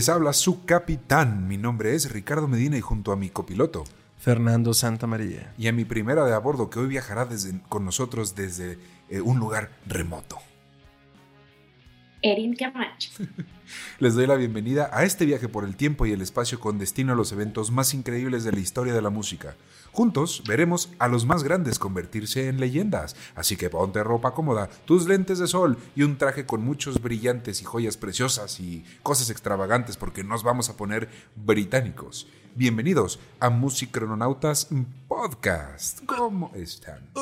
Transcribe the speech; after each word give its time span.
Les 0.00 0.08
habla 0.08 0.32
su 0.32 0.64
capitán. 0.64 1.46
Mi 1.46 1.58
nombre 1.58 1.94
es 1.94 2.10
Ricardo 2.10 2.48
Medina 2.48 2.78
y 2.78 2.80
junto 2.80 3.12
a 3.12 3.16
mi 3.16 3.28
copiloto. 3.28 3.84
Fernando 4.16 4.72
Santa 4.72 5.06
María. 5.06 5.52
Y 5.58 5.68
a 5.68 5.74
mi 5.74 5.84
primera 5.84 6.24
de 6.24 6.32
a 6.32 6.38
bordo 6.38 6.70
que 6.70 6.78
hoy 6.78 6.88
viajará 6.88 7.26
desde, 7.26 7.60
con 7.68 7.84
nosotros 7.84 8.34
desde 8.34 8.78
eh, 9.10 9.20
un 9.20 9.38
lugar 9.38 9.72
remoto. 9.86 10.38
Erin 12.22 12.56
Camacho. 12.56 13.10
Les 13.98 14.14
doy 14.14 14.26
la 14.26 14.36
bienvenida 14.36 14.88
a 14.90 15.04
este 15.04 15.26
viaje 15.26 15.48
por 15.48 15.64
el 15.64 15.76
tiempo 15.76 16.06
y 16.06 16.12
el 16.12 16.22
espacio 16.22 16.60
con 16.60 16.78
destino 16.78 17.12
a 17.12 17.16
los 17.16 17.30
eventos 17.32 17.70
más 17.70 17.92
increíbles 17.92 18.42
de 18.42 18.52
la 18.52 18.60
historia 18.60 18.94
de 18.94 19.02
la 19.02 19.10
música. 19.10 19.54
Juntos 19.92 20.42
veremos 20.46 20.88
a 20.98 21.08
los 21.08 21.26
más 21.26 21.42
grandes 21.42 21.78
convertirse 21.78 22.48
en 22.48 22.60
leyendas, 22.60 23.16
así 23.34 23.56
que 23.56 23.70
ponte 23.70 24.04
ropa 24.04 24.32
cómoda, 24.32 24.68
tus 24.84 25.06
lentes 25.06 25.40
de 25.40 25.48
sol 25.48 25.76
y 25.96 26.04
un 26.04 26.16
traje 26.16 26.46
con 26.46 26.64
muchos 26.64 27.02
brillantes 27.02 27.60
y 27.60 27.64
joyas 27.64 27.96
preciosas 27.96 28.60
y 28.60 28.84
cosas 29.02 29.30
extravagantes 29.30 29.96
porque 29.96 30.22
nos 30.22 30.44
vamos 30.44 30.70
a 30.70 30.76
poner 30.76 31.08
británicos. 31.34 32.28
Bienvenidos 32.54 33.18
a 33.40 33.50
Musicrononautas 33.50 34.68
Podcast. 35.08 36.04
¿Cómo 36.06 36.52
están? 36.54 37.10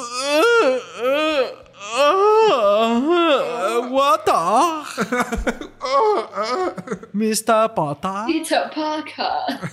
What 3.91 4.27
Mr. 7.15 7.75
Potter. 7.75 8.25
It's 8.29 8.53
a 8.53 8.71
podcast. 8.71 9.65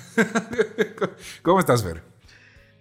¿Cómo 1.41 1.59
estás, 1.59 1.83
Fer? 1.83 2.14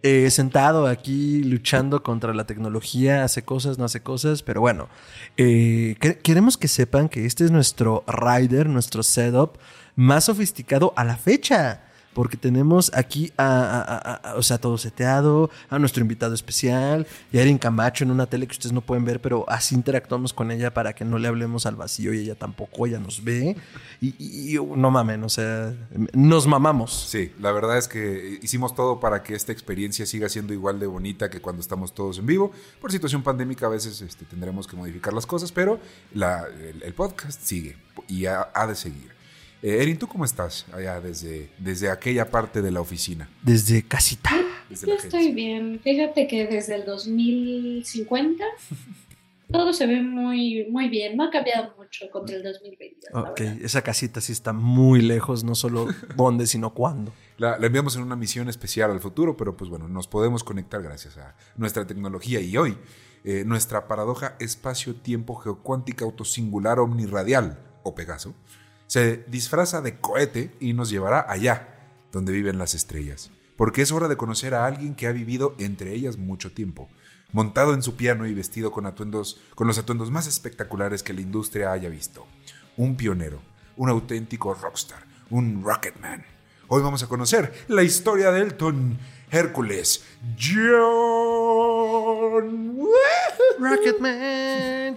Eh, 0.07 0.31
sentado 0.31 0.87
aquí 0.87 1.43
luchando 1.45 2.03
contra 2.03 2.35
la 2.35 2.45
tecnología, 2.47 3.25
hace 3.25 3.43
cosas, 3.43 3.79
no 3.79 3.87
hace 3.87 4.03
cosas, 4.03 4.43
pero 4.43 4.61
bueno, 4.61 4.91
eh, 5.39 5.97
que- 5.99 6.19
queremos 6.19 6.59
que 6.59 6.69
sepan 6.69 7.09
que 7.09 7.25
este 7.25 7.43
es 7.47 7.51
nuestro 7.51 8.05
rider, 8.07 8.69
nuestro 8.69 9.03
setup 9.03 9.57
más 9.97 10.25
sofisticado 10.25 10.93
a 10.97 11.05
la 11.05 11.17
fecha. 11.17 11.84
Porque 12.15 12.37
tenemos 12.37 12.93
aquí 12.95 13.33
a, 13.37 14.35
o 14.37 14.43
sea, 14.43 14.59
todo 14.59 14.79
seteado, 14.79 15.51
a 15.69 15.79
nuestro 15.79 16.03
invitado 16.03 16.35
especial, 16.35 17.07
y 17.33 17.39
a 17.39 17.43
Erin 17.43 17.59
Camacho 17.59 18.05
en 18.05 18.11
una 18.11 18.27
tele 18.27 18.47
que 18.47 18.53
ustedes 18.53 18.73
no 18.73 18.81
pueden 18.81 19.05
ver, 19.05 19.21
pero 19.21 19.45
así 19.49 19.75
interactuamos 19.75 20.33
con 20.33 20.51
ella 20.51 20.73
para 20.73 20.95
que 20.95 21.05
no 21.05 21.19
le 21.19 21.29
hablemos 21.29 21.67
al 21.67 21.77
vacío 21.77 22.15
y 22.15 22.21
ella 22.21 22.35
tampoco, 22.35 22.87
ella 22.87 22.99
nos 22.99 23.23
ve. 23.25 23.57
Y, 24.01 24.57
no 24.77 24.91
mamen, 24.91 25.25
o 25.25 25.29
sea, 25.29 25.75
nos 26.13 26.47
mamamos. 26.47 27.07
Sí, 27.09 27.33
la 27.41 27.53
verdad 27.53 27.79
es 27.79 27.89
que 27.89 28.39
hicimos 28.43 28.75
todo 28.75 29.01
para 29.01 29.23
que 29.23 29.35
esta 29.35 29.53
experiencia 29.53 30.07
siga 30.07 30.29
siendo 30.29 30.53
igual 30.53 30.79
de 30.79 30.87
bonita 30.87 31.31
que 31.31 31.41
cuando 31.41 31.61
estamos 31.61 31.95
todos 31.95 32.19
en 32.19 32.27
vivo. 32.27 32.53
Por 32.81 32.93
situación 32.93 33.23
pandémica 33.23 33.67
a 33.67 33.71
veces 33.71 34.01
este, 34.01 34.25
tendremos 34.25 34.67
que 34.67 34.77
modificar 34.77 35.13
las 35.13 35.27
cosas, 35.27 35.51
pero 35.53 35.81
la- 36.13 36.47
el, 36.83 36.95
podcast 36.95 37.41
sigue 37.43 37.77
y 38.09 38.27
ha 38.27 38.67
de 38.69 38.75
seguir. 38.75 39.14
Eh, 39.65 39.81
Erin, 39.81 39.97
¿tú 39.97 40.07
cómo 40.07 40.27
estás 40.27 40.67
allá 40.75 41.01
desde, 41.01 41.49
desde 41.57 41.89
aquella 41.89 42.31
parte 42.31 42.61
de 42.61 42.71
la 42.71 42.83
oficina? 42.83 43.31
Desde 43.41 43.83
casita. 43.83 44.31
Desde 44.69 44.89
Yo 44.89 44.95
estoy 44.95 45.33
bien. 45.33 45.81
Fíjate 45.83 46.27
que 46.27 46.47
desde 46.47 46.75
el 46.75 46.85
2050 46.85 48.45
todo 49.51 49.73
se 49.73 49.87
ve 49.87 50.03
muy, 50.03 50.67
muy 50.71 50.91
bien. 50.91 51.17
No 51.17 51.25
ha 51.25 51.31
cambiado 51.31 51.73
mucho 51.79 52.11
contra 52.13 52.37
el 52.37 52.43
2020. 52.43 53.07
la 53.11 53.21
Ok, 53.23 53.41
esa 53.63 53.81
casita 53.81 54.21
sí 54.21 54.33
está 54.33 54.53
muy 54.53 55.01
lejos, 55.01 55.45
no 55.45 55.55
solo 55.55 55.87
dónde, 56.15 56.47
sino 56.47 56.75
cuándo. 56.75 57.15
La, 57.39 57.59
la 57.59 57.67
enviamos 57.67 57.97
en 57.97 58.03
una 58.03 58.17
misión 58.17 58.51
especial 58.51 58.91
al 58.91 59.01
futuro, 59.01 59.35
pero 59.35 59.57
pues 59.57 59.71
bueno, 59.71 59.89
nos 59.89 60.09
podemos 60.09 60.45
conectar 60.45 60.83
gracias 60.83 61.17
a 61.17 61.35
nuestra 61.57 61.87
tecnología 61.87 62.39
y 62.39 62.55
hoy 62.59 62.77
eh, 63.25 63.45
nuestra 63.47 63.89
paradoja 63.89 64.37
espacio-tiempo 64.41 65.37
geocuántica 65.37 66.05
autosingular 66.05 66.81
omniradial, 66.81 67.59
o 67.83 67.95
Pegaso, 67.95 68.35
se 68.87 69.25
disfraza 69.29 69.81
de 69.81 69.99
cohete 69.99 70.55
y 70.61 70.73
nos 70.73 70.91
llevará 70.91 71.27
allá, 71.29 71.69
donde 72.13 72.33
viven 72.33 72.59
las 72.59 72.75
estrellas. 72.75 73.31
Porque 73.57 73.83
es 73.83 73.93
hora 73.93 74.09
de 74.09 74.17
conocer 74.17 74.55
a 74.55 74.67
alguien 74.67 74.95
que 74.95 75.07
ha 75.07 75.13
vivido 75.13 75.55
entre 75.59 75.95
ellas 75.95 76.17
mucho 76.17 76.53
tiempo, 76.53 76.89
montado 77.33 77.75
en 77.75 77.83
su 77.83 77.97
piano 77.97 78.27
y 78.27 78.35
vestido 78.35 78.71
con 78.73 78.87
atuendos, 78.87 79.41
con 79.55 79.67
los 79.67 79.79
atuendos 79.79 80.11
más 80.11 80.27
espectaculares 80.27 81.03
que 81.03 81.13
la 81.13 81.21
industria 81.21 81.73
haya 81.73 81.89
visto. 81.89 82.27
Un 82.77 82.97
pionero, 82.97 83.41
un 83.77 83.89
auténtico 83.89 84.55
rockstar, 84.55 85.05
un 85.31 85.63
rocketman. 85.63 86.25
Hoy 86.69 86.83
vamos 86.83 87.03
a 87.03 87.09
conocer 87.09 87.53
la 87.69 87.83
historia 87.83 88.31
de 88.31 88.41
Elton 88.41 88.99
Hércules 89.31 90.05
John. 90.39 90.75
Rocketman. 93.59 94.97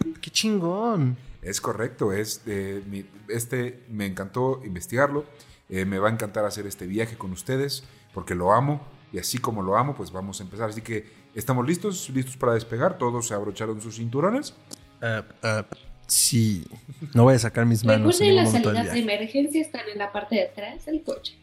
Qué 0.20 0.30
chingón. 0.30 1.16
Es 1.42 1.60
correcto, 1.60 2.12
es, 2.12 2.42
eh, 2.46 2.82
mi- 2.86 3.06
este 3.28 3.82
me 3.88 4.06
encantó 4.06 4.60
investigarlo, 4.64 5.24
eh, 5.68 5.84
me 5.84 5.98
va 5.98 6.08
a 6.08 6.12
encantar 6.12 6.44
hacer 6.44 6.66
este 6.66 6.86
viaje 6.86 7.16
con 7.16 7.32
ustedes 7.32 7.84
porque 8.12 8.34
lo 8.34 8.52
amo 8.52 8.86
y 9.12 9.18
así 9.18 9.38
como 9.38 9.62
lo 9.62 9.76
amo, 9.76 9.94
pues 9.94 10.10
vamos 10.12 10.40
a 10.40 10.42
empezar. 10.44 10.68
Así 10.68 10.82
que 10.82 11.06
estamos 11.34 11.66
listos, 11.66 12.10
listos 12.10 12.36
para 12.36 12.52
despegar, 12.54 12.98
todos 12.98 13.26
se 13.28 13.34
abrocharon 13.34 13.80
sus 13.80 13.96
cinturones. 13.96 14.54
Up. 15.02 15.66
Sí. 16.06 16.66
No 17.14 17.22
voy 17.22 17.34
a 17.34 17.38
sacar 17.38 17.64
mis 17.66 17.84
manos 17.84 18.20
en 18.20 18.36
Recuerden, 18.36 18.52
las 18.52 18.62
salidas 18.64 18.92
de 18.92 18.98
emergencia 19.00 19.60
están 19.62 19.88
en 19.90 19.98
la 19.98 20.12
parte 20.12 20.34
de 20.34 20.42
atrás 20.42 20.84
del 20.86 21.02
coche. 21.02 21.38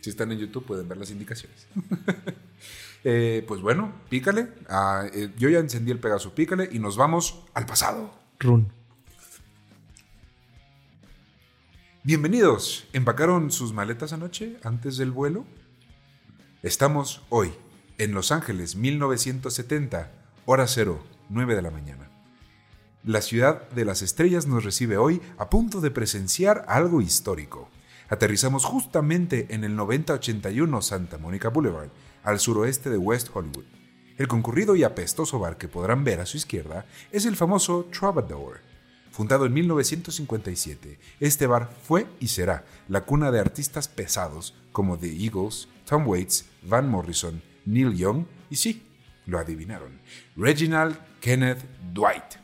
Si 0.00 0.10
están 0.10 0.30
en 0.32 0.38
YouTube 0.38 0.64
pueden 0.64 0.88
ver 0.88 0.98
las 0.98 1.10
indicaciones. 1.10 1.66
Eh, 3.04 3.44
pues 3.46 3.60
bueno, 3.60 3.92
pícale. 4.08 4.48
Ah, 4.68 5.04
eh, 5.12 5.30
yo 5.36 5.50
ya 5.50 5.58
encendí 5.58 5.92
el 5.92 6.00
Pegaso, 6.00 6.34
pícale 6.34 6.68
y 6.72 6.78
nos 6.78 6.96
vamos 6.96 7.44
al 7.52 7.66
pasado. 7.66 8.10
Run. 8.40 8.72
Bienvenidos. 12.02 12.86
¿Empacaron 12.94 13.50
sus 13.50 13.72
maletas 13.72 14.12
anoche 14.14 14.56
antes 14.62 14.96
del 14.96 15.10
vuelo? 15.10 15.44
Estamos 16.62 17.22
hoy 17.28 17.52
en 17.98 18.12
Los 18.12 18.32
Ángeles, 18.32 18.74
1970, 18.74 20.10
hora 20.46 20.66
cero, 20.66 21.02
9 21.28 21.54
de 21.54 21.62
la 21.62 21.70
mañana. 21.70 22.10
La 23.04 23.20
ciudad 23.20 23.68
de 23.70 23.84
las 23.84 24.00
estrellas 24.00 24.46
nos 24.46 24.64
recibe 24.64 24.96
hoy 24.96 25.20
a 25.36 25.50
punto 25.50 25.82
de 25.82 25.90
presenciar 25.90 26.64
algo 26.68 27.02
histórico. 27.02 27.68
Aterrizamos 28.08 28.64
justamente 28.64 29.46
en 29.50 29.64
el 29.64 29.76
9081 29.76 30.82
Santa 30.82 31.18
Mónica 31.18 31.50
Boulevard, 31.50 31.90
al 32.24 32.40
suroeste 32.40 32.90
de 32.90 32.98
West 32.98 33.28
Hollywood. 33.32 33.64
El 34.16 34.28
concurrido 34.28 34.74
y 34.74 34.82
apestoso 34.82 35.38
bar 35.38 35.58
que 35.58 35.68
podrán 35.68 36.04
ver 36.04 36.20
a 36.20 36.26
su 36.26 36.36
izquierda 36.36 36.86
es 37.12 37.26
el 37.26 37.36
famoso 37.36 37.84
Troubadour. 37.92 38.60
Fundado 39.10 39.46
en 39.46 39.52
1957, 39.52 40.98
este 41.20 41.46
bar 41.46 41.70
fue 41.82 42.06
y 42.18 42.28
será 42.28 42.64
la 42.88 43.02
cuna 43.02 43.30
de 43.30 43.38
artistas 43.38 43.86
pesados 43.86 44.54
como 44.72 44.98
The 44.98 45.08
Eagles, 45.08 45.68
Tom 45.86 46.08
Waits, 46.08 46.46
Van 46.62 46.88
Morrison, 46.88 47.40
Neil 47.64 47.94
Young 47.94 48.24
y 48.50 48.56
sí, 48.56 48.82
lo 49.26 49.38
adivinaron, 49.38 50.00
Reginald 50.36 50.98
Kenneth 51.20 51.62
Dwight, 51.92 52.40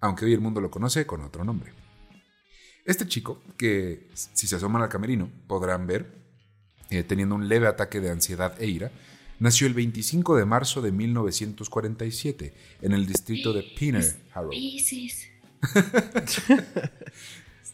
aunque 0.00 0.26
hoy 0.26 0.34
el 0.34 0.40
mundo 0.40 0.60
lo 0.60 0.70
conoce 0.70 1.06
con 1.06 1.22
otro 1.22 1.44
nombre. 1.44 1.72
Este 2.84 3.06
chico, 3.06 3.42
que 3.56 4.08
si 4.14 4.46
se 4.46 4.56
asoman 4.56 4.82
al 4.82 4.88
camerino 4.88 5.30
podrán 5.46 5.86
ver, 5.86 6.20
eh, 6.90 7.02
teniendo 7.02 7.34
un 7.34 7.48
leve 7.48 7.66
ataque 7.66 8.00
de 8.00 8.10
ansiedad 8.10 8.60
e 8.60 8.66
ira, 8.66 8.90
nació 9.40 9.66
el 9.66 9.74
25 9.74 10.36
de 10.36 10.44
marzo 10.44 10.80
de 10.80 10.92
1947 10.92 12.54
en 12.82 12.92
el 12.92 13.06
distrito 13.06 13.52
de 13.52 13.64
Pinner 13.76 14.04
Harrow. 14.32 14.52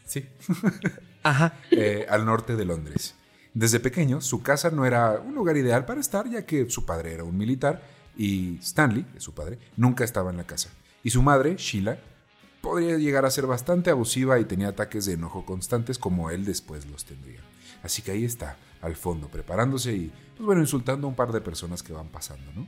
Sí. 0.05 0.25
Ajá. 1.23 1.59
eh, 1.71 2.05
al 2.09 2.25
norte 2.25 2.55
de 2.55 2.63
Londres. 2.65 3.15
Desde 3.53 3.79
pequeño, 3.79 4.21
su 4.21 4.41
casa 4.41 4.69
no 4.69 4.85
era 4.85 5.19
un 5.19 5.35
lugar 5.35 5.57
ideal 5.57 5.85
para 5.85 5.99
estar, 5.99 6.29
ya 6.29 6.45
que 6.45 6.69
su 6.69 6.85
padre 6.85 7.13
era 7.13 7.23
un 7.25 7.37
militar 7.37 7.83
y 8.15 8.57
Stanley, 8.59 9.05
su 9.17 9.33
padre, 9.33 9.59
nunca 9.75 10.03
estaba 10.03 10.31
en 10.31 10.37
la 10.37 10.45
casa. 10.45 10.69
Y 11.03 11.09
su 11.09 11.21
madre, 11.21 11.55
Sheila, 11.57 11.99
podría 12.61 12.97
llegar 12.97 13.25
a 13.25 13.31
ser 13.31 13.47
bastante 13.47 13.89
abusiva 13.89 14.39
y 14.39 14.45
tenía 14.45 14.69
ataques 14.69 15.05
de 15.05 15.13
enojo 15.13 15.45
constantes 15.45 15.97
como 15.97 16.29
él 16.31 16.45
después 16.45 16.85
los 16.85 17.03
tendría. 17.05 17.41
Así 17.83 18.01
que 18.01 18.11
ahí 18.11 18.25
está, 18.25 18.57
al 18.81 18.95
fondo, 18.95 19.27
preparándose 19.27 19.93
y, 19.93 20.11
pues 20.35 20.45
bueno, 20.45 20.61
insultando 20.61 21.07
a 21.07 21.09
un 21.09 21.15
par 21.15 21.31
de 21.31 21.41
personas 21.41 21.83
que 21.83 21.93
van 21.93 22.07
pasando, 22.09 22.51
¿no? 22.53 22.67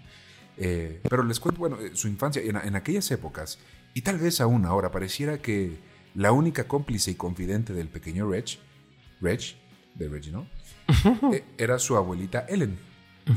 Eh, 0.58 1.02
pero 1.10 1.24
les 1.24 1.40
cuento, 1.40 1.60
bueno, 1.60 1.80
eh, 1.80 1.92
su 1.94 2.08
infancia 2.08 2.42
en, 2.42 2.58
en 2.58 2.76
aquellas 2.76 3.10
épocas, 3.12 3.60
y 3.94 4.02
tal 4.02 4.18
vez 4.18 4.42
aún 4.42 4.66
ahora, 4.66 4.92
pareciera 4.92 5.42
que 5.42 5.78
la 6.16 6.32
única 6.32 6.68
cómplice 6.68 7.12
y 7.12 7.16
confidente 7.16 7.74
del 7.74 7.88
pequeño 7.88 8.30
Reg, 8.30 8.46
Reg, 9.22 9.40
de 9.96 10.10
Reginald, 10.10 10.48
eh, 11.34 11.44
era 11.58 11.80
su 11.80 11.96
abuelita 11.96 12.46
Ellen. 12.50 12.78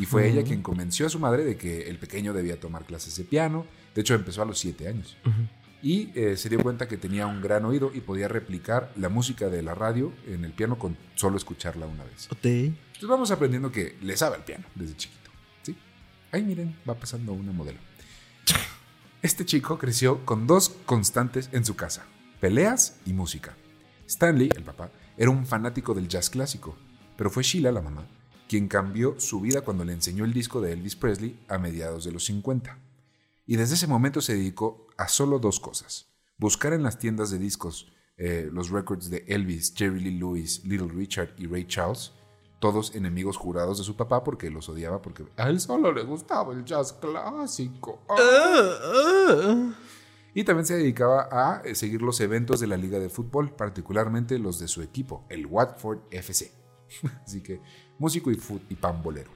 Y 0.00 0.06
fue 0.06 0.26
ella 0.26 0.42
quien 0.42 0.62
convenció 0.62 1.04
a 1.06 1.10
su 1.10 1.18
madre 1.18 1.44
de 1.44 1.58
que 1.58 1.82
el 1.90 1.98
pequeño 1.98 2.32
debía 2.32 2.58
tomar 2.58 2.86
clases 2.86 3.14
de 3.16 3.24
piano. 3.24 3.66
De 3.94 4.00
hecho, 4.00 4.14
empezó 4.14 4.40
a 4.40 4.46
los 4.46 4.58
siete 4.58 4.88
años. 4.88 5.18
Y 5.82 6.10
eh, 6.14 6.36
se 6.36 6.48
dio 6.48 6.62
cuenta 6.62 6.86
que 6.86 6.96
tenía 6.96 7.26
un 7.26 7.42
gran 7.42 7.64
oído 7.64 7.90
y 7.92 8.00
podía 8.00 8.28
replicar 8.28 8.92
la 8.96 9.08
música 9.08 9.48
de 9.48 9.62
la 9.62 9.74
radio 9.74 10.12
en 10.26 10.44
el 10.44 10.52
piano 10.52 10.78
con 10.78 10.96
solo 11.16 11.36
escucharla 11.36 11.86
una 11.86 12.04
vez. 12.04 12.28
Entonces 12.86 13.08
vamos 13.08 13.30
aprendiendo 13.32 13.72
que 13.72 13.96
le 14.00 14.16
sabe 14.16 14.36
el 14.36 14.42
piano 14.42 14.64
desde 14.76 14.96
chiquito. 14.96 15.30
¿sí? 15.62 15.76
Ahí 16.30 16.42
miren, 16.44 16.76
va 16.88 16.94
pasando 16.94 17.32
una 17.32 17.52
modelo. 17.52 17.78
Este 19.22 19.44
chico 19.44 19.78
creció 19.78 20.24
con 20.24 20.48
dos 20.48 20.70
constantes 20.84 21.48
en 21.52 21.64
su 21.64 21.76
casa. 21.76 22.04
peleas 22.40 22.98
y 23.06 23.12
música. 23.12 23.56
Stanley, 24.08 24.50
el 24.56 24.64
papá, 24.64 24.90
era 25.16 25.30
un 25.30 25.46
fanático 25.46 25.94
del 25.94 26.08
jazz 26.08 26.28
clásico, 26.28 26.76
pero 27.16 27.30
fue 27.30 27.44
Sheila, 27.44 27.70
la 27.70 27.82
mamá, 27.82 28.06
quien 28.48 28.66
cambió 28.66 29.18
su 29.20 29.40
vida 29.40 29.60
cuando 29.60 29.84
le 29.84 29.92
enseñó 29.92 30.24
el 30.24 30.32
disco 30.32 30.60
de 30.60 30.72
Elvis 30.72 30.96
Presley 30.96 31.38
a 31.48 31.58
mediados 31.58 32.04
de 32.04 32.12
los 32.12 32.24
50. 32.24 32.76
Y 33.46 33.56
desde 33.56 33.74
ese 33.74 33.86
momento 33.86 34.20
se 34.20 34.34
dedicó 34.34 34.86
a 34.96 35.08
solo 35.08 35.38
dos 35.38 35.60
cosas. 35.60 36.08
Buscar 36.38 36.72
en 36.72 36.82
las 36.82 36.98
tiendas 36.98 37.30
de 37.30 37.38
discos 37.38 37.92
eh, 38.16 38.48
los 38.52 38.70
records 38.70 39.10
de 39.10 39.24
Elvis, 39.26 39.74
Jerry 39.74 40.00
Lee 40.00 40.18
Lewis, 40.18 40.64
Little 40.64 40.88
Richard 40.88 41.34
y 41.38 41.46
Ray 41.46 41.66
Charles, 41.66 42.12
todos 42.60 42.94
enemigos 42.94 43.36
jurados 43.36 43.78
de 43.78 43.84
su 43.84 43.96
papá 43.96 44.22
porque 44.22 44.50
los 44.50 44.68
odiaba 44.68 45.02
porque 45.02 45.24
a 45.36 45.48
él 45.48 45.58
solo 45.58 45.90
le 45.92 46.04
gustaba 46.04 46.52
el 46.52 46.64
jazz 46.64 46.92
clásico. 46.92 48.02
Ah. 48.08 49.72
Y 50.34 50.44
también 50.44 50.66
se 50.66 50.76
dedicaba 50.76 51.28
a 51.30 51.62
eh, 51.64 51.74
seguir 51.74 52.02
los 52.02 52.20
eventos 52.20 52.60
de 52.60 52.66
la 52.66 52.76
liga 52.76 52.98
de 52.98 53.08
fútbol, 53.08 53.54
particularmente 53.54 54.38
los 54.38 54.58
de 54.58 54.68
su 54.68 54.82
equipo, 54.82 55.26
el 55.28 55.46
Watford 55.46 56.00
FC. 56.10 56.52
Así 57.24 57.42
que 57.42 57.60
músico 57.98 58.30
y, 58.30 58.40
y 58.68 58.74
pambolero. 58.76 59.30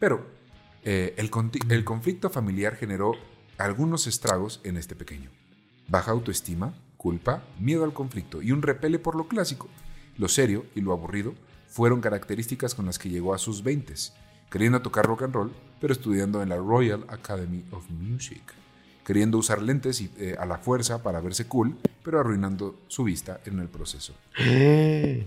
Pero 0.00 0.37
eh, 0.84 1.14
el, 1.16 1.30
el 1.70 1.84
conflicto 1.84 2.30
familiar 2.30 2.76
generó 2.76 3.12
algunos 3.58 4.06
estragos 4.06 4.60
en 4.64 4.76
este 4.76 4.94
pequeño. 4.94 5.30
Baja 5.88 6.12
autoestima, 6.12 6.74
culpa, 6.96 7.42
miedo 7.58 7.84
al 7.84 7.92
conflicto 7.92 8.42
y 8.42 8.52
un 8.52 8.62
repele 8.62 8.98
por 8.98 9.14
lo 9.14 9.28
clásico. 9.28 9.68
Lo 10.16 10.28
serio 10.28 10.66
y 10.74 10.80
lo 10.80 10.92
aburrido 10.92 11.34
fueron 11.68 12.00
características 12.00 12.74
con 12.74 12.86
las 12.86 12.98
que 12.98 13.08
llegó 13.08 13.34
a 13.34 13.38
sus 13.38 13.62
20, 13.62 13.94
queriendo 14.50 14.82
tocar 14.82 15.06
rock 15.06 15.22
and 15.22 15.34
roll, 15.34 15.52
pero 15.80 15.92
estudiando 15.92 16.42
en 16.42 16.48
la 16.48 16.56
Royal 16.56 17.04
Academy 17.08 17.64
of 17.70 17.88
Music, 17.90 18.42
queriendo 19.08 19.38
usar 19.38 19.62
lentes 19.62 20.02
y, 20.02 20.10
eh, 20.18 20.36
a 20.38 20.44
la 20.44 20.58
fuerza 20.58 21.02
para 21.02 21.22
verse 21.22 21.46
cool, 21.46 21.78
pero 22.04 22.20
arruinando 22.20 22.78
su 22.88 23.04
vista 23.04 23.40
en 23.46 23.58
el 23.58 23.66
proceso. 23.66 24.12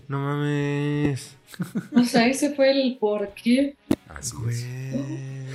no 0.08 0.20
mames. 0.20 1.36
O 1.96 2.04
sea, 2.04 2.28
ese 2.28 2.54
fue 2.54 2.70
el 2.70 3.00
por 3.00 3.34
qué. 3.34 3.76
Así 4.08 4.36
es. 4.48 4.68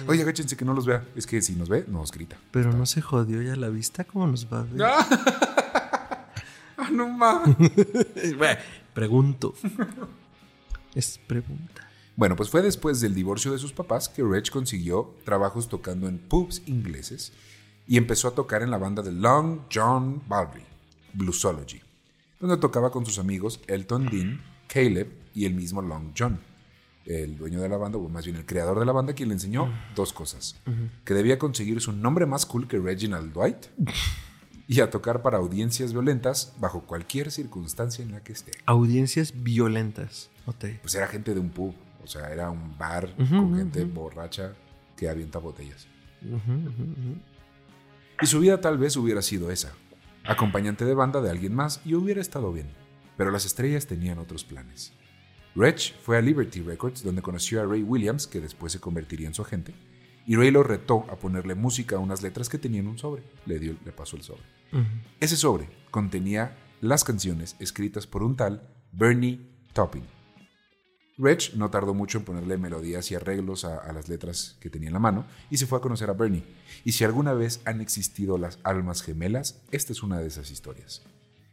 Oye, 0.08 0.22
agáchense 0.22 0.56
que 0.56 0.64
no 0.64 0.74
los 0.74 0.86
vea. 0.86 1.04
Es 1.14 1.24
que 1.24 1.40
si 1.40 1.54
nos 1.54 1.68
ve, 1.68 1.84
nos 1.86 2.10
grita. 2.10 2.36
Pero 2.50 2.72
no 2.72 2.84
se 2.84 3.00
jodió 3.00 3.42
ya 3.42 3.54
la 3.54 3.68
vista, 3.68 4.02
¿cómo 4.02 4.26
nos 4.26 4.52
va 4.52 4.58
a 4.58 4.62
ver? 4.64 4.82
ah, 4.82 6.26
no 6.90 7.08
mames. 7.08 7.56
Pregunto. 8.92 9.54
Es 10.96 11.20
pregunta. 11.28 11.88
Bueno, 12.16 12.34
pues 12.34 12.50
fue 12.50 12.60
después 12.60 13.00
del 13.00 13.14
divorcio 13.14 13.52
de 13.52 13.58
sus 13.58 13.72
papás 13.72 14.08
que 14.08 14.24
Reg 14.24 14.50
consiguió 14.50 15.14
trabajos 15.24 15.68
tocando 15.68 16.08
en 16.08 16.18
pubs 16.18 16.62
ingleses 16.66 17.32
y 17.86 17.96
empezó 17.96 18.28
a 18.28 18.34
tocar 18.34 18.62
en 18.62 18.70
la 18.70 18.78
banda 18.78 19.02
de 19.02 19.12
Long 19.12 19.60
John 19.72 20.22
Baldry, 20.26 20.62
Bluesology, 21.12 21.80
donde 22.40 22.56
tocaba 22.56 22.90
con 22.90 23.06
sus 23.06 23.18
amigos 23.18 23.60
Elton 23.66 24.06
Dean, 24.06 24.40
Caleb 24.68 25.08
y 25.34 25.44
el 25.44 25.54
mismo 25.54 25.82
Long 25.82 26.12
John, 26.16 26.40
el 27.04 27.36
dueño 27.36 27.60
de 27.60 27.68
la 27.68 27.76
banda, 27.76 27.98
o 27.98 28.08
más 28.08 28.24
bien 28.24 28.36
el 28.36 28.46
creador 28.46 28.80
de 28.80 28.86
la 28.86 28.92
banda, 28.92 29.14
quien 29.14 29.28
le 29.28 29.34
enseñó 29.34 29.72
dos 29.94 30.12
cosas: 30.12 30.56
que 31.04 31.14
debía 31.14 31.38
conseguir 31.38 31.80
su 31.80 31.92
nombre 31.92 32.26
más 32.26 32.44
cool 32.46 32.66
que 32.66 32.78
Reginald 32.78 33.32
Dwight 33.32 33.66
y 34.68 34.80
a 34.80 34.90
tocar 34.90 35.22
para 35.22 35.38
audiencias 35.38 35.92
violentas 35.92 36.54
bajo 36.58 36.82
cualquier 36.82 37.30
circunstancia 37.30 38.04
en 38.04 38.10
la 38.12 38.24
que 38.24 38.32
esté. 38.32 38.52
Audiencias 38.66 39.32
violentas. 39.42 40.30
Pues 40.82 40.94
era 40.96 41.06
gente 41.06 41.34
de 41.34 41.40
un 41.40 41.50
pub, 41.50 41.74
o 42.02 42.06
sea, 42.08 42.32
era 42.32 42.50
un 42.50 42.76
bar 42.76 43.14
con 43.16 43.56
gente 43.56 43.84
borracha 43.84 44.54
que 44.96 45.08
avienta 45.08 45.38
botellas. 45.38 45.86
Y 48.20 48.26
su 48.26 48.40
vida 48.40 48.60
tal 48.60 48.78
vez 48.78 48.96
hubiera 48.96 49.22
sido 49.22 49.50
esa, 49.50 49.72
acompañante 50.24 50.84
de 50.84 50.94
banda 50.94 51.20
de 51.20 51.30
alguien 51.30 51.54
más 51.54 51.80
y 51.84 51.94
hubiera 51.94 52.20
estado 52.20 52.52
bien, 52.52 52.68
pero 53.16 53.30
las 53.30 53.44
estrellas 53.44 53.86
tenían 53.86 54.18
otros 54.18 54.44
planes. 54.44 54.92
Reg 55.54 55.78
fue 56.02 56.18
a 56.18 56.20
Liberty 56.20 56.60
Records 56.60 57.02
donde 57.02 57.22
conoció 57.22 57.60
a 57.60 57.66
Ray 57.66 57.82
Williams, 57.82 58.26
que 58.26 58.40
después 58.40 58.72
se 58.72 58.80
convertiría 58.80 59.26
en 59.26 59.34
su 59.34 59.42
agente, 59.42 59.74
y 60.26 60.36
Ray 60.36 60.50
lo 60.50 60.62
retó 60.62 61.06
a 61.10 61.16
ponerle 61.16 61.54
música 61.54 61.96
a 61.96 62.00
unas 62.00 62.22
letras 62.22 62.48
que 62.48 62.58
tenían 62.58 62.88
un 62.88 62.98
sobre. 62.98 63.22
Le, 63.46 63.58
dio, 63.58 63.76
le 63.84 63.92
pasó 63.92 64.16
el 64.16 64.22
sobre. 64.22 64.42
Ese 65.20 65.36
sobre 65.36 65.68
contenía 65.90 66.56
las 66.80 67.04
canciones 67.04 67.56
escritas 67.60 68.06
por 68.06 68.22
un 68.22 68.36
tal 68.36 68.68
Bernie 68.92 69.40
Topping. 69.72 70.15
Reg 71.18 71.54
no 71.54 71.70
tardó 71.70 71.94
mucho 71.94 72.18
en 72.18 72.24
ponerle 72.24 72.58
melodías 72.58 73.10
y 73.10 73.14
arreglos 73.14 73.64
a, 73.64 73.90
las 73.92 74.08
letras 74.08 74.56
que 74.60 74.68
tenía 74.68 74.88
en 74.88 74.92
la 74.92 75.00
mano 75.00 75.24
y 75.50 75.56
se 75.56 75.66
fue 75.66 75.78
a 75.78 75.80
conocer 75.80 76.10
a 76.10 76.12
Bernie. 76.12 76.44
Y 76.84 76.92
si 76.92 77.04
alguna 77.04 77.32
vez 77.32 77.60
han 77.64 77.80
existido 77.80 78.36
las 78.36 78.58
almas 78.64 79.02
gemelas, 79.02 79.62
esta 79.70 79.92
es 79.92 80.02
una 80.02 80.18
de 80.18 80.26
esas 80.26 80.50
historias. 80.50 81.02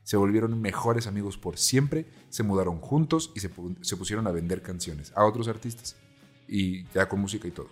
Se 0.03 0.17
volvieron 0.17 0.61
mejores 0.61 1.07
amigos 1.07 1.37
por 1.37 1.57
siempre, 1.57 2.05
se 2.29 2.43
mudaron 2.43 2.79
juntos 2.79 3.31
y 3.35 3.39
se, 3.39 3.49
pusieron 3.95 4.27
a 4.27 4.31
vender 4.31 4.61
canciones 4.61 5.13
a 5.15 5.23
otros 5.23 5.47
artistas. 5.47 5.95
Y 6.45 6.85
ya 6.89 7.07
con 7.07 7.21
música 7.21 7.47
y 7.47 7.51
todo. 7.51 7.69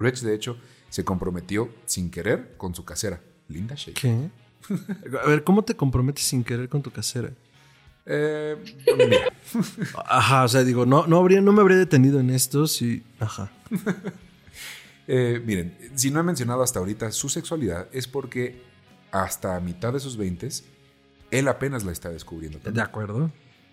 Reg, 0.00 0.18
de 0.18 0.34
hecho, 0.34 0.56
se 0.88 1.04
comprometió 1.04 1.72
sin 1.86 2.10
querer 2.10 2.56
con 2.56 2.74
su 2.74 2.84
casera, 2.84 3.20
Linda 3.46 3.76
Shea. 3.76 3.94
¿Qué? 3.94 4.30
A 5.22 5.28
ver, 5.28 5.44
¿cómo 5.44 5.62
te 5.62 5.76
comprometes 5.76 6.24
sin 6.24 6.42
querer 6.42 6.68
con 6.68 6.82
tu 6.82 6.90
casera? 6.90 7.32
Eh, 8.10 8.56
Ajá, 10.06 10.44
o 10.44 10.48
sea, 10.48 10.64
digo, 10.64 10.86
no, 10.86 11.06
no, 11.06 11.18
habría, 11.18 11.42
no 11.42 11.52
me 11.52 11.60
habría 11.60 11.76
detenido 11.76 12.18
en 12.20 12.30
esto 12.30 12.66
si. 12.66 13.02
Ajá. 13.20 13.50
Eh, 15.10 15.42
miren, 15.42 15.74
si 15.94 16.10
no 16.10 16.20
he 16.20 16.22
mencionado 16.22 16.62
hasta 16.62 16.80
ahorita 16.80 17.10
su 17.12 17.30
sexualidad, 17.30 17.88
es 17.92 18.06
porque 18.06 18.60
hasta 19.10 19.58
mitad 19.58 19.94
de 19.94 20.00
sus 20.00 20.18
20 20.18 20.50
él 21.30 21.48
apenas 21.48 21.82
la 21.84 21.92
está 21.92 22.10
descubriendo. 22.10 22.58
De 22.58 22.82
acuerdo. 22.82 23.30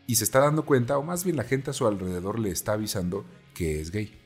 Y 0.08 0.15
se 0.15 0.24
está 0.24 0.39
dando 0.39 0.63
cuenta, 0.63 0.98
o 0.98 1.04
más 1.04 1.25
bien 1.25 1.36
la 1.36 1.44
gente 1.44 1.72
a 1.72 1.74
su 1.74 1.88
alrededor 1.88 2.39
le 2.39 2.51
está 2.51 2.72
avisando 2.72 3.25
que 3.54 3.82
es 3.82 3.92
gay. 3.92 4.18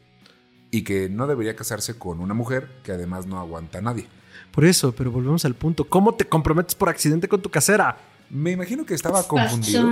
Y 0.70 0.84
que 0.84 1.10
no 1.10 1.26
debería 1.26 1.56
casarse 1.56 1.98
con 1.98 2.20
una 2.20 2.36
mujer 2.36 2.70
que 2.84 2.92
además 2.92 3.26
no 3.26 3.40
aguanta 3.40 3.80
a 3.80 3.82
nadie. 3.82 4.08
Por 4.52 4.66
eso, 4.66 4.92
pero 4.92 5.12
volvemos 5.12 5.46
al 5.46 5.56
punto. 5.56 5.86
¿Cómo 5.86 6.14
te 6.14 6.26
comprometes 6.26 6.76
por 6.76 6.90
accidente 6.90 7.28
con 7.28 7.42
tu 7.42 7.50
casera? 7.50 7.98
Me 8.30 8.52
imagino 8.52 8.86
que 8.86 8.94
estaba 8.94 9.24
confundido. 9.24 9.92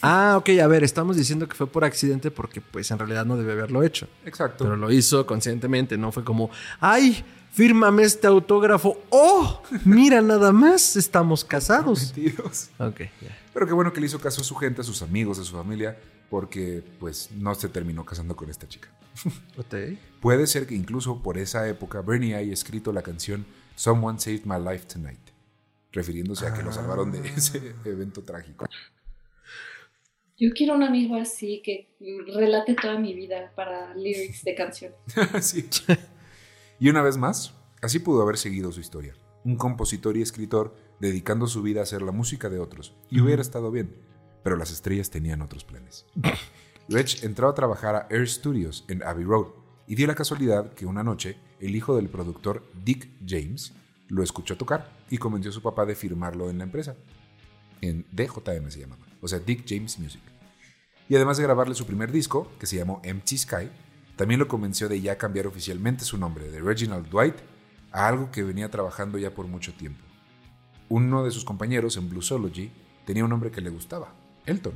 Ah, 0.00 0.36
ok, 0.38 0.50
a 0.62 0.66
ver, 0.68 0.84
estamos 0.84 1.16
diciendo 1.16 1.48
que 1.48 1.56
fue 1.56 1.66
por 1.66 1.84
accidente 1.84 2.30
porque 2.30 2.60
pues 2.60 2.90
en 2.90 2.98
realidad 2.98 3.26
no 3.26 3.36
debe 3.36 3.52
haberlo 3.52 3.82
hecho. 3.82 4.06
Exacto. 4.24 4.64
Pero 4.64 4.76
lo 4.76 4.92
hizo 4.92 5.26
conscientemente, 5.26 5.98
no 5.98 6.12
fue 6.12 6.22
como, 6.24 6.50
ay, 6.78 7.24
fírmame 7.52 8.04
este 8.04 8.28
autógrafo. 8.28 9.02
Oh, 9.10 9.62
mira 9.84 10.22
nada 10.22 10.52
más, 10.52 10.94
estamos 10.96 11.44
casados. 11.44 12.14
Ok, 12.78 13.00
ya. 13.20 13.38
Pero 13.52 13.66
qué 13.66 13.72
bueno 13.72 13.92
que 13.92 14.00
le 14.00 14.06
hizo 14.06 14.20
caso 14.20 14.40
a 14.40 14.44
su 14.44 14.54
gente, 14.54 14.82
a 14.82 14.84
sus 14.84 15.02
amigos, 15.02 15.38
a 15.40 15.44
su 15.44 15.56
familia, 15.56 15.98
porque 16.30 16.84
pues 17.00 17.30
no 17.36 17.54
se 17.56 17.68
terminó 17.68 18.04
casando 18.04 18.36
con 18.36 18.48
esta 18.50 18.68
chica. 18.68 18.88
Okay. 19.58 19.98
Puede 20.20 20.46
ser 20.46 20.66
que 20.66 20.76
incluso 20.76 21.20
por 21.22 21.38
esa 21.38 21.68
época 21.68 22.00
Bernie 22.02 22.36
haya 22.36 22.52
escrito 22.52 22.92
la 22.92 23.02
canción 23.02 23.44
Someone 23.74 24.20
Saved 24.20 24.44
My 24.44 24.58
Life 24.58 24.86
Tonight, 24.86 25.18
refiriéndose 25.92 26.46
a 26.46 26.54
que 26.54 26.62
lo 26.62 26.72
salvaron 26.72 27.10
de 27.12 27.20
ah. 27.20 27.32
ese 27.36 27.74
evento 27.84 28.22
trágico. 28.22 28.66
Yo 30.36 30.50
quiero 30.54 30.74
un 30.74 30.84
amigo 30.84 31.16
así 31.16 31.62
que 31.64 31.96
relate 32.34 32.74
toda 32.74 32.98
mi 32.98 33.12
vida 33.12 33.52
para 33.56 33.94
lyrics 33.94 34.44
de 34.44 34.54
canciones. 34.54 34.98
sí. 35.40 35.68
Y 36.78 36.88
una 36.88 37.02
vez 37.02 37.16
más, 37.16 37.54
así 37.82 37.98
pudo 37.98 38.22
haber 38.22 38.38
seguido 38.38 38.70
su 38.70 38.80
historia. 38.80 39.14
Un 39.44 39.56
compositor 39.56 40.16
y 40.16 40.22
escritor 40.22 40.76
dedicando 41.00 41.48
su 41.48 41.62
vida 41.62 41.80
a 41.80 41.82
hacer 41.82 42.02
la 42.02 42.12
música 42.12 42.48
de 42.48 42.60
otros. 42.60 42.94
Y 43.10 43.20
hubiera 43.20 43.42
estado 43.42 43.72
bien, 43.72 43.96
pero 44.44 44.56
las 44.56 44.70
estrellas 44.70 45.10
tenían 45.10 45.42
otros 45.42 45.64
planes. 45.64 46.06
Reg 46.88 47.06
entró 47.22 47.48
a 47.48 47.54
trabajar 47.54 47.96
a 47.96 48.06
Air 48.08 48.28
Studios 48.28 48.84
en 48.88 49.02
Abbey 49.02 49.24
Road 49.24 49.48
y 49.86 49.94
dio 49.94 50.06
la 50.06 50.14
casualidad 50.14 50.72
que 50.74 50.86
una 50.86 51.02
noche 51.02 51.36
el 51.60 51.74
hijo 51.74 51.96
del 51.96 52.08
productor 52.08 52.64
Dick 52.84 53.10
James 53.26 53.74
lo 54.08 54.22
escuchó 54.22 54.56
tocar 54.56 54.90
y 55.10 55.18
convenció 55.18 55.50
a 55.50 55.54
su 55.54 55.62
papá 55.62 55.84
de 55.86 55.94
firmarlo 55.94 56.50
en 56.50 56.58
la 56.58 56.64
empresa. 56.64 56.96
En 57.80 58.04
DJM 58.12 58.70
se 58.70 58.80
llamaba 58.80 59.08
o 59.20 59.28
sea, 59.28 59.38
Dick 59.38 59.64
James 59.66 59.98
Music. 59.98 60.22
Y 61.08 61.16
además 61.16 61.38
de 61.38 61.42
grabarle 61.42 61.74
su 61.74 61.86
primer 61.86 62.12
disco, 62.12 62.50
que 62.58 62.66
se 62.66 62.76
llamó 62.76 63.00
Empty 63.02 63.38
Sky, 63.38 63.70
también 64.16 64.40
lo 64.40 64.48
convenció 64.48 64.88
de 64.88 65.00
ya 65.00 65.16
cambiar 65.16 65.46
oficialmente 65.46 66.04
su 66.04 66.18
nombre 66.18 66.50
de 66.50 66.60
Reginald 66.60 67.08
Dwight 67.08 67.36
a 67.92 68.06
algo 68.08 68.30
que 68.30 68.42
venía 68.42 68.70
trabajando 68.70 69.16
ya 69.16 69.32
por 69.34 69.46
mucho 69.46 69.72
tiempo. 69.72 70.04
Uno 70.88 71.24
de 71.24 71.30
sus 71.30 71.44
compañeros 71.44 71.96
en 71.96 72.08
Bluesology 72.08 72.70
tenía 73.06 73.24
un 73.24 73.30
nombre 73.30 73.50
que 73.50 73.60
le 73.60 73.70
gustaba, 73.70 74.12
Elton, 74.44 74.74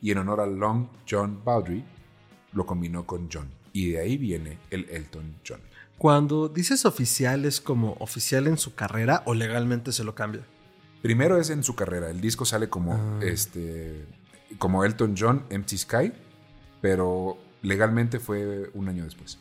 y 0.00 0.10
en 0.10 0.18
honor 0.18 0.40
a 0.40 0.46
Long 0.46 0.86
John 1.08 1.42
Baldry 1.44 1.84
lo 2.52 2.66
combinó 2.66 3.06
con 3.06 3.28
John, 3.32 3.48
y 3.72 3.90
de 3.90 4.00
ahí 4.00 4.16
viene 4.16 4.58
el 4.70 4.88
Elton 4.88 5.36
John. 5.46 5.60
Cuando 6.02 6.48
dices 6.48 6.84
oficial, 6.84 7.44
¿es 7.44 7.60
como 7.60 7.92
oficial 8.00 8.48
en 8.48 8.58
su 8.58 8.74
carrera 8.74 9.22
o 9.24 9.34
legalmente 9.34 9.92
se 9.92 10.02
lo 10.02 10.16
cambia? 10.16 10.44
Primero 11.00 11.38
es 11.38 11.48
en 11.48 11.62
su 11.62 11.76
carrera. 11.76 12.10
El 12.10 12.20
disco 12.20 12.44
sale 12.44 12.68
como 12.68 12.94
ah. 12.94 13.20
este 13.22 14.04
como 14.58 14.84
Elton 14.84 15.14
John, 15.16 15.46
Empty 15.48 15.78
Sky, 15.78 16.12
pero 16.80 17.38
legalmente 17.62 18.18
fue 18.18 18.68
un 18.74 18.88
año 18.88 19.04
después. 19.04 19.38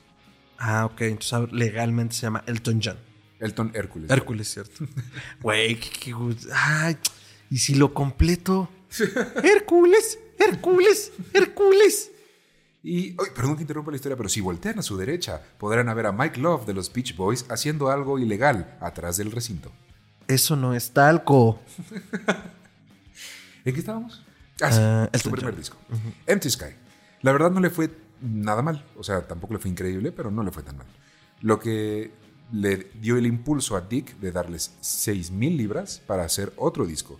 Ah, 0.60 0.86
ok. 0.86 1.01
Entonces 1.01 1.51
legalmente 1.51 2.13
se 2.13 2.22
llama 2.22 2.44
Elton 2.46 2.80
John. 2.84 2.98
Elton 3.39 3.72
Hércules. 3.74 4.12
Hércules, 4.12 4.48
cierto. 4.48 4.86
Güey, 5.41 5.80
qué, 5.80 6.13
Ay, 6.53 6.96
¿Y 7.50 7.58
si 7.58 7.74
lo 7.74 7.91
completo? 7.91 8.70
Hércules, 9.44 10.20
Hércules, 10.38 11.12
Hércules. 11.34 12.11
Y, 12.83 13.11
ay, 13.11 13.27
perdón 13.35 13.55
que 13.55 13.61
interrumpa 13.61 13.91
la 13.91 13.95
historia, 13.97 14.17
pero 14.17 14.29
si 14.29 14.41
voltean 14.41 14.79
a 14.79 14.81
su 14.81 14.97
derecha, 14.97 15.41
podrán 15.59 15.93
ver 15.95 16.07
a 16.07 16.11
Mike 16.11 16.39
Love 16.39 16.65
de 16.65 16.73
los 16.73 16.91
Beach 16.91 17.15
Boys 17.15 17.45
haciendo 17.50 17.91
algo 17.91 18.17
ilegal 18.17 18.75
atrás 18.81 19.17
del 19.17 19.31
recinto. 19.31 19.71
Eso 20.27 20.55
no 20.55 20.73
es 20.73 20.91
talco. 20.91 21.59
¿En 23.65 23.73
qué 23.73 23.79
estábamos? 23.79 24.23
Ah, 24.61 24.71
sí, 24.71 25.19
su 25.19 25.29
Elton 25.29 25.31
primer 25.33 25.53
John. 25.53 25.59
disco. 25.59 25.77
Empty 26.25 26.50
Sky. 26.50 26.75
La 27.21 27.31
verdad 27.31 27.51
no 27.51 27.59
le 27.59 27.69
fue 27.69 27.91
nada 28.21 28.61
mal. 28.61 28.85
O 28.97 29.03
sea, 29.03 29.27
tampoco 29.27 29.53
le 29.53 29.59
fue 29.59 29.69
increíble, 29.69 30.11
pero 30.11 30.31
no 30.31 30.43
le 30.43 30.51
fue 30.51 30.63
tan 30.63 30.77
mal. 30.77 30.88
Lo 31.41 31.59
que 31.59 32.11
le 32.51 32.89
dio 32.95 33.17
el 33.17 33.25
impulso 33.25 33.75
a 33.75 33.81
Dick 33.81 34.17
de 34.19 34.31
darles 34.31 34.75
6 34.81 35.31
mil 35.31 35.57
libras 35.57 36.01
para 36.05 36.23
hacer 36.23 36.51
otro 36.57 36.85
disco. 36.85 37.19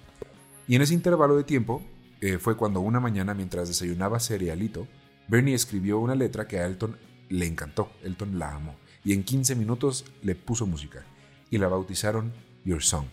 Y 0.68 0.76
en 0.76 0.82
ese 0.82 0.94
intervalo 0.94 1.36
de 1.36 1.44
tiempo 1.44 1.84
eh, 2.22 2.38
fue 2.38 2.56
cuando 2.56 2.80
una 2.80 3.00
mañana, 3.00 3.34
mientras 3.34 3.68
desayunaba 3.68 4.20
cerealito, 4.20 4.88
Bernie 5.32 5.56
escribió 5.56 5.98
una 6.00 6.14
letra 6.14 6.46
que 6.46 6.60
a 6.60 6.66
Elton 6.66 6.98
le 7.30 7.46
encantó. 7.48 7.90
Elton 8.04 8.38
la 8.38 8.54
amó. 8.54 8.76
Y 9.06 9.14
en 9.14 9.24
15 9.24 9.56
minutos 9.56 10.04
le 10.22 10.36
puso 10.36 10.68
música. 10.68 11.06
Y 11.50 11.58
la 11.58 11.70
bautizaron 11.70 12.34
Your 12.66 12.84
Song. 12.84 13.06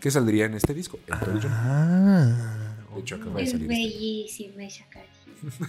Que 0.00 0.10
saldría 0.10 0.44
en 0.44 0.52
este 0.54 0.74
disco, 0.74 0.98
Elton 1.06 1.40
John. 1.42 1.50
Ah. 1.52 2.76
De 2.94 3.00
hecho, 3.00 3.16
acaba 3.16 3.38
de 3.38 3.44
Es 3.44 3.50
salir 3.52 3.72
este. 3.72 3.82
bellísima 3.82 4.64
esa 4.64 4.84
canción. 4.90 5.16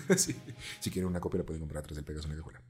Sí. 0.18 0.36
Si 0.82 0.90
quieren 0.92 1.10
una 1.10 1.20
copia 1.22 1.40
la 1.40 1.46
pueden 1.46 1.62
comprar 1.62 1.84
atrás 1.84 1.96
del 1.96 2.04
Pegaso 2.06 2.26
en 2.28 2.32
la 2.34 2.38
cajuela. 2.38 2.62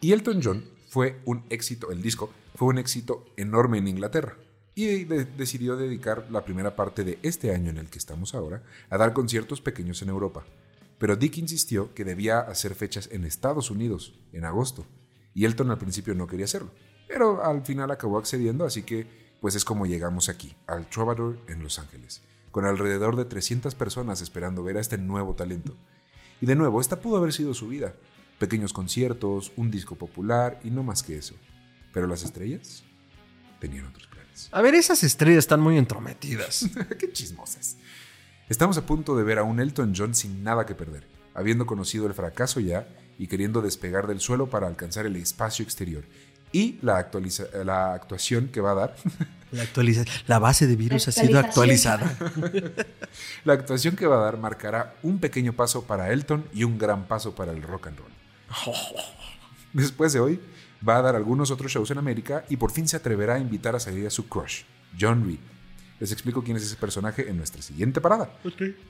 Y 0.00 0.10
Elton 0.12 0.40
John 0.42 0.64
fue 0.88 1.20
un 1.24 1.44
éxito, 1.48 1.92
el 1.92 2.02
disco 2.02 2.32
fue 2.56 2.68
un 2.68 2.78
éxito 2.78 3.24
enorme 3.36 3.78
en 3.78 3.86
Inglaterra. 3.88 4.36
Y 4.74 5.04
de- 5.04 5.24
decidió 5.24 5.76
dedicar 5.76 6.26
la 6.30 6.44
primera 6.44 6.74
parte 6.74 7.04
de 7.04 7.18
este 7.22 7.54
año 7.54 7.70
en 7.70 7.78
el 7.78 7.86
que 7.88 7.98
estamos 7.98 8.34
ahora 8.34 8.62
a 8.90 8.98
dar 8.98 9.12
conciertos 9.12 9.60
pequeños 9.60 10.02
en 10.02 10.08
Europa. 10.08 10.44
Pero 11.02 11.16
Dick 11.16 11.38
insistió 11.38 11.92
que 11.94 12.04
debía 12.04 12.38
hacer 12.38 12.76
fechas 12.76 13.08
en 13.10 13.24
Estados 13.24 13.72
Unidos, 13.72 14.14
en 14.32 14.44
agosto. 14.44 14.86
Y 15.34 15.46
Elton 15.46 15.72
al 15.72 15.78
principio 15.78 16.14
no 16.14 16.28
quería 16.28 16.44
hacerlo. 16.44 16.70
Pero 17.08 17.44
al 17.44 17.66
final 17.66 17.90
acabó 17.90 18.18
accediendo, 18.18 18.64
así 18.64 18.84
que 18.84 19.08
pues 19.40 19.56
es 19.56 19.64
como 19.64 19.84
llegamos 19.84 20.28
aquí, 20.28 20.54
al 20.68 20.88
Troubadour 20.88 21.40
en 21.48 21.60
Los 21.60 21.80
Ángeles, 21.80 22.22
con 22.52 22.66
alrededor 22.66 23.16
de 23.16 23.24
300 23.24 23.74
personas 23.74 24.22
esperando 24.22 24.62
ver 24.62 24.76
a 24.76 24.80
este 24.80 24.96
nuevo 24.96 25.34
talento. 25.34 25.74
Y 26.40 26.46
de 26.46 26.54
nuevo, 26.54 26.80
esta 26.80 27.00
pudo 27.00 27.16
haber 27.16 27.32
sido 27.32 27.52
su 27.52 27.66
vida. 27.66 27.96
Pequeños 28.38 28.72
conciertos, 28.72 29.50
un 29.56 29.72
disco 29.72 29.96
popular 29.96 30.60
y 30.62 30.70
no 30.70 30.84
más 30.84 31.02
que 31.02 31.18
eso. 31.18 31.34
Pero 31.92 32.06
las 32.06 32.22
estrellas 32.22 32.84
tenían 33.58 33.86
otros 33.86 34.06
planes. 34.06 34.48
A 34.52 34.62
ver, 34.62 34.76
esas 34.76 35.02
estrellas 35.02 35.38
están 35.38 35.62
muy 35.62 35.78
entrometidas. 35.78 36.64
¡Qué 37.00 37.10
chismosas! 37.10 37.76
Estamos 38.52 38.76
a 38.76 38.84
punto 38.84 39.16
de 39.16 39.24
ver 39.24 39.38
a 39.38 39.44
un 39.44 39.60
Elton 39.60 39.94
John 39.96 40.14
sin 40.14 40.44
nada 40.44 40.66
que 40.66 40.74
perder, 40.74 41.04
habiendo 41.32 41.64
conocido 41.64 42.06
el 42.06 42.12
fracaso 42.12 42.60
ya 42.60 42.86
y 43.18 43.26
queriendo 43.26 43.62
despegar 43.62 44.06
del 44.06 44.20
suelo 44.20 44.48
para 44.50 44.66
alcanzar 44.66 45.06
el 45.06 45.16
espacio 45.16 45.62
exterior. 45.62 46.04
Y 46.52 46.78
la, 46.82 46.98
actualiza- 46.98 47.48
la 47.64 47.94
actuación 47.94 48.48
que 48.48 48.60
va 48.60 48.72
a 48.72 48.74
dar, 48.74 48.96
La, 49.52 49.62
actualiza- 49.62 50.04
la 50.26 50.38
base 50.38 50.66
de 50.66 50.76
virus 50.76 51.08
ha 51.08 51.12
sido 51.12 51.38
actualizada. 51.38 52.14
la 53.46 53.54
actuación 53.54 53.96
que 53.96 54.06
va 54.06 54.16
a 54.20 54.24
dar 54.24 54.36
marcará 54.36 54.96
un 55.02 55.18
pequeño 55.18 55.54
paso 55.54 55.84
para 55.86 56.12
Elton 56.12 56.44
y 56.52 56.64
un 56.64 56.76
gran 56.76 57.06
paso 57.08 57.34
para 57.34 57.52
el 57.52 57.62
rock 57.62 57.86
and 57.86 57.98
roll. 58.00 58.12
Después 59.72 60.12
de 60.12 60.20
hoy, 60.20 60.40
va 60.86 60.98
a 60.98 61.02
dar 61.02 61.16
algunos 61.16 61.50
otros 61.50 61.72
shows 61.72 61.90
en 61.90 61.96
América 61.96 62.44
y 62.50 62.58
por 62.58 62.70
fin 62.70 62.86
se 62.86 62.98
atreverá 62.98 63.36
a 63.36 63.38
invitar 63.38 63.74
a 63.74 63.80
salir 63.80 64.06
a 64.06 64.10
su 64.10 64.28
crush, 64.28 64.64
John 65.00 65.24
Reed. 65.24 65.38
Les 66.02 66.10
explico 66.10 66.42
quién 66.42 66.56
es 66.56 66.64
ese 66.64 66.74
personaje 66.74 67.28
en 67.30 67.36
nuestra 67.36 67.62
siguiente 67.62 68.00
parada. 68.00 68.36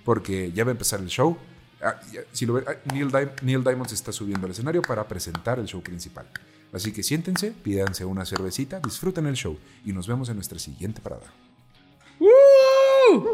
Porque 0.02 0.50
ya 0.52 0.64
va 0.64 0.70
a 0.70 0.72
empezar 0.72 0.98
el 0.98 1.08
show. 1.08 1.36
Ah, 1.82 2.00
ya, 2.10 2.22
si 2.32 2.46
lo 2.46 2.54
ven, 2.54 2.64
ah, 2.66 2.72
Neil, 2.90 3.08
Di- 3.12 3.44
Neil 3.44 3.62
Diamond 3.62 3.86
se 3.86 3.94
está 3.96 4.12
subiendo 4.12 4.46
al 4.46 4.52
escenario 4.52 4.80
para 4.80 5.06
presentar 5.06 5.58
el 5.58 5.66
show 5.66 5.82
principal. 5.82 6.26
Así 6.72 6.90
que 6.90 7.02
siéntense, 7.02 7.50
pídanse 7.50 8.06
una 8.06 8.24
cervecita, 8.24 8.80
disfruten 8.80 9.26
el 9.26 9.34
show 9.34 9.58
y 9.84 9.92
nos 9.92 10.08
vemos 10.08 10.30
en 10.30 10.36
nuestra 10.36 10.58
siguiente 10.58 11.02
parada. 11.02 11.30
¡Uh! 12.18 13.26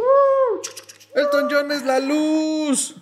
Elton 1.14 1.46
John 1.48 1.70
es 1.70 1.84
la 1.84 2.00
luz. 2.00 2.96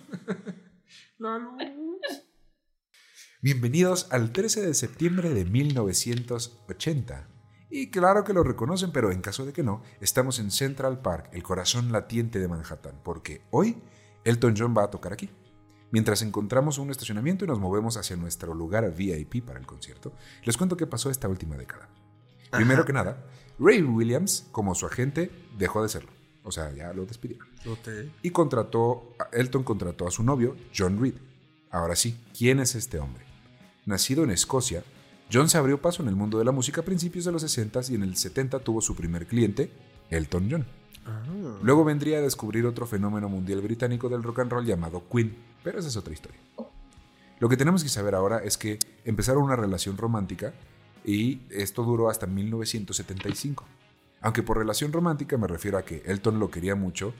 Bienvenidos 3.41 4.09
al 4.11 4.31
13 4.31 4.61
de 4.61 4.75
septiembre 4.75 5.31
de 5.31 5.43
1980. 5.43 7.27
Y 7.69 7.89
claro 7.89 8.23
que 8.23 8.33
lo 8.33 8.43
reconocen, 8.43 8.91
pero 8.91 9.11
en 9.11 9.21
caso 9.21 9.45
de 9.45 9.53
que 9.53 9.63
no, 9.63 9.81
estamos 9.99 10.39
en 10.39 10.51
Central 10.51 11.01
Park, 11.01 11.29
el 11.33 11.43
corazón 11.43 11.91
latiente 11.91 12.39
de 12.39 12.47
Manhattan, 12.47 12.99
porque 13.03 13.41
hoy 13.51 13.77
Elton 14.23 14.55
John 14.57 14.73
va 14.77 14.83
a 14.83 14.89
tocar 14.89 15.13
aquí. 15.13 15.29
Mientras 15.91 16.21
encontramos 16.21 16.77
un 16.77 16.89
estacionamiento 16.89 17.45
y 17.45 17.47
nos 17.47 17.59
movemos 17.59 17.97
hacia 17.97 18.15
nuestro 18.15 18.53
lugar 18.53 18.93
VIP 18.93 19.45
para 19.45 19.59
el 19.59 19.65
concierto, 19.65 20.13
les 20.43 20.57
cuento 20.57 20.77
qué 20.77 20.87
pasó 20.87 21.09
esta 21.09 21.27
última 21.27 21.55
década. 21.55 21.89
Primero 22.51 22.85
que 22.85 22.93
nada, 22.93 23.25
Ray 23.59 23.81
Williams, 23.83 24.47
como 24.51 24.75
su 24.75 24.85
agente, 24.85 25.31
dejó 25.57 25.81
de 25.81 25.89
serlo. 25.89 26.11
O 26.43 26.51
sea, 26.51 26.71
ya 26.73 26.93
lo 26.93 27.05
despidieron 27.05 27.47
y 28.21 28.29
contrató, 28.29 29.15
Elton 29.31 29.63
contrató 29.63 30.07
a 30.07 30.11
su 30.11 30.23
novio, 30.23 30.55
John 30.75 31.01
Reed. 31.01 31.15
Ahora 31.69 31.95
sí, 31.95 32.17
¿quién 32.37 32.59
es 32.59 32.75
este 32.75 32.99
hombre? 32.99 33.25
Nacido 33.85 34.23
en 34.23 34.31
Escocia, 34.31 34.83
John 35.31 35.49
se 35.49 35.57
abrió 35.57 35.81
paso 35.81 36.01
en 36.01 36.09
el 36.09 36.15
mundo 36.15 36.39
de 36.39 36.45
la 36.45 36.51
música 36.51 36.81
a 36.81 36.85
principios 36.85 37.25
de 37.25 37.31
los 37.31 37.41
60 37.41 37.81
y 37.89 37.95
en 37.95 38.03
el 38.03 38.15
70 38.15 38.59
tuvo 38.59 38.81
su 38.81 38.95
primer 38.95 39.27
cliente, 39.27 39.71
Elton 40.09 40.47
John. 40.49 40.65
Luego 41.61 41.83
vendría 41.83 42.17
a 42.17 42.21
descubrir 42.21 42.65
otro 42.65 42.85
fenómeno 42.85 43.29
mundial 43.29 43.61
británico 43.61 44.09
del 44.09 44.23
rock 44.23 44.39
and 44.39 44.51
roll 44.51 44.65
llamado 44.65 45.03
Queen, 45.09 45.35
pero 45.63 45.79
esa 45.79 45.87
es 45.87 45.97
otra 45.97 46.13
historia. 46.13 46.39
Lo 47.39 47.49
que 47.49 47.57
tenemos 47.57 47.83
que 47.83 47.89
saber 47.89 48.15
ahora 48.15 48.39
es 48.39 48.57
que 48.57 48.79
empezaron 49.05 49.43
una 49.43 49.55
relación 49.55 49.97
romántica 49.97 50.53
y 51.05 51.41
esto 51.49 51.83
duró 51.83 52.09
hasta 52.09 52.25
1975. 52.25 53.65
Aunque 54.21 54.43
por 54.43 54.57
relación 54.57 54.91
romántica 54.91 55.37
me 55.37 55.47
refiero 55.47 55.77
a 55.77 55.83
que 55.83 56.03
Elton 56.05 56.39
lo 56.39 56.49
quería 56.49 56.75
mucho 56.75 57.13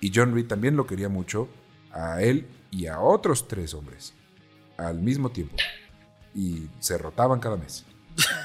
y 0.00 0.10
John 0.14 0.34
Reed 0.34 0.46
también 0.46 0.76
lo 0.76 0.86
quería 0.86 1.08
mucho 1.08 1.48
a 1.92 2.22
él 2.22 2.46
y 2.70 2.86
a 2.86 3.00
otros 3.00 3.46
tres 3.46 3.74
hombres 3.74 4.14
al 4.76 5.00
mismo 5.00 5.30
tiempo. 5.30 5.56
Y 6.34 6.68
se 6.78 6.98
rotaban 6.98 7.40
cada 7.40 7.56
mes. 7.56 7.84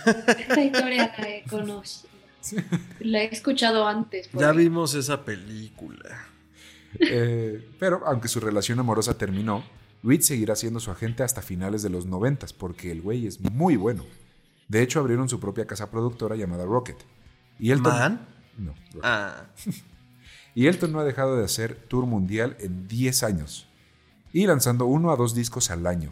Esta 0.06 0.63
historia 0.63 1.13
la 1.17 1.29
he 1.29 1.44
conocido. 1.50 2.10
La 3.00 3.24
he 3.24 3.25
escuchado 3.25 3.88
antes. 3.88 4.29
Ya 4.34 4.51
ahí. 4.51 4.58
vimos 4.58 4.94
esa 4.94 5.24
película. 5.25 6.27
Eh, 7.00 7.70
pero 7.79 8.01
aunque 8.06 8.27
su 8.27 8.39
relación 8.39 8.79
amorosa 8.79 9.17
terminó, 9.17 9.63
Reed 10.03 10.22
seguirá 10.22 10.56
siendo 10.56 10.79
su 10.79 10.91
agente 10.91 11.24
hasta 11.24 11.41
finales 11.41 11.82
de 11.82 11.89
los 11.89 12.06
noventas 12.06 12.53
porque 12.53 12.91
el 12.91 13.01
güey 13.01 13.27
es 13.27 13.41
muy 13.41 13.75
bueno. 13.75 14.06
De 14.67 14.82
hecho, 14.82 15.00
abrieron 15.00 15.29
su 15.29 15.39
propia 15.39 15.65
casa 15.65 15.89
productora 15.91 16.36
llamada 16.36 16.65
Rocket. 16.65 16.98
Y 17.60 17.72
Elton, 17.72 17.94
¿Man? 17.94 18.27
No, 18.58 18.74
Rocket. 18.94 19.01
Ah. 19.03 19.46
Y 20.56 20.65
Elton 20.65 20.91
no 20.91 21.00
ha 21.00 21.03
dejado 21.03 21.38
de 21.38 21.46
hacer 21.46 21.75
tour 21.88 22.08
mundial 22.08 22.58
en 22.60 22.88
10 22.88 23.22
años. 23.22 23.67
Y 24.34 24.48
lanzando 24.48 24.88
uno 24.88 25.12
a 25.12 25.15
dos 25.15 25.36
discos 25.36 25.70
al 25.70 25.86
año. 25.86 26.10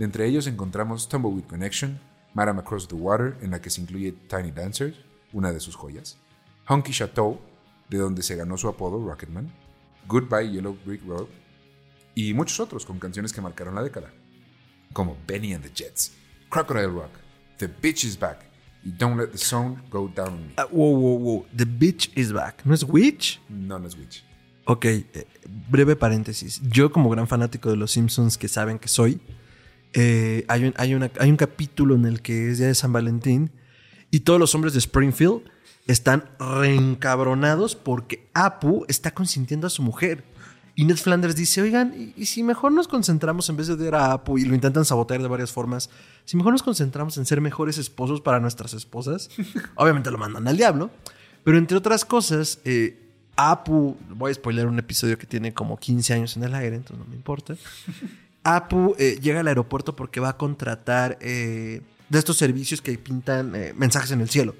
De 0.00 0.06
entre 0.06 0.26
ellos 0.26 0.46
encontramos 0.46 1.10
Tumbleweed 1.10 1.44
Connection, 1.44 2.00
Madame 2.32 2.60
Across 2.60 2.88
the 2.88 2.94
Water, 2.94 3.36
en 3.42 3.50
la 3.50 3.60
que 3.60 3.68
se 3.68 3.82
incluye 3.82 4.12
Tiny 4.30 4.50
Dancer, 4.50 4.94
una 5.34 5.52
de 5.52 5.60
sus 5.60 5.76
joyas, 5.76 6.16
Honky 6.66 6.90
Chateau, 6.90 7.38
de 7.90 7.98
donde 7.98 8.22
se 8.22 8.34
ganó 8.34 8.56
su 8.56 8.66
apodo 8.66 8.98
Rocketman, 9.06 9.52
Goodbye 10.08 10.52
Yellow 10.52 10.74
Brick 10.86 11.06
Road, 11.06 11.26
y 12.14 12.32
muchos 12.32 12.60
otros 12.60 12.86
con 12.86 12.98
canciones 12.98 13.30
que 13.30 13.42
marcaron 13.42 13.74
la 13.74 13.82
década, 13.82 14.10
como 14.94 15.18
Benny 15.26 15.52
and 15.52 15.64
the 15.64 15.70
Jets, 15.70 16.14
Crocodile 16.48 16.86
Rock, 16.86 17.10
The 17.58 17.66
Bitch 17.66 18.04
is 18.04 18.18
Back 18.18 18.38
y 18.82 18.92
Don't 18.92 19.20
Let 19.20 19.32
the 19.32 19.36
Sun 19.36 19.82
Go 19.90 20.08
Down 20.08 20.28
on 20.28 20.46
Me. 20.46 20.54
Ah, 20.56 20.66
wow, 20.72 20.96
wow, 20.96 21.18
wow. 21.18 21.46
The 21.54 21.66
bitch 21.66 22.10
is 22.16 22.32
back. 22.32 22.64
¿No 22.64 22.72
es 22.72 22.84
witch? 22.84 23.38
No, 23.50 23.78
no 23.78 23.86
es 23.86 23.94
Witch. 23.98 24.24
Ok, 24.64 24.86
eh, 24.86 25.26
breve 25.68 25.94
paréntesis. 25.94 26.58
Yo 26.62 26.90
como 26.90 27.10
gran 27.10 27.28
fanático 27.28 27.68
de 27.68 27.76
los 27.76 27.90
Simpsons 27.90 28.38
que 28.38 28.48
saben 28.48 28.78
que 28.78 28.88
soy, 28.88 29.20
eh, 29.94 30.44
hay, 30.48 30.64
un, 30.64 30.74
hay, 30.76 30.94
una- 30.94 31.10
hay 31.18 31.30
un 31.30 31.36
capítulo 31.36 31.94
en 31.94 32.04
el 32.06 32.22
que 32.22 32.50
es 32.50 32.58
día 32.58 32.66
de 32.68 32.74
San 32.74 32.92
Valentín 32.92 33.50
y 34.10 34.20
todos 34.20 34.38
los 34.40 34.54
hombres 34.54 34.72
de 34.72 34.78
Springfield 34.80 35.42
están 35.86 36.24
reencabronados 36.38 37.74
porque 37.76 38.28
Apu 38.34 38.84
está 38.88 39.12
consintiendo 39.12 39.66
a 39.66 39.70
su 39.70 39.82
mujer. 39.82 40.24
Y 40.76 40.84
Ned 40.84 40.96
Flanders 40.96 41.36
dice, 41.36 41.60
oigan, 41.60 41.92
¿y, 41.96 42.14
y 42.22 42.26
si 42.26 42.42
mejor 42.42 42.72
nos 42.72 42.88
concentramos 42.88 43.48
en 43.50 43.56
vez 43.56 43.66
de 43.66 43.74
odiar 43.74 43.94
a 43.96 44.12
Apu 44.12 44.38
y 44.38 44.44
lo 44.44 44.54
intentan 44.54 44.84
sabotear 44.84 45.20
de 45.20 45.28
varias 45.28 45.52
formas, 45.52 45.90
si 46.24 46.36
mejor 46.36 46.52
nos 46.52 46.62
concentramos 46.62 47.18
en 47.18 47.26
ser 47.26 47.40
mejores 47.40 47.76
esposos 47.76 48.20
para 48.20 48.40
nuestras 48.40 48.72
esposas? 48.72 49.28
Obviamente 49.74 50.10
lo 50.10 50.18
mandan 50.18 50.46
al 50.48 50.56
diablo. 50.56 50.90
Pero 51.44 51.58
entre 51.58 51.76
otras 51.76 52.04
cosas, 52.04 52.60
eh, 52.64 52.98
Apu, 53.36 53.96
voy 54.10 54.30
a 54.30 54.34
spoiler 54.34 54.66
un 54.66 54.78
episodio 54.78 55.18
que 55.18 55.26
tiene 55.26 55.52
como 55.52 55.76
15 55.78 56.14
años 56.14 56.36
en 56.36 56.44
el 56.44 56.54
aire, 56.54 56.76
entonces 56.76 56.98
no 56.98 57.10
me 57.10 57.16
importa. 57.16 57.56
Apu 58.44 58.94
eh, 58.98 59.18
llega 59.20 59.40
al 59.40 59.48
aeropuerto 59.48 59.94
porque 59.96 60.20
va 60.20 60.30
a 60.30 60.36
contratar 60.36 61.18
eh, 61.20 61.82
de 62.08 62.18
estos 62.18 62.36
servicios 62.36 62.80
que 62.80 62.96
pintan 62.98 63.54
eh, 63.54 63.72
mensajes 63.76 64.10
en 64.12 64.20
el 64.20 64.30
cielo. 64.30 64.54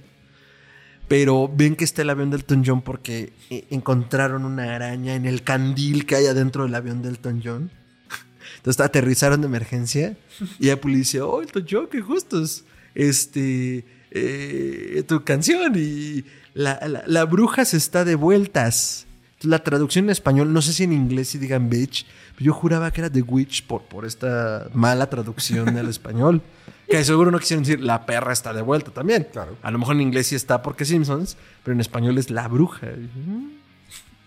Pero 1.08 1.50
ven 1.52 1.74
que 1.74 1.84
está 1.84 2.02
el 2.02 2.10
avión 2.10 2.30
del 2.30 2.44
John 2.64 2.82
porque 2.82 3.32
encontraron 3.70 4.44
una 4.44 4.76
araña 4.76 5.14
en 5.16 5.26
el 5.26 5.42
candil 5.42 6.06
que 6.06 6.14
hay 6.16 6.26
adentro 6.26 6.62
del 6.64 6.74
avión 6.74 7.02
del 7.02 7.18
John. 7.42 7.70
Entonces 8.58 8.80
aterrizaron 8.80 9.40
de 9.40 9.46
emergencia 9.48 10.16
y 10.60 10.66
la 10.68 10.76
policía, 10.76 11.24
oh, 11.26 11.42
Elton 11.42 11.66
John, 11.68 11.88
qué 11.90 12.00
justos. 12.00 12.64
Este, 12.94 13.84
tu 15.08 15.24
canción 15.24 15.72
y 15.76 16.24
la, 16.54 16.78
la- 16.86 17.02
la 17.06 17.24
bruja 17.24 17.64
se 17.64 17.76
está 17.76 18.04
de 18.04 18.14
vueltas. 18.14 19.06
La 19.42 19.62
traducción 19.64 20.06
en 20.06 20.10
español, 20.10 20.52
no 20.52 20.60
sé 20.60 20.72
si 20.72 20.84
en 20.84 20.92
inglés 20.92 21.28
si 21.28 21.38
digan 21.38 21.70
bitch, 21.70 22.06
pero 22.32 22.44
yo 22.44 22.52
juraba 22.52 22.90
que 22.90 23.00
era 23.00 23.10
The 23.10 23.22
Witch 23.22 23.66
por, 23.66 23.82
por 23.82 24.04
esta 24.04 24.68
mala 24.74 25.08
traducción 25.08 25.74
del 25.74 25.88
español. 25.96 26.42
Que 26.88 27.04
seguro 27.04 27.30
no 27.30 27.38
quisieron 27.38 27.64
decir 27.64 27.80
la 27.80 28.04
perra 28.04 28.32
está 28.32 28.52
de 28.52 28.62
vuelta 28.62 28.90
también. 28.90 29.28
Claro. 29.32 29.56
A 29.62 29.70
lo 29.70 29.78
mejor 29.78 29.94
en 29.94 30.02
inglés 30.02 30.26
sí 30.26 30.34
está 30.34 30.60
porque 30.60 30.84
Simpsons, 30.84 31.36
pero 31.64 31.72
en 31.74 31.80
español 31.80 32.18
es 32.18 32.30
la 32.30 32.48
bruja. 32.48 32.88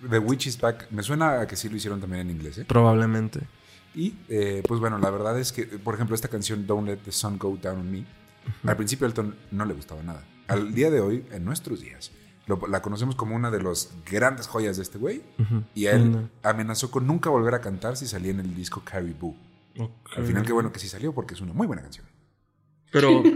The 0.09 0.19
Witch 0.19 0.47
is 0.47 0.59
Back. 0.59 0.87
Me 0.89 1.03
suena 1.03 1.41
a 1.41 1.47
que 1.47 1.55
sí 1.55 1.69
lo 1.69 1.75
hicieron 1.75 1.99
también 1.99 2.21
en 2.21 2.31
inglés, 2.31 2.57
¿eh? 2.57 2.65
Probablemente. 2.65 3.41
Y 3.95 4.15
eh, 4.29 4.63
pues 4.67 4.79
bueno, 4.79 4.97
la 4.97 5.09
verdad 5.09 5.39
es 5.39 5.51
que, 5.51 5.65
por 5.65 5.93
ejemplo, 5.93 6.15
esta 6.15 6.27
canción 6.27 6.65
Don't 6.65 6.87
Let 6.87 6.97
the 7.05 7.11
Sun 7.11 7.37
Go 7.37 7.57
Down 7.61 7.79
on 7.79 7.91
Me, 7.91 8.05
al 8.63 8.75
principio 8.75 9.05
Elton 9.05 9.35
no 9.51 9.65
le 9.65 9.73
gustaba 9.73 10.01
nada. 10.01 10.23
Al 10.47 10.73
día 10.73 10.89
de 10.89 10.99
hoy, 10.99 11.25
en 11.31 11.45
nuestros 11.45 11.81
días, 11.81 12.11
lo- 12.45 12.67
la 12.67 12.81
conocemos 12.81 13.15
como 13.15 13.35
una 13.35 13.49
de 13.51 13.61
las 13.61 13.89
grandes 14.09 14.47
joyas 14.47 14.77
de 14.77 14.83
este 14.83 14.97
güey. 14.97 15.21
Y 15.75 15.85
él 15.85 16.29
amenazó 16.43 16.91
con 16.91 17.07
nunca 17.07 17.29
volver 17.29 17.53
a 17.55 17.61
cantar 17.61 17.97
si 17.97 18.07
salía 18.07 18.31
en 18.31 18.39
el 18.39 18.55
disco 18.55 18.81
Caribou. 18.83 19.35
Al 20.15 20.23
final, 20.25 20.45
qué 20.45 20.53
bueno 20.53 20.71
que 20.71 20.79
sí 20.79 20.87
salió 20.87 21.13
porque 21.13 21.33
es 21.33 21.41
una 21.41 21.53
muy 21.53 21.67
buena 21.67 21.81
canción. 21.81 22.05
Pero. 22.91 23.23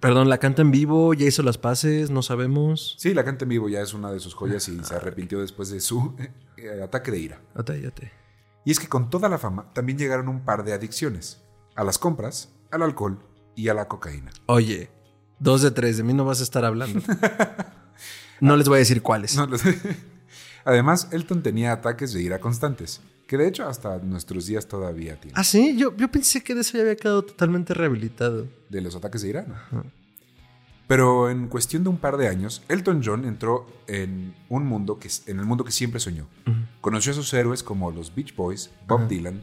Perdón, 0.00 0.28
la 0.28 0.38
canta 0.38 0.62
en 0.62 0.70
vivo, 0.70 1.12
ya 1.12 1.26
hizo 1.26 1.42
las 1.42 1.58
paces, 1.58 2.08
no 2.10 2.22
sabemos. 2.22 2.94
Sí, 2.98 3.14
la 3.14 3.24
canta 3.24 3.44
en 3.44 3.48
vivo 3.48 3.68
ya 3.68 3.80
es 3.80 3.94
una 3.94 4.12
de 4.12 4.20
sus 4.20 4.32
joyas 4.34 4.68
y 4.68 4.84
se 4.84 4.94
arrepintió 4.94 5.40
después 5.40 5.70
de 5.70 5.80
su 5.80 6.14
eh, 6.56 6.80
ataque 6.84 7.10
de 7.10 7.18
ira. 7.18 7.40
Atállate. 7.56 8.12
Y 8.64 8.70
es 8.70 8.78
que 8.78 8.86
con 8.88 9.10
toda 9.10 9.28
la 9.28 9.38
fama 9.38 9.72
también 9.72 9.98
llegaron 9.98 10.28
un 10.28 10.44
par 10.44 10.64
de 10.64 10.72
adicciones. 10.72 11.42
A 11.74 11.82
las 11.82 11.98
compras, 11.98 12.50
al 12.70 12.82
alcohol 12.82 13.18
y 13.56 13.68
a 13.68 13.74
la 13.74 13.88
cocaína. 13.88 14.30
Oye, 14.46 14.90
dos 15.40 15.62
de 15.62 15.72
tres, 15.72 15.96
de 15.96 16.04
mí 16.04 16.12
no 16.14 16.24
vas 16.24 16.38
a 16.40 16.44
estar 16.44 16.64
hablando. 16.64 17.00
No 18.40 18.56
les 18.56 18.68
voy 18.68 18.76
a 18.76 18.78
decir 18.78 19.02
cuáles. 19.02 19.36
No, 19.36 19.48
Además, 20.64 21.08
Elton 21.12 21.42
tenía 21.42 21.72
ataques 21.72 22.12
de 22.12 22.22
ira 22.22 22.38
constantes, 22.40 23.00
que 23.26 23.38
de 23.38 23.48
hecho 23.48 23.66
hasta 23.66 23.98
nuestros 23.98 24.46
días 24.46 24.66
todavía 24.66 25.18
tiene. 25.18 25.32
Ah, 25.36 25.44
sí, 25.44 25.76
yo, 25.76 25.96
yo 25.96 26.10
pensé 26.10 26.42
que 26.42 26.54
de 26.54 26.60
eso 26.60 26.76
ya 26.76 26.82
había 26.82 26.96
quedado 26.96 27.22
totalmente 27.22 27.72
rehabilitado. 27.72 28.46
De 28.68 28.80
los 28.80 28.94
ataques 28.94 29.22
de 29.22 29.28
ira, 29.28 29.46
¿no? 29.72 29.84
Pero 30.86 31.28
en 31.28 31.48
cuestión 31.48 31.84
de 31.84 31.90
un 31.90 31.98
par 31.98 32.16
de 32.16 32.28
años, 32.28 32.62
Elton 32.68 33.02
John 33.04 33.26
entró 33.26 33.66
en 33.86 34.34
un 34.48 34.66
mundo 34.66 34.98
que 34.98 35.10
en 35.26 35.38
el 35.38 35.44
mundo 35.44 35.62
que 35.64 35.70
siempre 35.70 36.00
soñó. 36.00 36.26
Conoció 36.80 37.12
a 37.12 37.14
sus 37.14 37.32
héroes 37.34 37.62
como 37.62 37.90
los 37.90 38.14
Beach 38.14 38.34
Boys, 38.34 38.70
Bob 38.86 39.06
Dylan, 39.06 39.42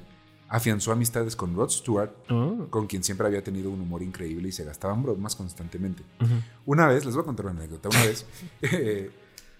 afianzó 0.56 0.92
amistades 0.92 1.36
con 1.36 1.56
Rod 1.56 1.70
Stewart, 1.70 2.12
Oh. 2.30 2.68
con 2.70 2.88
quien 2.88 3.04
siempre 3.04 3.28
había 3.28 3.44
tenido 3.44 3.70
un 3.70 3.82
humor 3.82 4.02
increíble 4.02 4.50
y 4.50 4.52
se 4.52 4.64
gastaban 4.64 5.04
bromas 5.04 5.36
constantemente. 5.36 6.04
Una 6.66 6.88
vez, 6.88 7.04
les 7.06 7.14
voy 7.14 7.24
a 7.24 7.26
contar 7.26 7.46
una 7.48 7.60
anécdota, 7.60 7.90
una 7.90 8.04
vez 8.06 8.26
eh, 8.62 9.12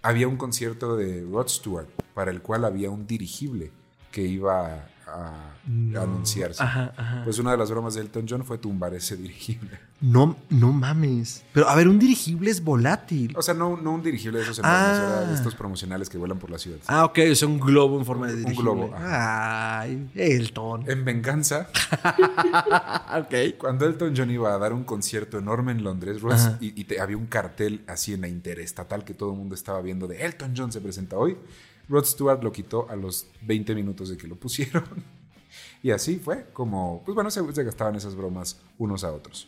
había 0.02 0.28
un 0.28 0.38
concierto 0.38 0.96
de 0.96 1.22
Rod 1.30 1.48
Stewart 1.50 1.88
para 2.14 2.32
el 2.32 2.42
cual 2.42 2.64
había 2.66 2.90
un 2.90 3.06
dirigible 3.08 3.72
que 4.12 4.22
iba 4.22 4.88
a, 5.08 5.52
a 5.98 6.02
anunciarse. 6.02 6.62
Ajá, 6.64 6.94
ajá. 6.98 7.22
Pues 7.24 7.40
una 7.40 7.52
de 7.52 7.58
las 7.58 7.70
bromas 7.72 7.94
de 7.96 8.02
Elton 8.02 8.26
John 8.30 8.44
fue 8.44 8.58
tumbar 8.58 8.94
ese 8.94 9.16
dirigible. 9.18 9.80
No, 10.02 10.36
no 10.50 10.72
mames. 10.74 11.44
Pero, 11.54 11.70
a 11.70 11.76
ver, 11.76 11.88
un 11.88 11.98
dirigible 11.98 12.52
es 12.52 12.64
volátil. 12.64 13.34
O 13.38 13.42
sea, 13.42 13.54
no, 13.54 13.78
no 13.78 13.92
un 13.94 14.04
dirigible 14.04 14.40
de 14.40 14.44
esos 14.44 14.60
enormes, 14.60 14.82
Ah. 15.00 15.32
estos 15.34 15.56
promocionales 15.56 16.10
que 16.10 16.18
vuelan 16.18 16.38
por 16.38 16.50
la 16.52 16.58
ciudad. 16.58 16.80
Ah, 16.88 17.06
ok, 17.06 17.20
o 17.32 17.36
sea, 17.36 17.48
un 17.48 17.60
globo 17.60 17.98
en 17.98 18.06
forma 18.06 18.28
de 18.28 18.34
Un 18.34 18.40
dirigible. 18.44 18.64
globo, 18.72 18.94
Ay, 18.98 20.10
Elton. 20.16 20.84
En 20.90 21.06
venganza, 21.06 21.70
ok. 23.18 23.58
cuando 23.58 23.86
Elton 23.86 24.14
John 24.16 24.30
iba 24.32 24.54
a 24.54 24.58
dar 24.58 24.74
un 24.74 24.84
concierto 24.84 25.38
enorme 25.38 25.72
en 25.72 25.84
Londres, 25.84 26.22
Ajá. 26.30 26.58
y, 26.60 26.80
y 26.80 26.84
te- 26.86 27.00
había 27.00 27.18
un 27.18 27.28
cartel 27.28 27.84
así 27.88 28.14
en 28.14 28.22
la 28.22 28.28
interestatal 28.28 29.04
que 29.04 29.14
todo 29.14 29.32
el 29.32 29.38
mundo 29.38 29.56
estaba 29.56 29.82
viendo 29.82 30.08
de 30.08 30.26
Elton 30.26 30.54
John 30.56 30.72
se 30.72 30.82
presenta 30.82 31.16
hoy, 31.18 31.38
Rod 31.88 32.06
Stewart 32.06 32.44
lo 32.44 32.52
quitó 32.52 32.90
a 32.90 32.96
los 32.96 33.28
20 33.44 33.76
minutos 33.76 34.10
de 34.10 34.18
que 34.18 34.28
lo 34.28 34.36
pusieron. 34.36 34.84
y 35.84 35.92
así 35.92 36.18
fue 36.18 36.48
como, 36.54 37.02
pues 37.06 37.16
bueno, 37.16 37.30
se, 37.32 37.42
se 37.54 37.64
gastaban 37.64 37.96
esas 37.96 38.16
bromas 38.16 38.62
unos 38.78 39.04
a 39.04 39.12
otros. 39.12 39.48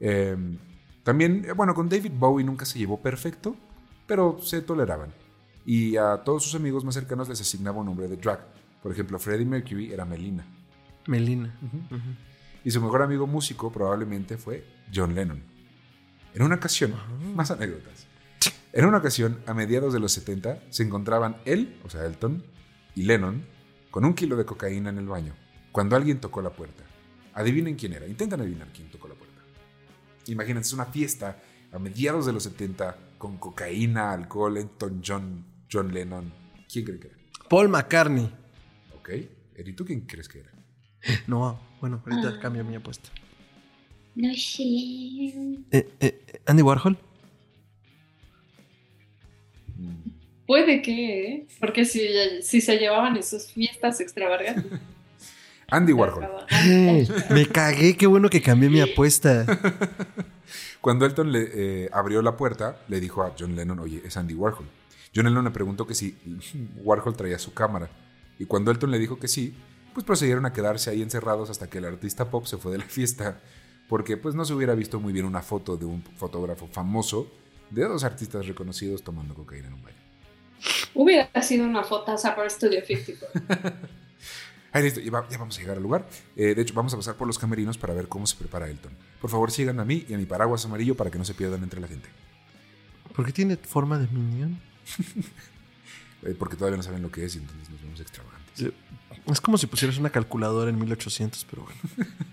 Eh, 0.00 0.36
también, 1.02 1.44
eh, 1.44 1.52
bueno, 1.52 1.74
con 1.74 1.88
David 1.88 2.12
Bowie 2.14 2.44
nunca 2.44 2.64
se 2.64 2.78
llevó 2.78 3.00
perfecto, 3.00 3.56
pero 4.06 4.38
se 4.40 4.62
toleraban. 4.62 5.12
Y 5.66 5.96
a 5.96 6.22
todos 6.24 6.42
sus 6.42 6.54
amigos 6.54 6.84
más 6.84 6.94
cercanos 6.94 7.28
les 7.28 7.40
asignaba 7.40 7.78
un 7.78 7.86
nombre 7.86 8.08
de 8.08 8.16
drag. 8.16 8.46
Por 8.82 8.92
ejemplo, 8.92 9.18
Freddie 9.18 9.46
Mercury 9.46 9.92
era 9.92 10.04
Melina. 10.04 10.44
Melina. 11.06 11.58
Y 12.64 12.70
su 12.70 12.80
mejor 12.80 13.02
amigo 13.02 13.26
músico 13.26 13.70
probablemente 13.70 14.36
fue 14.36 14.66
John 14.94 15.14
Lennon. 15.14 15.42
En 16.34 16.42
una 16.42 16.56
ocasión, 16.56 16.94
más 17.34 17.50
anécdotas. 17.50 18.03
En 18.76 18.84
una 18.86 18.98
ocasión, 18.98 19.38
a 19.46 19.54
mediados 19.54 19.92
de 19.92 20.00
los 20.00 20.10
70, 20.12 20.64
se 20.70 20.82
encontraban 20.82 21.36
él, 21.44 21.78
o 21.84 21.90
sea, 21.90 22.04
Elton, 22.04 22.44
y 22.96 23.04
Lennon, 23.04 23.44
con 23.92 24.04
un 24.04 24.14
kilo 24.14 24.36
de 24.36 24.44
cocaína 24.44 24.90
en 24.90 24.98
el 24.98 25.06
baño, 25.06 25.34
cuando 25.70 25.94
alguien 25.94 26.18
tocó 26.20 26.42
la 26.42 26.50
puerta. 26.50 26.82
Adivinen 27.34 27.76
quién 27.76 27.92
era, 27.92 28.06
intentan 28.08 28.40
adivinar 28.40 28.68
quién 28.74 28.90
tocó 28.90 29.06
la 29.06 29.14
puerta. 29.14 29.40
Imagínense, 30.26 30.68
es 30.68 30.72
una 30.74 30.86
fiesta 30.86 31.40
a 31.72 31.78
mediados 31.78 32.26
de 32.26 32.32
los 32.32 32.42
70, 32.42 32.96
con 33.16 33.38
cocaína, 33.38 34.12
alcohol, 34.12 34.56
Elton 34.56 35.02
John, 35.06 35.44
John 35.70 35.94
Lennon. 35.94 36.32
¿Quién 36.70 36.84
cree 36.84 36.98
que 36.98 37.06
era? 37.08 37.16
Paul 37.48 37.68
McCartney. 37.68 38.28
Ok. 38.98 39.08
Eri, 39.54 39.72
¿tú 39.74 39.84
quién 39.84 40.00
crees 40.02 40.28
que 40.28 40.40
era? 40.40 40.50
No, 41.28 41.60
bueno, 41.80 42.02
ahorita 42.04 42.28
Ah. 42.36 42.40
cambio 42.40 42.64
mi 42.64 42.74
apuesta. 42.74 43.08
No 44.16 44.32
sé. 44.34 44.62
Eh, 45.70 45.88
eh, 46.00 46.40
Andy 46.46 46.62
Warhol. 46.62 46.98
Mm, 49.76 50.14
Puede 50.46 50.82
que, 50.82 51.28
¿eh? 51.28 51.46
Porque 51.58 51.84
si, 51.84 52.06
si 52.42 52.60
se 52.60 52.76
llevaban 52.76 53.16
en 53.16 53.22
sus 53.22 53.46
fiestas 53.46 54.00
extravagantes. 54.00 54.80
Andy 55.70 55.92
Warhol. 55.92 56.28
Me 57.30 57.46
cagué, 57.46 57.96
qué 57.96 58.06
bueno 58.06 58.28
que 58.28 58.42
cambié 58.42 58.68
mi 58.68 58.80
apuesta. 58.80 59.46
Cuando 60.82 61.06
Elton 61.06 61.32
le 61.32 61.48
eh, 61.54 61.90
abrió 61.92 62.20
la 62.20 62.36
puerta, 62.36 62.76
le 62.88 63.00
dijo 63.00 63.22
a 63.22 63.32
John 63.38 63.56
Lennon, 63.56 63.78
oye, 63.78 64.02
es 64.04 64.16
Andy 64.18 64.34
Warhol. 64.34 64.66
John 65.14 65.24
Lennon 65.24 65.44
le 65.44 65.50
preguntó 65.50 65.86
que 65.86 65.94
si 65.94 66.14
Warhol 66.82 67.16
traía 67.16 67.38
su 67.38 67.54
cámara. 67.54 67.88
Y 68.38 68.44
cuando 68.44 68.70
Elton 68.70 68.90
le 68.90 68.98
dijo 68.98 69.18
que 69.18 69.28
sí, 69.28 69.54
pues 69.94 70.04
procedieron 70.04 70.44
a 70.44 70.52
quedarse 70.52 70.90
ahí 70.90 71.00
encerrados 71.00 71.48
hasta 71.48 71.70
que 71.70 71.78
el 71.78 71.86
artista 71.86 72.30
pop 72.30 72.44
se 72.44 72.58
fue 72.58 72.72
de 72.72 72.78
la 72.78 72.84
fiesta. 72.84 73.40
Porque 73.88 74.18
pues 74.18 74.34
no 74.34 74.44
se 74.44 74.52
hubiera 74.52 74.74
visto 74.74 75.00
muy 75.00 75.14
bien 75.14 75.24
una 75.24 75.40
foto 75.40 75.78
de 75.78 75.86
un 75.86 76.02
fotógrafo 76.16 76.66
famoso 76.66 77.32
de 77.70 77.84
dos 77.84 78.04
artistas 78.04 78.46
reconocidos 78.46 79.02
tomando 79.02 79.34
cocaína 79.34 79.68
en 79.68 79.74
un 79.74 79.82
baño. 79.82 79.96
Hubiera 80.94 81.42
sido 81.42 81.66
una 81.66 81.82
fotaza 81.84 82.34
para 82.36 82.48
Studio 82.48 82.80
54. 82.84 83.72
Ahí 84.72 84.82
listo, 84.82 85.00
ya, 85.00 85.10
va- 85.10 85.28
ya 85.28 85.38
vamos 85.38 85.56
a 85.56 85.60
llegar 85.60 85.76
al 85.76 85.82
lugar. 85.82 86.08
Eh, 86.36 86.54
de 86.54 86.62
hecho, 86.62 86.74
vamos 86.74 86.92
a 86.94 86.96
pasar 86.96 87.14
por 87.16 87.26
los 87.26 87.38
camerinos 87.38 87.78
para 87.78 87.94
ver 87.94 88.08
cómo 88.08 88.26
se 88.26 88.36
prepara 88.36 88.68
Elton. 88.68 88.92
Por 89.20 89.30
favor, 89.30 89.50
sigan 89.50 89.78
a 89.80 89.84
mí 89.84 90.04
y 90.08 90.14
a 90.14 90.18
mi 90.18 90.26
paraguas 90.26 90.64
amarillo 90.64 90.96
para 90.96 91.10
que 91.10 91.18
no 91.18 91.24
se 91.24 91.34
pierdan 91.34 91.62
entre 91.62 91.80
la 91.80 91.86
gente. 91.88 92.08
¿Por 93.14 93.24
qué 93.24 93.32
tiene 93.32 93.56
forma 93.56 93.98
de 93.98 94.06
minion? 94.08 94.58
Eh, 96.26 96.34
porque 96.38 96.56
todavía 96.56 96.78
no 96.78 96.82
saben 96.82 97.02
lo 97.02 97.10
que 97.10 97.22
es 97.26 97.34
y 97.34 97.38
entonces 97.38 97.68
nos 97.68 97.82
vemos 97.82 98.00
extravagantes. 98.00 98.72
Es 99.26 99.40
como 99.42 99.58
si 99.58 99.66
pusieras 99.66 99.98
una 99.98 100.08
calculadora 100.08 100.70
en 100.70 100.78
1800, 100.78 101.44
pero 101.50 101.64
bueno. 101.64 101.78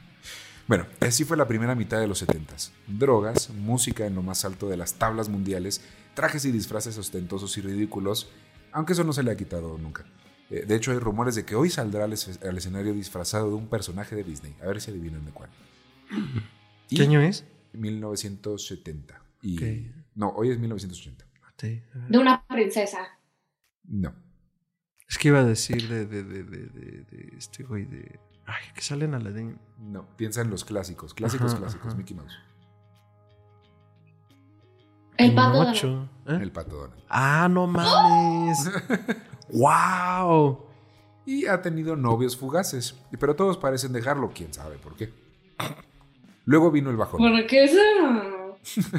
Bueno, 0.71 0.85
así 1.01 1.25
fue 1.25 1.35
la 1.35 1.49
primera 1.49 1.75
mitad 1.75 1.99
de 1.99 2.07
los 2.07 2.19
70 2.19 2.55
Drogas, 2.87 3.49
música 3.49 4.05
en 4.05 4.15
lo 4.15 4.21
más 4.23 4.45
alto 4.45 4.69
de 4.69 4.77
las 4.77 4.93
tablas 4.93 5.27
mundiales, 5.27 5.81
trajes 6.13 6.45
y 6.45 6.51
disfraces 6.53 6.97
ostentosos 6.97 7.57
y 7.57 7.61
ridículos, 7.61 8.31
aunque 8.71 8.93
eso 8.93 9.03
no 9.03 9.11
se 9.11 9.21
le 9.21 9.31
ha 9.31 9.35
quitado 9.35 9.77
nunca. 9.77 10.05
Eh, 10.49 10.63
de 10.65 10.75
hecho, 10.75 10.93
hay 10.93 10.99
rumores 10.99 11.35
de 11.35 11.43
que 11.43 11.55
hoy 11.55 11.69
saldrá 11.69 12.05
al, 12.05 12.13
es- 12.13 12.39
al 12.41 12.57
escenario 12.57 12.93
disfrazado 12.93 13.49
de 13.49 13.55
un 13.55 13.67
personaje 13.67 14.15
de 14.15 14.23
Disney. 14.23 14.55
A 14.61 14.67
ver 14.67 14.79
si 14.79 14.91
adivinan 14.91 15.25
de 15.25 15.31
cuál. 15.31 15.49
Y 16.87 16.95
¿Qué 16.95 17.03
año 17.03 17.19
es? 17.19 17.43
1970. 17.73 19.21
Y. 19.41 19.57
No, 20.15 20.29
hoy 20.29 20.51
es 20.51 20.57
1980. 20.59 21.25
Sí, 21.57 21.81
a 21.93 21.97
ver. 21.97 22.07
De 22.07 22.17
una 22.17 22.47
princesa. 22.47 23.19
No. 23.83 24.15
Es 25.09 25.17
que 25.17 25.27
iba 25.27 25.39
a 25.39 25.43
decir 25.43 25.89
de, 25.89 26.05
de, 26.05 26.23
de, 26.23 26.43
de, 26.45 26.57
de- 26.67 27.03
de 27.03 27.37
este 27.37 27.63
güey 27.63 27.83
de. 27.83 28.17
Ay, 28.53 28.73
que 28.75 28.81
sale 28.81 29.05
en 29.05 29.13
Aladdin. 29.13 29.57
No, 29.79 30.05
piensa 30.17 30.41
en 30.41 30.49
los 30.49 30.65
clásicos, 30.65 31.13
clásicos, 31.13 31.51
Ajá, 31.51 31.59
clásicos, 31.61 31.87
ajá. 31.87 31.95
Mickey 31.95 32.15
Mouse, 32.15 32.33
El 35.17 35.33
pato 35.35 35.57
Donald. 35.57 36.09
¿Eh? 36.27 36.39
el 36.41 36.51
pato 36.51 36.75
Donald. 36.75 37.01
Ah, 37.09 37.47
no 37.49 37.67
mames. 37.67 38.69
¡Wow! 39.53 40.65
Y 41.25 41.45
ha 41.47 41.61
tenido 41.61 41.95
novios 41.95 42.35
fugaces, 42.35 42.95
pero 43.19 43.35
todos 43.35 43.57
parecen 43.57 43.93
dejarlo, 43.93 44.31
quién 44.33 44.53
sabe 44.53 44.77
por 44.77 44.95
qué. 44.95 45.13
Luego 46.45 46.71
vino 46.71 46.89
el 46.89 46.97
bajón. 46.97 47.19
¿Por 47.19 47.47
qué 47.47 47.63
eso? 47.65 48.57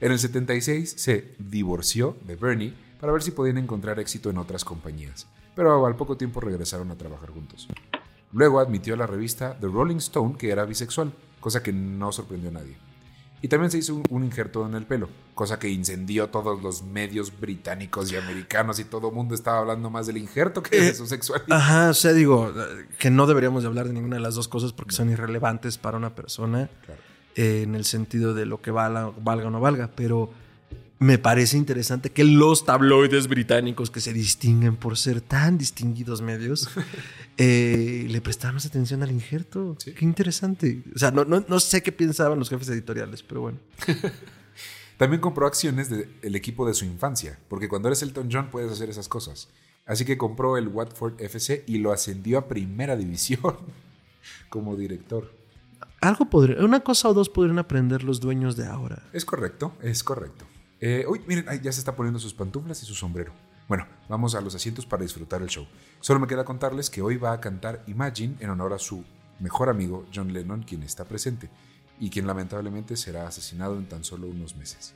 En 0.00 0.12
el 0.12 0.18
76 0.18 0.94
se 0.96 1.34
divorció 1.38 2.16
de 2.24 2.34
Bernie 2.34 2.72
para 2.98 3.12
ver 3.12 3.22
si 3.22 3.32
podían 3.32 3.58
encontrar 3.58 4.00
éxito 4.00 4.30
en 4.30 4.38
otras 4.38 4.64
compañías, 4.64 5.26
pero 5.54 5.84
al 5.84 5.94
poco 5.94 6.16
tiempo 6.16 6.40
regresaron 6.40 6.90
a 6.90 6.96
trabajar 6.96 7.28
juntos. 7.28 7.68
Luego 8.32 8.60
admitió 8.60 8.94
a 8.94 8.96
la 8.96 9.06
revista 9.06 9.56
The 9.60 9.66
Rolling 9.66 9.96
Stone 9.96 10.36
que 10.38 10.50
era 10.50 10.64
bisexual, 10.64 11.12
cosa 11.40 11.62
que 11.62 11.72
no 11.72 12.12
sorprendió 12.12 12.50
a 12.50 12.52
nadie. 12.52 12.76
Y 13.42 13.48
también 13.48 13.70
se 13.70 13.78
hizo 13.78 14.02
un, 14.10 14.22
injerto 14.24 14.66
en 14.66 14.74
el 14.74 14.84
pelo, 14.84 15.08
cosa 15.34 15.58
que 15.58 15.68
incendió 15.70 16.28
todos 16.28 16.62
los 16.62 16.82
medios 16.82 17.32
británicos 17.40 18.12
y 18.12 18.16
americanos 18.16 18.78
y 18.78 18.84
todo 18.84 19.08
el 19.08 19.14
mundo 19.14 19.34
estaba 19.34 19.60
hablando 19.60 19.88
más 19.88 20.06
del 20.06 20.18
injerto 20.18 20.62
que 20.62 20.76
de 20.78 20.88
Eh, 20.88 20.94
su 20.94 21.06
sexualidad. 21.06 21.56
Ajá, 21.56 21.88
o 21.88 21.94
sea, 21.94 22.12
digo, 22.12 22.50
eh, 22.54 22.86
que 22.98 23.10
no 23.10 23.26
deberíamos 23.26 23.62
de 23.62 23.68
hablar 23.68 23.86
de 23.88 23.94
ninguna 23.94 24.16
de 24.16 24.22
las 24.22 24.34
dos 24.34 24.46
cosas 24.46 24.74
porque 24.74 24.94
son 24.94 25.08
irrelevantes 25.10 25.78
para 25.78 25.96
una 25.96 26.14
persona 26.14 26.68
Claro. 26.84 27.00
eh, 27.36 27.62
en 27.62 27.74
el 27.74 27.86
sentido 27.86 28.34
de 28.34 28.44
lo 28.44 28.60
que 28.60 28.70
valga, 28.70 29.10
valga 29.22 29.46
o 29.46 29.50
no 29.50 29.58
valga, 29.60 29.88
pero 29.96 30.30
me 31.00 31.16
parece 31.16 31.56
interesante 31.56 32.10
que 32.10 32.24
los 32.24 32.66
tabloides 32.66 33.26
británicos 33.26 33.90
que 33.90 34.00
se 34.00 34.12
distinguen 34.12 34.76
por 34.76 34.98
ser 34.98 35.22
tan 35.22 35.56
distinguidos 35.56 36.20
medios 36.20 36.68
eh, 37.38 38.06
le 38.06 38.20
prestaron 38.20 38.56
más 38.56 38.66
atención 38.66 39.02
al 39.02 39.10
injerto. 39.10 39.76
Sí. 39.78 39.94
Qué 39.94 40.04
interesante. 40.04 40.82
O 40.94 40.98
sea, 40.98 41.10
no, 41.10 41.24
no, 41.24 41.42
no 41.48 41.58
sé 41.58 41.82
qué 41.82 41.90
pensaban 41.90 42.38
los 42.38 42.50
jefes 42.50 42.68
editoriales, 42.68 43.22
pero 43.22 43.40
bueno. 43.40 43.58
También 44.98 45.22
compró 45.22 45.46
acciones 45.46 45.88
del 45.88 46.36
equipo 46.36 46.66
de 46.66 46.74
su 46.74 46.84
infancia, 46.84 47.38
porque 47.48 47.70
cuando 47.70 47.88
eres 47.88 48.02
Elton 48.02 48.28
John 48.30 48.50
puedes 48.50 48.70
hacer 48.70 48.90
esas 48.90 49.08
cosas. 49.08 49.48
Así 49.86 50.04
que 50.04 50.18
compró 50.18 50.58
el 50.58 50.68
Watford 50.68 51.18
FC 51.18 51.64
y 51.66 51.78
lo 51.78 51.92
ascendió 51.92 52.36
a 52.36 52.46
primera 52.46 52.94
división 52.96 53.56
como 54.50 54.76
director. 54.76 55.32
Algo 56.02 56.26
podría, 56.26 56.62
una 56.62 56.80
cosa 56.80 57.08
o 57.08 57.14
dos 57.14 57.30
podrían 57.30 57.58
aprender 57.58 58.04
los 58.04 58.20
dueños 58.20 58.56
de 58.58 58.66
ahora. 58.66 59.02
Es 59.14 59.24
correcto, 59.24 59.72
es 59.80 60.04
correcto. 60.04 60.44
Eh, 60.80 61.04
uy, 61.08 61.20
miren, 61.26 61.44
ya 61.62 61.72
se 61.72 61.80
está 61.80 61.94
poniendo 61.94 62.18
sus 62.18 62.32
pantuflas 62.34 62.82
y 62.82 62.86
su 62.86 62.94
sombrero. 62.94 63.32
Bueno, 63.68 63.86
vamos 64.08 64.34
a 64.34 64.40
los 64.40 64.54
asientos 64.54 64.86
para 64.86 65.02
disfrutar 65.02 65.42
el 65.42 65.48
show. 65.48 65.66
Solo 66.00 66.18
me 66.18 66.26
queda 66.26 66.44
contarles 66.44 66.90
que 66.90 67.02
hoy 67.02 67.16
va 67.16 67.32
a 67.32 67.40
cantar 67.40 67.84
Imagine 67.86 68.36
en 68.40 68.50
honor 68.50 68.72
a 68.72 68.78
su 68.78 69.04
mejor 69.38 69.68
amigo 69.68 70.06
John 70.12 70.32
Lennon, 70.32 70.62
quien 70.62 70.82
está 70.82 71.04
presente 71.04 71.48
y 72.00 72.08
quien 72.08 72.26
lamentablemente 72.26 72.96
será 72.96 73.28
asesinado 73.28 73.76
en 73.76 73.86
tan 73.86 74.02
solo 74.04 74.26
unos 74.26 74.56
meses. 74.56 74.94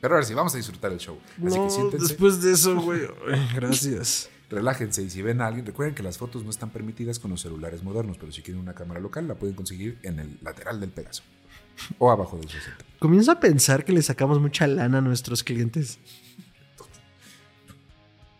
Pero 0.00 0.14
ahora 0.14 0.24
sí, 0.24 0.32
vamos 0.32 0.54
a 0.54 0.58
disfrutar 0.58 0.92
el 0.92 0.98
show. 0.98 1.18
Así 1.44 1.58
No, 1.58 1.64
que 1.64 1.70
siéntense, 1.70 2.06
después 2.06 2.40
de 2.40 2.52
eso, 2.52 2.80
güey. 2.80 3.00
Gracias. 3.54 4.30
relájense 4.48 5.02
y 5.02 5.10
si 5.10 5.22
ven 5.22 5.40
a 5.40 5.46
alguien, 5.48 5.66
recuerden 5.66 5.94
que 5.94 6.02
las 6.02 6.18
fotos 6.18 6.44
no 6.44 6.50
están 6.50 6.70
permitidas 6.70 7.18
con 7.18 7.32
los 7.32 7.40
celulares 7.40 7.82
modernos, 7.82 8.16
pero 8.18 8.30
si 8.32 8.42
quieren 8.42 8.62
una 8.62 8.74
cámara 8.74 9.00
local 9.00 9.26
la 9.28 9.34
pueden 9.34 9.56
conseguir 9.56 9.98
en 10.04 10.20
el 10.20 10.38
lateral 10.40 10.80
del 10.80 10.90
Pegaso 10.90 11.22
o 11.98 12.10
abajo 12.10 12.36
del 12.36 12.48
su 12.48 12.58
asiento. 12.58 12.84
Comienzo 12.98 13.32
a 13.32 13.40
pensar 13.40 13.84
que 13.84 13.92
le 13.92 14.02
sacamos 14.02 14.40
mucha 14.40 14.66
lana 14.66 14.98
a 14.98 15.00
nuestros 15.00 15.42
clientes. 15.42 15.98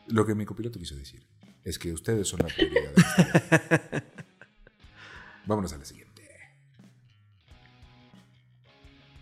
Lo 0.09 0.27
que 0.27 0.35
mi 0.35 0.45
copiloto 0.45 0.79
quiso 0.79 0.97
decir 0.97 1.23
es 1.65 1.79
que 1.79 1.93
ustedes 1.93 2.29
son 2.29 2.41
la 2.41 2.47
prioridad. 2.47 2.93
de 2.93 3.01
esta. 3.01 4.05
Vámonos 5.47 5.73
a 5.73 5.79
la 5.79 5.85
siguiente. 5.85 6.11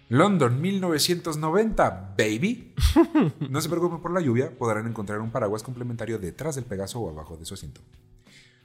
London 0.08 0.60
1990, 0.60 2.14
baby. 2.16 2.74
No 3.50 3.60
se 3.60 3.68
preocupen 3.68 4.00
por 4.00 4.12
la 4.12 4.20
lluvia, 4.20 4.50
podrán 4.56 4.86
encontrar 4.86 5.20
un 5.20 5.30
paraguas 5.30 5.62
complementario 5.62 6.18
detrás 6.18 6.54
del 6.54 6.64
Pegaso 6.64 7.00
o 7.00 7.10
abajo 7.10 7.36
de 7.36 7.44
su 7.44 7.54
asiento. 7.54 7.82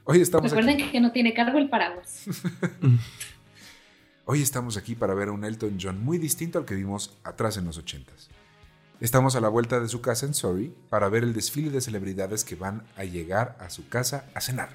Hoy 0.04 0.20
estamos 0.20 0.50
Recuerden 0.50 0.82
aquí, 0.82 0.90
que 0.90 1.00
no 1.00 1.12
tiene 1.12 1.34
cargo 1.34 1.58
el 1.58 1.68
paraguas. 1.68 2.24
hoy 4.26 4.42
estamos 4.42 4.76
aquí 4.76 4.94
para 4.94 5.14
ver 5.14 5.28
a 5.28 5.32
un 5.32 5.44
Elton 5.44 5.78
John 5.80 6.02
muy 6.02 6.18
distinto 6.18 6.58
al 6.58 6.64
que 6.64 6.74
vimos 6.74 7.16
atrás 7.24 7.56
en 7.56 7.66
los 7.66 7.82
80s. 7.82 8.28
Estamos 9.00 9.36
a 9.36 9.40
la 9.40 9.48
vuelta 9.48 9.80
de 9.80 9.88
su 9.88 10.00
casa 10.00 10.24
en 10.24 10.34
Surrey 10.34 10.74
para 10.88 11.08
ver 11.08 11.24
el 11.24 11.34
desfile 11.34 11.70
de 11.70 11.80
celebridades 11.80 12.44
que 12.44 12.54
van 12.54 12.84
a 12.96 13.04
llegar 13.04 13.56
a 13.60 13.68
su 13.68 13.88
casa 13.88 14.30
a 14.34 14.40
cenar. 14.40 14.70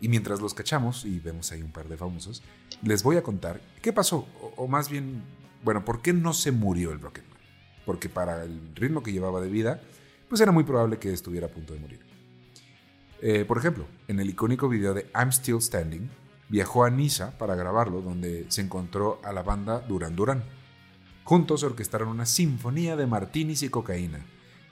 Y 0.00 0.08
mientras 0.08 0.40
los 0.40 0.54
cachamos, 0.54 1.04
y 1.04 1.20
vemos 1.20 1.52
ahí 1.52 1.62
un 1.62 1.70
par 1.70 1.88
de 1.88 1.96
famosos, 1.96 2.42
les 2.82 3.02
voy 3.02 3.16
a 3.16 3.22
contar 3.22 3.60
qué 3.82 3.92
pasó, 3.92 4.26
o, 4.56 4.66
más 4.66 4.88
bien, 4.88 5.22
bueno, 5.62 5.84
por 5.84 6.02
qué 6.02 6.12
no 6.12 6.32
se 6.32 6.50
murió 6.50 6.92
el 6.92 7.00
Rocketman. 7.00 7.38
Porque 7.84 8.08
para 8.08 8.42
el 8.42 8.74
ritmo 8.74 9.02
que 9.02 9.12
llevaba 9.12 9.40
de 9.40 9.50
vida, 9.50 9.80
pues 10.28 10.40
era 10.40 10.50
muy 10.50 10.64
probable 10.64 10.98
que 10.98 11.12
estuviera 11.12 11.46
a 11.46 11.50
punto 11.50 11.74
de 11.74 11.80
morir. 11.80 12.00
Eh, 13.20 13.44
por 13.44 13.58
ejemplo, 13.58 13.86
en 14.08 14.18
el 14.18 14.30
icónico 14.30 14.68
video 14.68 14.94
de 14.94 15.08
I'm 15.14 15.30
Still 15.30 15.60
Standing, 15.60 16.10
viajó 16.52 16.84
a 16.84 16.90
Niza 16.90 17.38
para 17.38 17.54
grabarlo, 17.54 18.02
donde 18.02 18.44
se 18.48 18.60
encontró 18.60 19.22
a 19.24 19.32
la 19.32 19.42
banda 19.42 19.80
Duran 19.80 20.14
Duran. 20.14 20.44
Juntos 21.24 21.62
orquestaron 21.62 22.08
una 22.08 22.26
sinfonía 22.26 22.94
de 22.94 23.06
martinis 23.06 23.62
y 23.62 23.70
cocaína, 23.70 24.20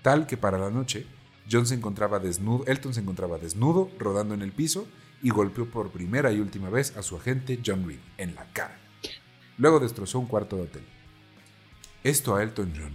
tal 0.02 0.26
que 0.26 0.36
para 0.36 0.58
la 0.58 0.68
noche 0.68 1.06
John 1.50 1.64
se 1.64 1.74
encontraba 1.74 2.18
desnudo, 2.18 2.66
Elton 2.66 2.92
se 2.92 3.00
encontraba 3.00 3.38
desnudo, 3.38 3.90
rodando 3.98 4.34
en 4.34 4.42
el 4.42 4.52
piso 4.52 4.86
y 5.22 5.30
golpeó 5.30 5.70
por 5.70 5.90
primera 5.90 6.30
y 6.32 6.40
última 6.40 6.68
vez 6.68 6.94
a 6.98 7.02
su 7.02 7.16
agente 7.16 7.58
John 7.64 7.88
Reed 7.88 8.00
en 8.18 8.34
la 8.34 8.44
cara. 8.52 8.78
Luego 9.56 9.80
destrozó 9.80 10.18
un 10.18 10.26
cuarto 10.26 10.56
de 10.56 10.62
hotel. 10.62 10.84
Esto 12.04 12.36
a 12.36 12.42
Elton 12.42 12.74
John 12.76 12.92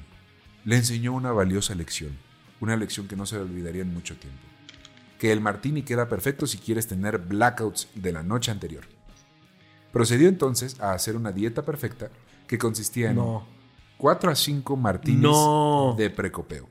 le 0.63 0.76
enseñó 0.76 1.13
una 1.13 1.32
valiosa 1.32 1.74
lección, 1.74 2.15
una 2.60 2.78
lección 2.78 3.08
que 3.08 3.15
no 3.15 3.26
se 3.26 3.38
le 3.38 3.41
olvidaría 3.41 3.82
en 3.82 3.95
mucho 3.95 4.15
tiempo. 4.15 4.55
Que 5.19 5.32
el 5.32 5.41
martini 5.41 5.84
queda 5.84 6.08
perfecto 6.10 6.45
si 6.47 6.58
quieres 6.58 6.88
tener 6.88 7.17
blackouts 7.19 7.89
de 7.95 8.12
la 8.12 8.23
noche 8.23 8.51
anterior. 8.51 8.84
Procedió 9.91 10.28
entonces 10.28 10.80
a 10.82 10.91
hacer 10.91 11.15
una 11.15 11.32
dieta 11.32 11.63
perfecta 11.63 12.10
que 12.47 12.58
consistía 12.58 13.10
en 13.12 13.15
No. 13.17 13.47
4 13.97 14.30
a 14.30 14.36
5 14.36 14.75
martinis 14.75 15.21
No. 15.21 15.95
de 15.97 16.10
precopeo, 16.10 16.67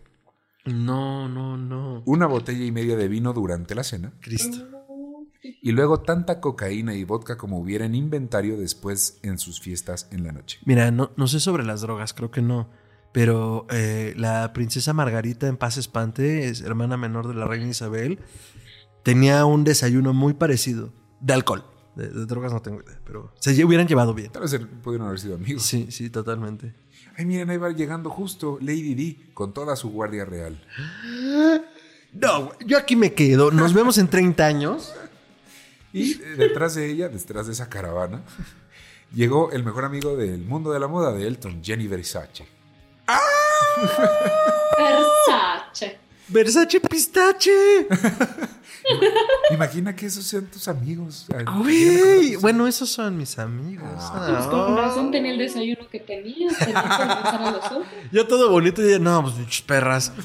No, 0.66 1.26
no, 1.28 1.56
no. 1.56 2.02
una 2.04 2.26
botella 2.26 2.64
y 2.64 2.70
media 2.70 2.96
de 2.96 3.08
vino 3.08 3.32
durante 3.32 3.74
la 3.74 3.82
cena 3.82 4.12
Cristo. 4.20 4.58
y 5.42 5.72
luego 5.72 6.00
tanta 6.00 6.40
cocaína 6.40 6.94
y 6.94 7.04
vodka 7.04 7.36
como 7.38 7.58
hubiera 7.58 7.86
en 7.86 7.94
inventario 7.94 8.58
después 8.58 9.18
en 9.22 9.38
sus 9.38 9.58
fiestas 9.60 10.06
en 10.10 10.24
la 10.24 10.32
noche. 10.32 10.58
Mira, 10.66 10.90
no, 10.90 11.10
no 11.16 11.26
sé 11.26 11.40
sobre 11.40 11.64
las 11.64 11.80
drogas, 11.80 12.12
creo 12.12 12.30
que 12.30 12.42
no. 12.42 12.68
Pero 13.14 13.66
eh, 13.70 14.12
la 14.16 14.52
princesa 14.52 14.92
Margarita 14.92 15.46
en 15.46 15.56
paz 15.56 15.76
espante, 15.78 16.48
es 16.48 16.60
hermana 16.62 16.96
menor 16.96 17.28
de 17.28 17.34
la 17.34 17.46
reina 17.46 17.68
Isabel, 17.68 18.18
tenía 19.04 19.44
un 19.46 19.62
desayuno 19.64 20.12
muy 20.12 20.34
parecido 20.34 20.92
de 21.20 21.32
alcohol. 21.32 21.64
De, 21.94 22.08
de 22.08 22.26
drogas 22.26 22.52
no 22.52 22.60
tengo 22.60 22.82
idea, 22.82 22.98
pero 23.06 23.32
se 23.38 23.64
hubieran 23.64 23.86
llevado 23.86 24.14
bien. 24.14 24.32
Tal 24.32 24.42
vez 24.42 24.52
er- 24.52 24.66
pudieron 24.82 25.06
haber 25.06 25.20
sido 25.20 25.36
amigos. 25.36 25.62
Sí, 25.62 25.86
sí, 25.92 26.10
totalmente. 26.10 26.74
Ay, 27.16 27.24
miren, 27.24 27.48
ahí 27.50 27.56
va 27.56 27.70
llegando 27.70 28.10
justo 28.10 28.58
Lady 28.60 28.96
D 28.96 29.30
con 29.32 29.54
toda 29.54 29.76
su 29.76 29.90
guardia 29.90 30.24
real. 30.24 30.60
No, 32.12 32.50
yo 32.66 32.78
aquí 32.78 32.96
me 32.96 33.12
quedo. 33.14 33.52
Nos 33.52 33.72
vemos 33.74 33.98
en 33.98 34.08
30 34.08 34.44
años. 34.44 34.92
Y 35.92 36.14
eh, 36.14 36.34
detrás 36.36 36.74
de 36.74 36.90
ella, 36.90 37.08
detrás 37.08 37.46
de 37.46 37.52
esa 37.52 37.68
caravana, 37.68 38.22
llegó 39.14 39.52
el 39.52 39.62
mejor 39.62 39.84
amigo 39.84 40.16
del 40.16 40.42
mundo 40.44 40.72
de 40.72 40.80
la 40.80 40.88
moda 40.88 41.12
de 41.12 41.28
Elton, 41.28 41.62
Jenny 41.62 41.86
Versace. 41.86 42.44
Versace. 44.78 45.98
Versace 46.28 46.80
pistache. 46.80 47.86
Imagina 49.50 49.94
que 49.96 50.06
esos 50.06 50.24
sean 50.26 50.46
tus 50.46 50.68
amigos. 50.68 51.26
Ay, 51.34 51.44
Güey. 51.62 52.36
Bueno, 52.36 52.66
esos 52.66 52.88
son 52.90 53.16
mis 53.16 53.38
amigos. 53.38 53.88
Pues 54.14 54.46
con 54.46 54.76
razón 54.76 55.10
tenía 55.10 55.32
el 55.32 55.38
desayuno 55.38 55.88
que 55.88 56.00
tenía. 56.00 56.48
Tenía 56.58 56.82
que 56.82 56.88
a 57.46 57.50
los 57.50 57.64
otros. 57.66 57.86
Ya 58.12 58.26
todo 58.26 58.50
bonito 58.50 58.82
y 58.86 58.90
ya, 58.90 58.98
no, 58.98 59.22
pues 59.22 59.62
perras. 59.62 60.12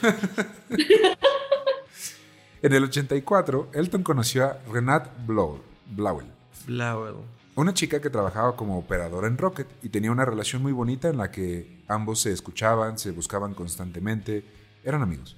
En 2.62 2.74
el 2.74 2.84
84, 2.84 3.70
Elton 3.74 4.04
conoció 4.04 4.44
a 4.46 4.58
Renate 4.70 5.10
Blow- 5.26 5.62
Blowell, 5.86 6.28
Flowell. 6.66 7.16
Una 7.60 7.74
chica 7.74 8.02
que 8.02 8.10
trabajaba 8.10 8.56
como 8.56 8.78
operadora 8.78 9.28
en 9.28 9.38
Rocket 9.38 9.68
y 9.84 9.90
tenía 9.90 10.12
una 10.12 10.26
relación 10.26 10.62
muy 10.62 10.72
bonita 10.72 11.10
en 11.10 11.18
la 11.18 11.32
que 11.32 11.84
ambos 11.88 12.22
se 12.22 12.32
escuchaban, 12.32 12.98
se 12.98 13.12
buscaban 13.12 13.54
constantemente, 13.54 14.46
eran 14.84 15.02
amigos. 15.02 15.36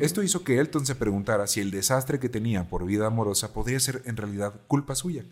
Esto 0.00 0.22
hizo 0.22 0.44
que 0.44 0.58
Elton 0.58 0.84
se 0.84 0.94
preguntara 0.94 1.46
si 1.46 1.60
el 1.60 1.70
desastre 1.70 2.20
que 2.20 2.28
tenía 2.28 2.68
por 2.68 2.84
vida 2.84 3.06
amorosa 3.06 3.54
podría 3.54 3.80
ser 3.80 4.02
en 4.04 4.18
realidad 4.18 4.52
culpa 4.66 4.94
suya. 4.94 5.24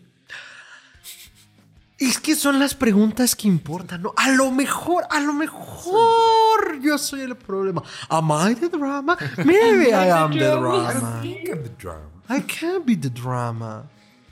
Es 1.99 2.17
que 2.19 2.33
son 2.35 2.57
las 2.57 2.73
preguntas 2.73 3.35
que 3.35 3.47
importan, 3.47 4.01
¿no? 4.01 4.13
A 4.17 4.29
lo 4.31 4.49
mejor, 4.49 5.03
a 5.11 5.19
lo 5.19 5.33
mejor 5.33 6.79
yo 6.81 6.97
soy 6.97 7.21
el 7.21 7.35
problema. 7.35 7.83
Am 8.09 8.31
I 8.31 8.55
the 8.55 8.69
drama? 8.69 9.15
Maybe 9.37 9.89
I 9.89 10.09
am 10.09 10.31
the 10.31 10.37
I 10.39 10.49
don't 10.49 10.61
drama. 10.63 11.19
think 11.21 11.47
I'm 11.49 11.61
the 11.61 11.69
drama. 11.77 12.09
I 12.27 12.41
can't 12.41 12.83
be 12.83 12.95
the 12.95 13.09
drama. 13.11 13.83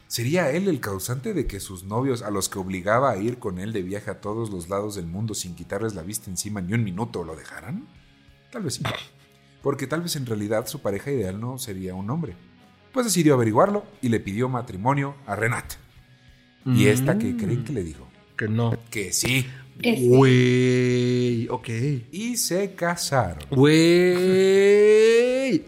¿Sería 0.10 0.50
él 0.50 0.68
el 0.68 0.80
causante 0.80 1.36
de 1.36 1.46
que 1.46 1.60
sus 1.60 1.84
novios, 1.84 2.24
a 2.24 2.32
los 2.32 2.50
que 2.50 2.58
obligaba 2.58 3.12
a 3.12 3.18
ir 3.18 3.38
con 3.38 3.60
él 3.60 3.72
de 3.72 3.84
viaje 3.84 4.10
a 4.10 4.22
todos 4.22 4.50
los 4.50 4.68
lados 4.68 4.96
del 4.96 5.06
mundo 5.06 5.36
sin 5.36 5.54
quitarles 5.54 5.94
la 5.94 6.02
vista 6.02 6.32
encima 6.32 6.62
ni 6.62 6.74
un 6.74 6.84
minuto, 6.84 7.24
lo 7.24 7.36
dejaran? 7.36 7.88
Tal 8.52 8.64
vez 8.64 8.74
sí. 8.74 8.84
Porque 9.62 9.86
tal 9.86 10.02
vez 10.02 10.16
en 10.16 10.26
realidad 10.26 10.66
su 10.66 10.82
pareja 10.82 11.12
ideal 11.12 11.40
no 11.40 11.60
sería 11.60 11.94
un 11.94 12.10
hombre. 12.10 12.34
Pues 12.92 13.06
decidió 13.06 13.36
averiguarlo 13.36 13.86
y 14.02 14.10
le 14.10 14.20
pidió 14.20 14.50
matrimonio 14.50 15.14
a 15.28 15.36
Renat. 15.36 15.74
Y 16.66 16.88
esta 16.88 17.20
que 17.20 17.38
creen 17.38 17.64
que 17.64 17.74
le 17.74 17.84
dijo. 17.84 18.08
Que 18.36 18.48
no. 18.48 18.76
Que 18.90 19.14
sí. 19.14 19.46
Que 19.80 19.96
sí. 19.96 20.08
Güey, 20.08 21.48
ok. 21.50 21.70
Y 22.12 22.36
se 22.38 22.74
casaron. 22.74 23.48
Güey. 23.52 24.80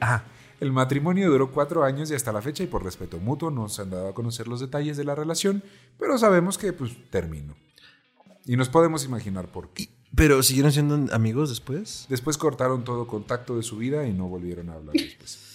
Ah, 0.01 0.23
El 0.61 0.71
matrimonio 0.71 1.29
duró 1.31 1.51
cuatro 1.51 1.83
años 1.83 2.11
y 2.11 2.13
hasta 2.13 2.31
la 2.31 2.39
fecha, 2.39 2.63
y 2.63 2.67
por 2.67 2.83
respeto 2.83 3.17
mutuo, 3.17 3.49
no 3.49 3.67
se 3.67 3.81
han 3.81 3.89
dado 3.89 4.09
a 4.09 4.13
conocer 4.13 4.47
los 4.47 4.59
detalles 4.59 4.95
de 4.95 5.03
la 5.03 5.15
relación, 5.15 5.63
pero 5.97 6.19
sabemos 6.19 6.59
que 6.59 6.71
pues 6.71 6.91
terminó. 7.09 7.55
Y 8.45 8.55
nos 8.57 8.69
podemos 8.69 9.03
imaginar 9.03 9.47
por 9.47 9.69
qué. 9.69 9.89
pero 10.15 10.43
siguieron 10.43 10.71
siendo 10.71 11.13
amigos 11.15 11.49
después. 11.49 12.05
Después 12.09 12.37
cortaron 12.37 12.83
todo 12.83 13.07
contacto 13.07 13.57
de 13.57 13.63
su 13.63 13.77
vida 13.77 14.05
y 14.05 14.13
no 14.13 14.27
volvieron 14.27 14.69
a 14.69 14.75
hablar 14.75 14.95
después. 14.95 15.39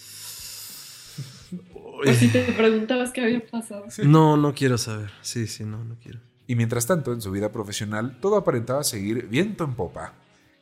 Pues 2.03 2.17
si 2.17 2.27
te 2.27 2.43
preguntabas 2.51 3.11
qué 3.11 3.21
había 3.21 3.43
pasado. 3.47 3.85
No, 4.03 4.37
no 4.37 4.53
quiero 4.53 4.77
saber. 4.77 5.09
Sí, 5.21 5.47
sí, 5.47 5.63
no, 5.63 5.83
no 5.83 5.95
quiero. 5.99 6.19
Y 6.45 6.55
mientras 6.55 6.85
tanto, 6.85 7.11
en 7.11 7.21
su 7.21 7.31
vida 7.31 7.51
profesional, 7.51 8.19
todo 8.21 8.35
aparentaba 8.35 8.83
seguir 8.83 9.27
viento 9.27 9.63
en 9.63 9.73
popa. 9.73 10.13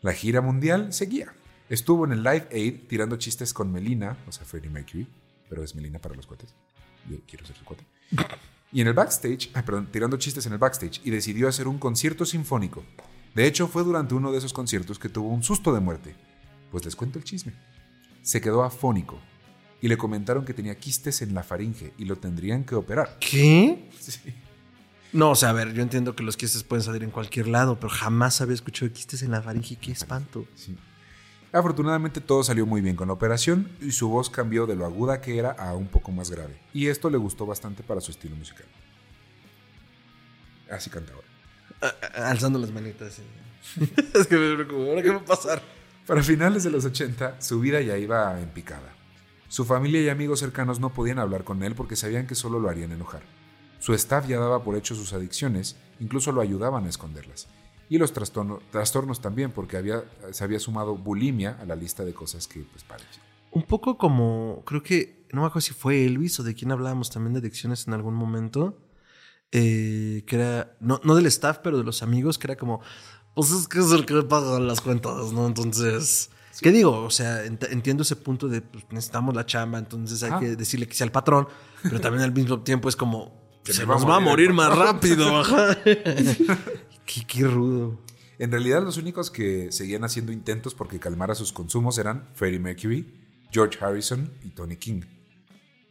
La 0.01 0.13
gira 0.13 0.39
mundial 0.39 0.93
seguía. 0.93 1.33
Estuvo 1.69 2.05
en 2.05 2.11
el 2.11 2.23
Live 2.23 2.47
Aid 2.51 2.87
tirando 2.87 3.15
chistes 3.17 3.53
con 3.53 3.71
Melina, 3.71 4.17
o 4.27 4.31
sea, 4.31 4.45
Freddie 4.45 4.69
Mercury, 4.69 5.07
pero 5.49 5.63
es 5.63 5.75
Melina 5.75 5.99
para 5.99 6.15
los 6.15 6.27
cuates. 6.27 6.53
Yo 7.09 7.17
quiero 7.27 7.45
ser 7.45 7.55
su 7.55 7.65
cuate. 7.65 7.83
Y 8.71 8.81
en 8.81 8.87
el 8.87 8.93
backstage, 8.93 9.49
ay, 9.53 9.63
perdón, 9.63 9.87
tirando 9.91 10.17
chistes 10.17 10.45
en 10.45 10.53
el 10.53 10.59
backstage, 10.59 11.01
y 11.03 11.09
decidió 11.09 11.47
hacer 11.47 11.67
un 11.67 11.79
concierto 11.79 12.25
sinfónico. 12.25 12.83
De 13.33 13.47
hecho, 13.47 13.67
fue 13.67 13.83
durante 13.83 14.15
uno 14.15 14.31
de 14.31 14.37
esos 14.37 14.53
conciertos 14.53 14.99
que 14.99 15.09
tuvo 15.09 15.29
un 15.29 15.43
susto 15.43 15.73
de 15.73 15.79
muerte. 15.79 16.15
Pues 16.71 16.85
les 16.85 16.95
cuento 16.95 17.19
el 17.19 17.25
chisme. 17.25 17.53
Se 18.21 18.41
quedó 18.41 18.63
afónico 18.63 19.19
y 19.81 19.87
le 19.87 19.97
comentaron 19.97 20.45
que 20.45 20.53
tenía 20.53 20.75
quistes 20.75 21.21
en 21.21 21.33
la 21.33 21.43
faringe 21.43 21.93
y 21.97 22.05
lo 22.05 22.15
tendrían 22.15 22.63
que 22.63 22.75
operar. 22.75 23.17
¿Qué? 23.19 23.89
Sí. 23.99 24.33
No, 25.13 25.31
o 25.31 25.35
sea, 25.35 25.49
a 25.49 25.53
ver, 25.53 25.73
yo 25.73 25.81
entiendo 25.81 26.15
que 26.15 26.23
los 26.23 26.37
quistes 26.37 26.63
pueden 26.63 26.83
salir 26.83 27.03
en 27.03 27.11
cualquier 27.11 27.47
lado, 27.47 27.79
pero 27.79 27.89
jamás 27.89 28.41
había 28.41 28.55
escuchado 28.55 28.91
quistes 28.91 29.21
en 29.21 29.31
la 29.31 29.41
faringe. 29.41 29.77
Qué 29.77 29.91
espanto. 29.91 30.45
Sí. 30.55 30.75
Afortunadamente 31.55 32.19
todo 32.19 32.43
salió 32.43 32.65
muy 32.65 32.81
bien 32.81 32.97
con 32.97 33.07
la 33.07 33.13
operación 33.13 33.69
y 33.79 33.91
su 33.91 34.09
voz 34.09 34.29
cambió 34.29 34.65
de 34.65 34.75
lo 34.75 34.85
aguda 34.85 35.21
que 35.21 35.37
era 35.37 35.51
a 35.51 35.73
un 35.73 35.87
poco 35.87 36.11
más 36.11 36.29
grave. 36.29 36.59
Y 36.73 36.87
esto 36.87 37.09
le 37.09 37.17
gustó 37.17 37.45
bastante 37.45 37.81
para 37.81 38.01
su 38.01 38.11
estilo 38.11 38.35
musical. 38.35 38.65
Así 40.69 40.89
canta 40.89 41.13
ahora. 41.13 41.27
Ah, 41.81 42.29
Alzando 42.29 42.59
las 42.59 42.71
manitas. 42.71 43.13
sí. 43.13 43.23
es 44.13 44.27
que 44.27 44.35
me 44.35 44.53
preocupo. 44.55 44.89
¿Ahora 44.89 45.01
qué 45.01 45.09
va 45.11 45.15
a 45.15 45.23
pasar? 45.23 45.61
Para 46.05 46.21
finales 46.23 46.65
de 46.65 46.71
los 46.71 46.83
80, 46.83 47.41
su 47.41 47.61
vida 47.61 47.79
ya 47.79 47.97
iba 47.97 48.37
en 48.41 48.49
picada. 48.49 48.93
Su 49.47 49.63
familia 49.63 50.01
y 50.01 50.09
amigos 50.09 50.41
cercanos 50.41 50.81
no 50.81 50.89
podían 50.89 51.19
hablar 51.19 51.45
con 51.45 51.63
él 51.63 51.73
porque 51.73 51.95
sabían 51.95 52.27
que 52.27 52.35
solo 52.35 52.59
lo 52.59 52.67
harían 52.67 52.91
enojar. 52.91 53.21
Su 53.79 53.93
staff 53.93 54.27
ya 54.27 54.39
daba 54.39 54.61
por 54.61 54.75
hecho 54.75 54.93
sus 54.93 55.13
adicciones, 55.13 55.77
incluso 56.01 56.33
lo 56.33 56.41
ayudaban 56.41 56.85
a 56.85 56.89
esconderlas. 56.89 57.47
Y 57.89 57.97
los 57.97 58.13
trastorno- 58.13 58.59
trastornos 58.71 59.21
también, 59.21 59.51
porque 59.51 59.77
había, 59.77 60.03
se 60.31 60.43
había 60.43 60.59
sumado 60.59 60.95
bulimia 60.95 61.57
a 61.61 61.65
la 61.65 61.75
lista 61.75 62.03
de 62.03 62.13
cosas 62.13 62.47
que 62.47 62.61
pues 62.61 62.83
padeció. 62.83 63.21
Un 63.51 63.63
poco 63.63 63.97
como, 63.97 64.63
creo 64.65 64.81
que, 64.83 65.25
no 65.31 65.41
me 65.41 65.47
acuerdo 65.47 65.61
si 65.61 65.73
fue 65.73 66.03
Elvis 66.05 66.39
o 66.39 66.43
de 66.43 66.55
quién 66.55 66.71
hablábamos 66.71 67.09
también 67.09 67.33
de 67.33 67.39
adicciones 67.39 67.87
en 67.87 67.93
algún 67.93 68.15
momento, 68.15 68.77
eh, 69.51 70.23
que 70.25 70.35
era, 70.35 70.75
no, 70.79 70.99
no 71.03 71.15
del 71.15 71.27
staff, 71.27 71.59
pero 71.63 71.77
de 71.77 71.83
los 71.83 72.01
amigos, 72.03 72.37
que 72.37 72.47
era 72.47 72.55
como, 72.57 72.81
pues 73.35 73.51
es 73.51 73.67
que 73.67 73.79
es 73.79 73.91
el 73.91 74.05
que 74.05 74.21
paga 74.23 74.59
las 74.59 74.81
cuentas, 74.81 75.31
¿no? 75.31 75.45
Entonces, 75.47 76.31
¿qué 76.61 76.71
digo? 76.71 77.03
O 77.03 77.09
sea, 77.11 77.45
ent- 77.45 77.67
entiendo 77.71 78.03
ese 78.03 78.15
punto 78.15 78.47
de, 78.49 78.61
pues 78.61 78.83
necesitamos 78.89 79.35
la 79.35 79.45
chamba, 79.45 79.77
entonces 79.77 80.21
hay 80.23 80.31
Ah. 80.33 80.39
que 80.39 80.55
decirle 80.55 80.87
que 80.87 80.95
sea 80.95 81.05
el 81.05 81.11
patrón, 81.11 81.47
pero 81.83 82.01
también 82.01 82.23
al 82.23 82.33
mismo 82.33 82.61
tiempo 82.61 82.89
es 82.89 82.95
como, 82.95 83.39
Que 83.63 83.71
se 83.73 83.81
me 83.81 83.85
va 83.85 83.93
a 83.95 83.99
nos 83.99 84.09
va 84.09 84.15
a 84.17 84.19
morir 84.19 84.51
morir 84.51 84.53
más 84.53 84.77
rápido, 84.77 85.39
ajá. 85.39 85.77
qué, 87.05 87.25
qué 87.25 87.43
rudo. 87.43 87.99
En 88.37 88.51
realidad 88.51 88.83
los 88.83 88.97
únicos 88.97 89.31
que 89.31 89.71
seguían 89.71 90.03
haciendo 90.03 90.31
intentos 90.31 90.75
porque 90.75 90.99
calmara 90.99 91.35
sus 91.35 91.53
consumos 91.53 91.97
eran 91.97 92.27
Freddie 92.33 92.59
Mercury, 92.59 93.13
George 93.51 93.77
Harrison 93.83 94.31
y 94.43 94.49
Tony 94.49 94.75
King. 94.75 95.01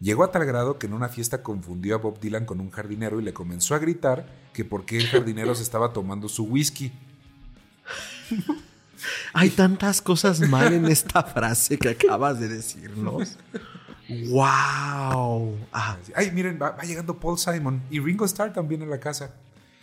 Llegó 0.00 0.24
a 0.24 0.30
tal 0.30 0.44
grado 0.44 0.78
que 0.78 0.86
en 0.86 0.92
una 0.92 1.08
fiesta 1.08 1.42
confundió 1.42 1.94
a 1.94 1.98
Bob 1.98 2.20
Dylan 2.20 2.44
con 2.44 2.60
un 2.60 2.70
jardinero 2.70 3.20
y 3.20 3.24
le 3.24 3.32
comenzó 3.32 3.74
a 3.74 3.78
gritar 3.78 4.26
que 4.52 4.64
por 4.64 4.84
qué 4.84 4.98
el 4.98 5.06
jardinero 5.06 5.54
se 5.54 5.62
estaba 5.62 5.92
tomando 5.92 6.28
su 6.28 6.44
whisky. 6.44 6.92
Hay 9.32 9.50
tantas 9.50 10.02
cosas 10.02 10.40
mal 10.40 10.72
en 10.72 10.86
esta 10.86 11.22
frase 11.22 11.78
que 11.78 11.90
acabas 11.90 12.38
de 12.40 12.48
decirnos. 12.48 13.38
¡Wow! 14.28 15.56
Ah, 15.72 15.96
Ay, 16.14 16.30
miren, 16.32 16.58
va, 16.60 16.70
va 16.72 16.82
llegando 16.82 17.18
Paul 17.18 17.38
Simon 17.38 17.82
y 17.90 18.00
Ringo 18.00 18.24
Starr 18.26 18.52
también 18.52 18.82
a 18.82 18.86
la 18.86 19.00
casa. 19.00 19.34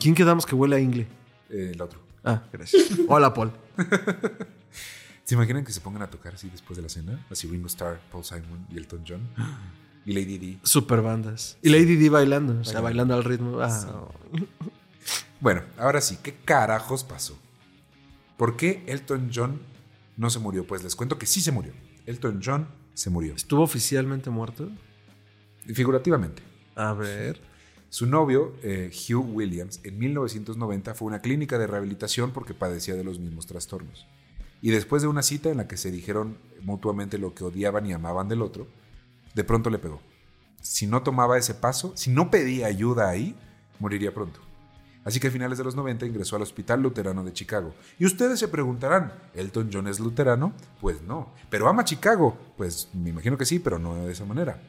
¿quién 0.01 0.15
quedamos 0.15 0.45
que 0.45 0.55
huele 0.55 0.75
a 0.75 0.79
ingle? 0.79 1.07
El 1.51 1.81
otro. 1.81 1.99
Ah, 2.23 2.43
gracias. 2.51 2.91
Hola, 3.07 3.33
Paul. 3.33 3.51
¿Se 5.23 5.35
imaginan 5.35 5.63
que 5.63 5.71
se 5.71 5.81
pongan 5.81 6.01
a 6.01 6.09
tocar 6.09 6.33
así 6.35 6.49
después 6.49 6.77
de 6.77 6.83
la 6.83 6.89
cena? 6.89 7.25
Así 7.29 7.47
Ringo 7.47 7.67
Starr, 7.67 7.99
Paul 8.11 8.23
Simon 8.23 8.65
y 8.69 8.77
Elton 8.77 9.03
John. 9.07 9.21
Y 10.03 10.13
Lady 10.13 10.39
Di. 10.39 10.59
Super 10.63 11.01
bandas. 11.03 11.59
Y 11.61 11.69
Lady 11.69 11.95
Di 11.95 12.09
bailando, 12.09 12.59
o 12.61 12.63
sea, 12.63 12.81
Bailando. 12.81 13.13
bailando 13.13 13.13
al 13.15 13.23
ritmo. 13.23 13.61
Ah, 13.61 14.07
Bueno, 15.39 15.61
ahora 15.77 16.01
sí, 16.01 16.17
¿qué 16.23 16.33
carajos 16.43 17.03
pasó? 17.03 17.37
¿Por 18.35 18.57
qué 18.57 18.83
Elton 18.87 19.29
John 19.31 19.61
no 20.17 20.31
se 20.31 20.39
murió? 20.39 20.65
Pues 20.65 20.81
les 20.83 20.95
cuento 20.95 21.19
que 21.19 21.27
sí 21.27 21.39
se 21.39 21.51
murió. 21.51 21.73
Elton 22.07 22.41
John 22.43 22.67
se 22.95 23.11
murió. 23.11 23.35
¿Estuvo 23.35 23.61
oficialmente 23.61 24.31
muerto? 24.31 24.71
Figurativamente. 25.71 26.41
A 26.75 26.93
ver. 26.93 27.39
Su 27.91 28.05
novio, 28.05 28.53
eh, 28.63 28.89
Hugh 28.89 29.35
Williams, 29.35 29.81
en 29.83 29.99
1990 29.99 30.95
fue 30.95 31.07
a 31.07 31.09
una 31.09 31.21
clínica 31.21 31.59
de 31.59 31.67
rehabilitación 31.67 32.31
porque 32.31 32.53
padecía 32.53 32.95
de 32.95 33.03
los 33.03 33.19
mismos 33.19 33.47
trastornos. 33.47 34.07
Y 34.61 34.71
después 34.71 35.01
de 35.01 35.09
una 35.09 35.23
cita 35.23 35.49
en 35.49 35.57
la 35.57 35.67
que 35.67 35.75
se 35.75 35.91
dijeron 35.91 36.37
mutuamente 36.61 37.17
lo 37.17 37.35
que 37.35 37.43
odiaban 37.43 37.85
y 37.85 37.91
amaban 37.91 38.29
del 38.29 38.43
otro, 38.43 38.65
de 39.35 39.43
pronto 39.43 39.69
le 39.69 39.77
pegó. 39.77 39.99
Si 40.61 40.87
no 40.87 41.03
tomaba 41.03 41.37
ese 41.37 41.53
paso, 41.53 41.91
si 41.97 42.11
no 42.11 42.31
pedía 42.31 42.67
ayuda 42.67 43.09
ahí, 43.09 43.35
moriría 43.77 44.13
pronto. 44.13 44.39
Así 45.03 45.19
que 45.19 45.27
a 45.27 45.31
finales 45.31 45.57
de 45.57 45.65
los 45.65 45.75
90 45.75 46.05
ingresó 46.05 46.37
al 46.37 46.43
Hospital 46.43 46.81
Luterano 46.81 47.25
de 47.25 47.33
Chicago. 47.33 47.75
Y 47.99 48.05
ustedes 48.05 48.39
se 48.39 48.47
preguntarán, 48.47 49.11
¿Elton 49.33 49.69
John 49.73 49.87
es 49.89 49.99
luterano? 49.99 50.53
Pues 50.79 51.01
no. 51.01 51.33
¿Pero 51.49 51.67
ama 51.67 51.83
Chicago? 51.83 52.37
Pues 52.55 52.87
me 52.93 53.09
imagino 53.09 53.37
que 53.37 53.43
sí, 53.43 53.59
pero 53.59 53.79
no 53.79 53.95
de 53.95 54.13
esa 54.13 54.23
manera. 54.23 54.61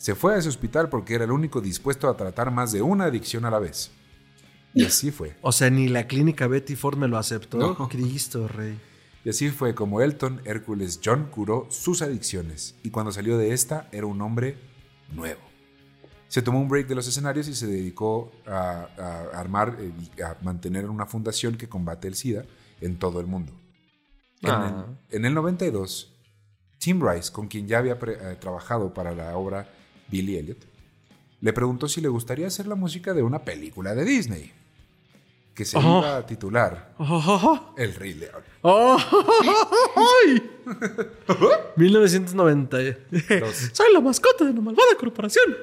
Se 0.00 0.14
fue 0.14 0.34
a 0.34 0.38
ese 0.38 0.48
hospital 0.48 0.88
porque 0.88 1.14
era 1.14 1.24
el 1.24 1.30
único 1.30 1.60
dispuesto 1.60 2.08
a 2.08 2.16
tratar 2.16 2.50
más 2.50 2.72
de 2.72 2.80
una 2.80 3.04
adicción 3.04 3.44
a 3.44 3.50
la 3.50 3.58
vez. 3.58 3.90
Y 4.72 4.84
así 4.86 5.10
fue. 5.10 5.36
O 5.42 5.52
sea, 5.52 5.68
ni 5.68 5.88
la 5.88 6.06
clínica 6.06 6.46
Betty 6.46 6.74
Ford 6.74 6.96
me 6.96 7.06
lo 7.06 7.18
aceptó. 7.18 7.58
No. 7.58 7.88
Cristo, 7.88 8.48
rey. 8.48 8.80
Y 9.26 9.28
así 9.28 9.50
fue 9.50 9.74
como 9.74 10.00
Elton 10.00 10.40
Hércules 10.46 11.00
John 11.04 11.26
curó 11.30 11.66
sus 11.68 12.00
adicciones. 12.00 12.76
Y 12.82 12.88
cuando 12.90 13.12
salió 13.12 13.36
de 13.36 13.52
esta, 13.52 13.88
era 13.92 14.06
un 14.06 14.22
hombre 14.22 14.56
nuevo. 15.12 15.42
Se 16.28 16.40
tomó 16.40 16.60
un 16.62 16.68
break 16.68 16.86
de 16.86 16.94
los 16.94 17.06
escenarios 17.06 17.46
y 17.48 17.54
se 17.54 17.66
dedicó 17.66 18.32
a, 18.46 18.88
a 18.96 19.38
armar 19.38 19.76
eh, 19.80 19.92
y 20.16 20.22
a 20.22 20.38
mantener 20.40 20.88
una 20.88 21.04
fundación 21.04 21.56
que 21.58 21.68
combate 21.68 22.08
el 22.08 22.14
SIDA 22.14 22.46
en 22.80 22.98
todo 22.98 23.20
el 23.20 23.26
mundo. 23.26 23.52
En, 24.40 24.50
Ah. 24.50 24.86
el, 25.10 25.16
en 25.18 25.24
el 25.26 25.34
92, 25.34 26.14
Tim 26.78 27.06
Rice, 27.06 27.30
con 27.30 27.48
quien 27.48 27.68
ya 27.68 27.76
había 27.78 27.98
pre- 27.98 28.14
eh, 28.14 28.36
trabajado 28.40 28.94
para 28.94 29.12
la 29.14 29.36
obra 29.36 29.68
Billy 30.10 30.36
Elliot, 30.36 30.58
le 31.40 31.52
preguntó 31.52 31.88
si 31.88 32.00
le 32.00 32.08
gustaría 32.08 32.46
hacer 32.46 32.66
la 32.66 32.74
música 32.74 33.14
de 33.14 33.22
una 33.22 33.40
película 33.44 33.94
de 33.94 34.04
Disney, 34.04 34.52
que 35.54 35.64
se 35.64 35.76
Oh. 35.78 36.00
iba 36.00 36.16
a 36.18 36.26
titular 36.26 36.94
¡Oh! 36.98 37.74
El 37.76 37.94
Rey 37.94 38.14
León. 38.14 38.42
¡Oh! 38.62 38.96
¡Ay! 40.26 40.42
1990. 41.76 42.78
Dos. 43.40 43.70
Soy 43.72 43.92
la 43.92 44.00
mascota 44.00 44.44
de 44.44 44.50
una 44.50 44.60
malvada 44.60 44.94
corporación. 44.98 45.56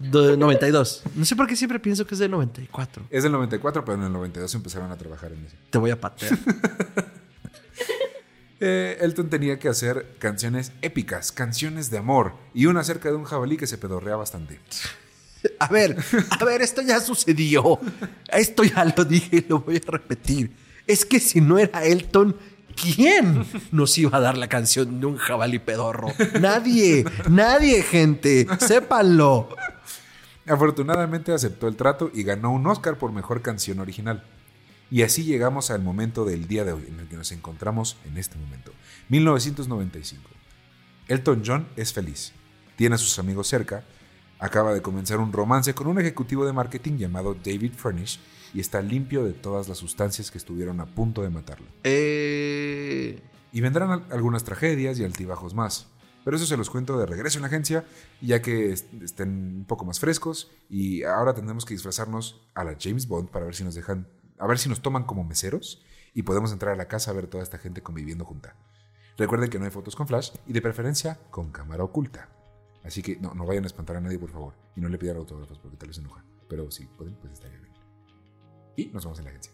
De 0.00 0.36
92. 0.36 1.02
No 1.14 1.24
sé 1.24 1.36
por 1.36 1.46
qué 1.46 1.56
siempre 1.56 1.78
pienso 1.78 2.06
que 2.06 2.14
es 2.14 2.18
de 2.20 2.28
94. 2.28 3.04
Es 3.10 3.22
del 3.22 3.32
94, 3.32 3.84
pero 3.84 3.98
en 3.98 4.04
el 4.04 4.12
92 4.12 4.54
empezaron 4.54 4.90
a 4.90 4.96
trabajar 4.96 5.32
en 5.32 5.44
eso. 5.44 5.56
Te 5.70 5.78
voy 5.78 5.90
a 5.90 6.00
patear. 6.00 6.38
Eh, 8.60 8.98
Elton 9.00 9.30
tenía 9.30 9.58
que 9.58 9.68
hacer 9.68 10.16
canciones 10.18 10.72
épicas, 10.82 11.32
canciones 11.32 11.90
de 11.90 11.96
amor, 11.98 12.34
y 12.52 12.66
una 12.66 12.80
acerca 12.80 13.08
de 13.08 13.16
un 13.16 13.24
jabalí 13.24 13.56
que 13.56 13.66
se 13.66 13.78
pedorrea 13.78 14.16
bastante. 14.16 14.60
A 15.58 15.68
ver, 15.68 15.96
a 16.38 16.44
ver, 16.44 16.60
esto 16.60 16.82
ya 16.82 17.00
sucedió. 17.00 17.80
Esto 18.30 18.62
ya 18.62 18.84
lo 18.84 19.06
dije 19.06 19.36
y 19.36 19.46
lo 19.48 19.60
voy 19.60 19.76
a 19.76 19.90
repetir. 19.90 20.54
Es 20.86 21.06
que 21.06 21.18
si 21.18 21.40
no 21.40 21.58
era 21.58 21.82
Elton, 21.82 22.36
¿quién 22.76 23.46
nos 23.72 23.96
iba 23.96 24.18
a 24.18 24.20
dar 24.20 24.36
la 24.36 24.48
canción 24.48 25.00
de 25.00 25.06
un 25.06 25.16
jabalí 25.16 25.58
pedorro? 25.58 26.08
Nadie, 26.40 27.06
nadie, 27.30 27.82
gente. 27.82 28.46
Sépanlo. 28.58 29.48
Afortunadamente 30.46 31.32
aceptó 31.32 31.68
el 31.68 31.76
trato 31.76 32.10
y 32.12 32.22
ganó 32.22 32.52
un 32.52 32.66
Oscar 32.66 32.98
por 32.98 33.12
mejor 33.12 33.40
canción 33.40 33.80
original. 33.80 34.22
Y 34.90 35.02
así 35.02 35.24
llegamos 35.24 35.70
al 35.70 35.82
momento 35.82 36.24
del 36.24 36.48
día 36.48 36.64
de 36.64 36.72
hoy, 36.72 36.84
en 36.88 36.98
el 36.98 37.08
que 37.08 37.16
nos 37.16 37.30
encontramos 37.32 37.96
en 38.04 38.16
este 38.18 38.36
momento, 38.38 38.72
1995. 39.08 40.28
Elton 41.08 41.42
John 41.44 41.68
es 41.76 41.92
feliz, 41.92 42.32
tiene 42.76 42.94
a 42.96 42.98
sus 42.98 43.18
amigos 43.18 43.46
cerca, 43.48 43.84
acaba 44.38 44.72
de 44.74 44.82
comenzar 44.82 45.18
un 45.18 45.32
romance 45.32 45.74
con 45.74 45.86
un 45.86 45.98
ejecutivo 46.00 46.44
de 46.46 46.52
marketing 46.52 46.96
llamado 46.98 47.34
David 47.34 47.72
Furnish 47.76 48.18
y 48.54 48.60
está 48.60 48.80
limpio 48.82 49.24
de 49.24 49.32
todas 49.32 49.68
las 49.68 49.78
sustancias 49.78 50.30
que 50.30 50.38
estuvieron 50.38 50.80
a 50.80 50.86
punto 50.86 51.22
de 51.22 51.30
matarlo. 51.30 51.66
Eh... 51.84 53.20
Y 53.52 53.60
vendrán 53.60 53.90
al- 53.90 54.06
algunas 54.10 54.44
tragedias 54.44 54.98
y 54.98 55.04
altibajos 55.04 55.54
más. 55.54 55.88
Pero 56.24 56.36
eso 56.36 56.46
se 56.46 56.56
los 56.56 56.70
cuento 56.70 56.98
de 56.98 57.06
regreso 57.06 57.38
en 57.38 57.42
la 57.42 57.48
agencia, 57.48 57.84
ya 58.20 58.40
que 58.42 58.72
est- 58.72 58.92
estén 59.02 59.28
un 59.58 59.64
poco 59.64 59.84
más 59.84 59.98
frescos. 59.98 60.50
Y 60.68 61.02
ahora 61.02 61.34
tendremos 61.34 61.64
que 61.64 61.74
disfrazarnos 61.74 62.40
a 62.54 62.62
la 62.62 62.76
James 62.80 63.08
Bond 63.08 63.28
para 63.30 63.46
ver 63.46 63.54
si 63.56 63.64
nos 63.64 63.74
dejan, 63.74 64.06
a 64.40 64.46
ver 64.46 64.58
si 64.58 64.68
nos 64.68 64.80
toman 64.80 65.04
como 65.04 65.22
meseros 65.22 65.82
y 66.14 66.22
podemos 66.22 66.50
entrar 66.50 66.72
a 66.72 66.76
la 66.76 66.88
casa 66.88 67.10
a 67.10 67.14
ver 67.14 67.26
toda 67.26 67.42
esta 67.42 67.58
gente 67.58 67.82
conviviendo 67.82 68.24
junta. 68.24 68.56
Recuerden 69.18 69.50
que 69.50 69.58
no 69.58 69.66
hay 69.66 69.70
fotos 69.70 69.94
con 69.94 70.08
flash 70.08 70.30
y 70.46 70.54
de 70.54 70.62
preferencia 70.62 71.20
con 71.30 71.52
cámara 71.52 71.84
oculta. 71.84 72.30
Así 72.82 73.02
que 73.02 73.16
no, 73.16 73.34
no 73.34 73.44
vayan 73.44 73.64
a 73.64 73.66
espantar 73.66 73.96
a 73.96 74.00
nadie, 74.00 74.18
por 74.18 74.30
favor. 74.30 74.54
Y 74.74 74.80
no 74.80 74.88
le 74.88 74.96
pidan 74.96 75.18
autógrafos 75.18 75.58
porque 75.58 75.76
tal 75.76 75.88
vez 75.88 75.96
se 75.96 76.02
enoja. 76.02 76.24
Pero 76.48 76.70
si 76.70 76.86
pueden, 76.86 77.14
pues 77.16 77.34
estaría 77.34 77.58
bien. 77.58 77.74
Y 78.76 78.86
nos 78.86 79.04
vemos 79.04 79.18
en 79.18 79.24
la 79.26 79.30
agencia. 79.30 79.52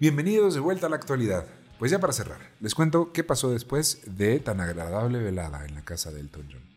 Bienvenidos 0.00 0.54
de 0.54 0.60
vuelta 0.60 0.86
a 0.86 0.90
la 0.90 0.96
actualidad. 0.96 1.46
Pues 1.78 1.90
ya 1.90 1.98
para 1.98 2.14
cerrar, 2.14 2.40
les 2.60 2.74
cuento 2.74 3.12
qué 3.12 3.22
pasó 3.22 3.50
después 3.50 4.00
de 4.06 4.40
tan 4.40 4.62
agradable 4.62 5.18
velada 5.18 5.66
en 5.66 5.74
la 5.74 5.84
casa 5.84 6.10
de 6.10 6.20
Elton 6.20 6.48
John. 6.50 6.75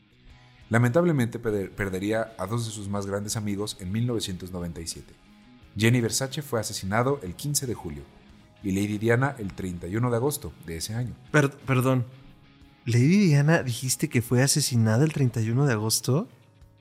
Lamentablemente 0.69 1.39
perder- 1.41 1.71
perdería 1.71 2.33
a 2.37 2.45
dos 2.45 2.65
de 2.65 2.71
sus 2.71 2.87
más 2.89 3.05
grandes 3.05 3.35
amigos 3.35 3.77
en 3.79 3.91
1997. 3.91 5.13
Jenny 5.77 6.01
Versace 6.01 6.41
fue 6.41 6.59
asesinado 6.59 7.19
el 7.23 7.35
15 7.35 7.65
de 7.67 7.73
julio 7.73 8.03
y 8.63 8.71
Lady 8.71 8.97
Diana 8.97 9.35
el 9.39 9.53
31 9.53 10.09
de 10.11 10.15
agosto 10.17 10.53
de 10.65 10.77
ese 10.77 10.93
año. 10.93 11.13
Per- 11.31 11.51
perdón. 11.51 12.05
Lady 12.85 13.17
Diana, 13.27 13.63
dijiste 13.63 14.09
que 14.09 14.21
fue 14.21 14.41
asesinada 14.41 15.03
el 15.05 15.13
31 15.13 15.65
de 15.65 15.73
agosto. 15.73 16.27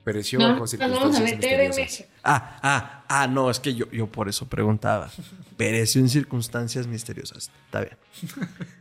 Pereció 0.05 0.39
No, 0.39 0.49
bajo 0.49 0.61
nos 0.61 0.73
vamos 0.73 0.75
a 0.75 0.87
circunstancias 1.19 1.23
meter 1.35 1.61
en 1.61 1.67
misteriosas. 1.69 2.09
Ah, 2.25 2.59
ah, 2.63 3.05
ah, 3.09 3.27
no, 3.27 3.51
es 3.51 3.61
que 3.61 3.75
yo, 3.75 3.91
yo 3.91 4.07
por 4.07 4.29
eso 4.29 4.47
preguntaba. 4.49 5.11
Pereció 5.57 6.01
en 6.01 6.09
circunstancias 6.09 6.87
misteriosas. 6.87 7.51
Está 7.67 7.81
bien. 7.81 7.97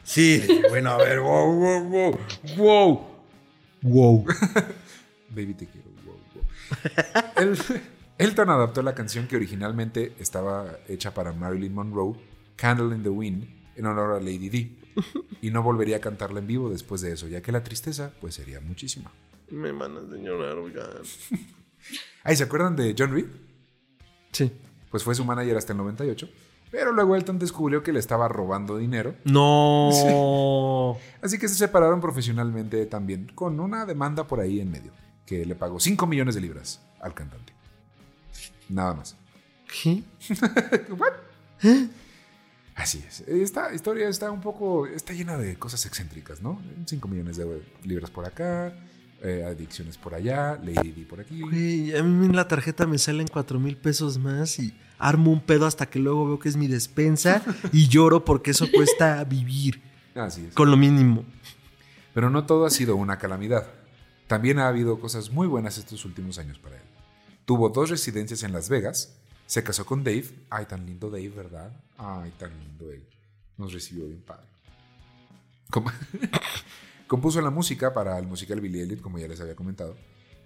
Sí, 0.04 0.42
bueno, 0.70 0.92
a 0.92 0.98
ver, 0.98 1.20
wow, 1.20 1.54
wow, 1.54 1.84
wow, 1.84 2.20
wow. 2.58 3.08
Wow. 3.84 4.26
Baby 5.30 5.54
te 5.54 5.68
quiero. 5.68 5.90
wow, 6.06 6.16
wow. 6.36 6.44
El- 7.38 7.58
Elton 8.18 8.50
adaptó 8.50 8.82
la 8.82 8.96
canción 8.96 9.28
que 9.28 9.36
originalmente 9.36 10.14
estaba 10.20 10.78
hecha 10.88 11.14
para 11.14 11.34
Marilyn 11.34 11.74
Monroe, 11.74 12.16
Candle 12.56 12.96
in 12.96 13.04
the 13.04 13.10
Wind, 13.10 13.48
en 13.76 13.86
honor 13.86 14.16
a 14.16 14.20
Lady 14.20 14.50
Di. 14.50 14.80
Y 15.42 15.52
no 15.52 15.62
volvería 15.62 15.98
a 15.98 16.00
cantarla 16.00 16.40
en 16.40 16.48
vivo 16.48 16.68
después 16.72 17.02
de 17.02 17.12
eso, 17.14 17.28
ya 17.28 17.44
que 17.44 17.52
la 17.52 17.64
tristeza 17.64 18.12
pues 18.20 18.34
sería 18.34 18.60
muchísima. 18.60 19.12
Me 19.52 19.72
mandan 19.72 20.10
de 20.10 20.18
llorar, 20.24 20.58
oigan. 20.58 20.88
Ay, 22.24 22.36
¿se 22.36 22.44
acuerdan 22.44 22.76
de 22.76 22.96
John 22.98 23.12
Reed? 23.14 23.28
Sí. 24.32 24.52
Pues 24.90 25.04
fue 25.04 25.14
su 25.14 25.24
manager 25.24 25.56
hasta 25.58 25.74
el 25.74 25.78
98. 25.78 26.28
Pero 26.72 26.92
luego 26.92 27.16
Elton 27.16 27.38
descubrió 27.40 27.84
que 27.84 27.94
le 27.94 28.00
estaba 28.00 28.28
robando 28.28 28.78
dinero. 28.78 29.14
No. 29.26 30.98
Así 31.22 31.38
que 31.38 31.48
se 31.48 31.56
separaron 31.56 32.02
profesionalmente 32.02 32.86
también, 32.88 33.32
con 33.36 33.60
una 33.60 33.86
demanda 33.86 34.28
por 34.28 34.40
ahí 34.40 34.60
en 34.60 34.72
medio, 34.72 34.92
que 35.28 35.46
le 35.46 35.54
pagó 35.54 35.80
5 35.80 36.08
millones 36.08 36.34
de 36.34 36.42
libras 36.42 36.82
al 37.00 37.14
cantante. 37.14 37.54
Nada 38.70 38.96
más. 38.96 39.16
¿Qué? 39.84 40.02
What? 40.98 41.14
Así 42.76 43.04
es. 43.08 43.22
Esta 43.22 43.74
historia 43.74 44.08
está 44.08 44.32
un 44.32 44.42
poco. 44.42 44.88
está 44.88 45.14
llena 45.14 45.38
de 45.38 45.56
cosas 45.58 45.86
excéntricas, 45.86 46.42
¿no? 46.42 46.60
5 46.86 47.08
millones 47.08 47.38
de 47.38 47.62
libras 47.84 48.10
por 48.12 48.26
acá, 48.26 48.74
eh, 49.24 49.44
adicciones 49.48 49.98
por 49.98 50.14
allá, 50.14 50.60
Lady 50.64 50.92
Di 50.92 51.04
por 51.04 51.20
aquí. 51.20 51.42
Güey, 51.42 51.96
a 51.98 52.04
mí 52.04 52.26
en 52.26 52.36
la 52.36 52.48
tarjeta 52.48 52.86
me 52.86 52.98
salen 52.98 53.28
cuatro 53.28 53.60
mil 53.60 53.76
pesos 53.78 54.18
más 54.20 54.60
y 54.60 54.74
armo 55.00 55.32
un 55.32 55.42
pedo 55.42 55.66
hasta 55.66 55.88
que 55.90 56.00
luego 56.00 56.26
veo 56.28 56.40
que 56.40 56.50
es 56.50 56.56
mi 56.58 56.68
despensa 56.68 57.44
y 57.74 57.88
lloro 57.88 58.24
porque 58.26 58.52
eso 58.52 58.68
cuesta 58.72 59.24
vivir 59.24 59.82
Así 60.16 60.46
es. 60.46 60.54
con 60.54 60.70
lo 60.72 60.78
mínimo. 60.78 61.26
Pero 62.14 62.30
no 62.30 62.46
todo 62.46 62.66
ha 62.66 62.70
sido 62.70 62.96
una 62.96 63.18
calamidad. 63.18 63.68
También 64.28 64.60
ha 64.60 64.68
habido 64.68 65.00
cosas 65.00 65.32
muy 65.32 65.48
buenas 65.48 65.78
estos 65.78 66.04
últimos 66.06 66.38
años 66.38 66.60
para 66.60 66.76
él. 66.76 66.84
Tuvo 67.46 67.70
dos 67.70 67.90
residencias 67.90 68.44
en 68.44 68.52
Las 68.52 68.68
Vegas, 68.70 69.16
se 69.46 69.64
casó 69.64 69.86
con 69.86 70.04
Dave. 70.04 70.26
Ay, 70.50 70.66
tan 70.66 70.86
lindo 70.86 71.10
Dave, 71.10 71.30
¿verdad? 71.30 71.72
Ay, 71.98 72.32
tan 72.38 72.52
lindo 72.60 72.92
él. 72.92 73.04
Nos 73.58 73.72
recibió 73.74 74.06
bien 74.06 74.22
padre. 74.22 74.46
Com- 75.72 75.86
Compuso 77.08 77.40
la 77.42 77.50
música 77.50 77.94
para 77.94 78.20
el 78.20 78.28
musical 78.28 78.60
Billy 78.60 78.82
Elliot, 78.82 79.00
como 79.02 79.18
ya 79.18 79.28
les 79.30 79.40
había 79.40 79.56
comentado. 79.56 79.96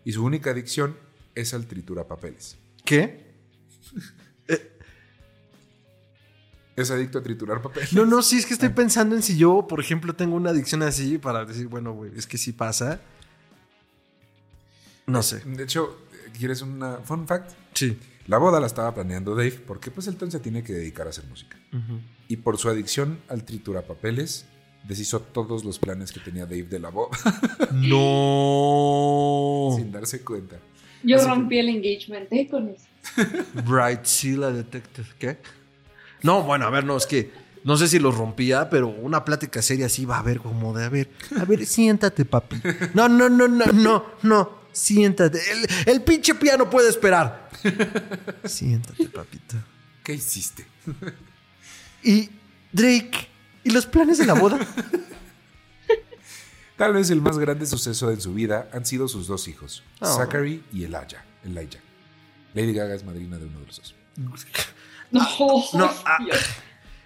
Y 0.06 0.12
su 0.12 0.24
única 0.24 0.52
adicción 0.52 0.96
es 1.34 1.54
al 1.56 1.66
tritura 1.66 2.08
papeles. 2.08 2.58
¿Qué? 2.86 3.32
Es 6.76 6.90
adicto 6.90 7.20
a 7.20 7.24
triturar 7.24 7.62
papeles. 7.62 7.92
No, 7.94 8.06
no, 8.06 8.22
sí, 8.22 8.38
es 8.38 8.46
que 8.46 8.54
estoy 8.54 8.70
pensando 8.70 9.16
en 9.16 9.22
si 9.22 9.38
yo, 9.38 9.68
por 9.68 9.80
ejemplo, 9.82 10.14
tengo 10.16 10.36
una 10.36 10.52
adicción 10.52 10.82
así 10.84 11.18
para 11.18 11.44
decir, 11.46 11.68
bueno, 11.68 11.92
güey, 11.94 12.12
es 12.18 12.26
que 12.26 12.38
sí 12.38 12.54
pasa. 12.54 13.02
No 15.12 15.24
sé. 15.24 15.40
De 15.46 15.64
hecho, 15.64 15.98
¿quieres 16.38 16.62
una 16.62 16.98
fun 16.98 17.28
fact? 17.28 17.52
Sí. 17.74 17.98
La 18.28 18.38
boda 18.38 18.60
la 18.60 18.68
estaba 18.68 18.94
planeando 18.94 19.36
Dave 19.36 19.60
porque 19.68 19.92
pues 19.92 20.08
Elton 20.08 20.32
se 20.32 20.40
tiene 20.40 20.64
que 20.64 20.74
dedicar 20.74 21.08
a 21.08 21.10
hacer 21.10 21.26
música. 21.26 21.58
Y 22.28 22.38
por 22.38 22.58
su 22.58 22.70
adicción 22.70 23.20
al 23.28 23.44
triturapapeles, 23.44 24.46
deshizo 24.88 25.20
todos 25.22 25.64
los 25.66 25.80
planes 25.80 26.12
que 26.12 26.20
tenía 26.20 26.46
Dave 26.46 26.64
de 26.64 26.80
la 26.80 26.90
boda 26.90 27.18
No. 27.72 29.74
sin 29.78 29.92
darse 29.92 30.22
cuenta. 30.22 30.58
Yo 31.04 31.18
Así 31.18 31.26
que- 31.26 31.32
rompí 31.32 31.60
el 31.60 31.70
engagement 31.70 32.32
¿eh? 32.32 32.48
con 32.50 32.70
eso. 32.70 32.86
Bright 33.66 34.06
Silla 34.06 34.52
Detective, 34.52 35.08
¿qué? 35.18 35.38
No, 36.24 36.44
bueno, 36.44 36.68
a 36.68 36.70
ver, 36.70 36.84
no, 36.86 36.96
es 36.98 37.08
que 37.08 37.32
no 37.64 37.76
sé 37.78 37.88
si 37.88 37.98
los 38.00 38.16
rompía, 38.16 38.70
pero 38.70 38.88
una 38.88 39.26
plática 39.26 39.62
seria 39.64 39.88
así 39.88 40.06
va 40.06 40.18
a 40.18 40.20
haber 40.20 40.40
como 40.40 40.78
de, 40.78 40.86
a 40.86 40.90
ver, 40.90 41.10
a 41.40 41.46
ver, 41.46 41.66
siéntate, 41.66 42.26
papi. 42.26 42.62
No, 42.94 43.10
no, 43.10 43.28
no, 43.30 43.48
no, 43.48 43.66
no, 43.66 44.06
no, 44.22 44.52
siéntate. 44.72 45.40
El, 45.52 45.68
el 45.88 46.02
pinche 46.04 46.36
piano 46.36 46.70
puede 46.70 46.90
esperar. 46.90 47.50
Siéntate, 48.46 49.06
papito. 49.10 49.56
¿Qué 50.04 50.14
hiciste? 50.16 50.66
Y 52.04 52.30
Drake, 52.72 53.28
¿y 53.64 53.70
los 53.72 53.86
planes 53.86 54.18
de 54.18 54.26
la 54.26 54.34
boda? 54.34 54.60
Tal 56.78 56.94
vez 56.94 57.10
el 57.12 57.22
más 57.22 57.38
grande 57.38 57.66
suceso 57.68 58.10
en 58.12 58.20
su 58.20 58.34
vida 58.34 58.68
han 58.74 58.86
sido 58.86 59.08
sus 59.08 59.28
dos 59.28 59.48
hijos, 59.48 59.84
Oh. 60.00 60.16
Zachary 60.18 60.64
y 60.74 60.84
Elijah. 60.84 61.24
Elijah. 61.44 61.80
Lady 62.56 62.74
Gaga 62.74 62.96
es 62.96 63.04
madrina 63.06 63.38
de 63.38 63.46
uno 63.46 63.60
de 63.60 63.66
los 63.68 63.78
dos. 63.78 63.96
No, 65.12 65.24
No, 65.74 65.92
ah, 66.06 66.18
Dios. 66.26 66.40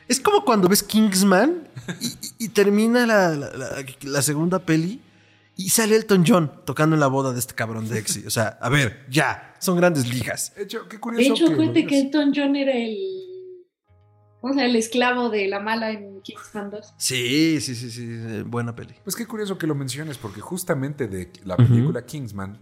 Es 0.07 0.19
como 0.19 0.45
cuando 0.45 0.69
ves 0.69 0.81
Kingsman 0.83 1.67
y, 1.99 2.05
y- 2.07 2.19
y 2.45 2.49
termina 2.49 3.05
la, 3.05 3.29
la- 3.35 3.49
la- 3.53 3.85
la 4.01 4.21
segunda 4.21 4.59
peli 4.59 5.01
y 5.57 5.69
sale 5.69 5.95
Elton 5.95 6.23
John 6.27 6.51
tocando 6.65 6.95
en 6.95 6.99
la 6.99 7.07
boda 7.07 7.31
de 7.33 7.39
este 7.39 7.53
cabrón 7.53 7.87
de 7.87 7.99
Exy. 7.99 8.25
O 8.25 8.29
sea, 8.29 8.57
a 8.61 8.69
ver, 8.69 9.05
ya, 9.09 9.53
son 9.59 9.77
grandes 9.77 10.07
ligas. 10.13 10.53
De 10.55 10.63
hecho, 10.63 10.87
qué 10.87 10.97
De 10.97 11.01
curioso 11.01 11.33
hecho, 11.33 11.47
que... 11.49 11.55
cuente 11.55 11.85
que 11.85 11.99
Elton 11.99 12.31
John 12.35 12.55
era 12.55 12.73
el. 12.73 12.97
O 14.41 14.53
sea, 14.53 14.65
el 14.65 14.75
esclavo 14.75 15.29
de 15.29 15.47
la 15.47 15.59
mala 15.59 15.89
en 15.91 16.21
Kingsman 16.21 16.69
2. 16.69 16.93
Sí, 16.97 17.59
sí, 17.61 17.73
sí, 17.73 17.89
sí, 17.89 18.43
buena 18.45 18.75
peli. 18.75 18.93
Pues 19.03 19.15
qué 19.15 19.25
curioso 19.25 19.57
que 19.57 19.65
lo 19.65 19.73
menciones, 19.73 20.17
porque 20.19 20.39
justamente 20.39 21.07
de 21.07 21.31
la 21.45 21.57
película 21.57 22.05
Kingsman, 22.05 22.59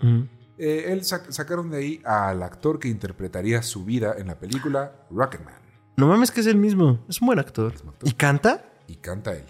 eh, 0.58 0.86
él 0.88 1.02
sac- 1.02 1.30
sacaron 1.32 1.70
de 1.72 1.78
ahí 1.80 2.02
al 2.06 2.42
actor 2.42 2.80
que 2.80 2.88
interpretaría 2.88 3.62
su 3.64 3.84
vida 3.84 4.16
en 4.18 4.28
la 4.28 4.40
película 4.40 4.94
Rocketman. 5.12 5.56
No 5.98 6.08
mames 6.08 6.32
que 6.32 6.40
es 6.40 6.48
el 6.48 6.56
mismo, 6.56 7.04
es 7.10 7.22
un 7.22 7.26
buen 7.28 7.40
actor. 7.40 7.74
¿Y 8.04 8.14
canta? 8.14 8.64
Y 8.88 8.96
canta 8.96 9.34
él. 9.34 9.44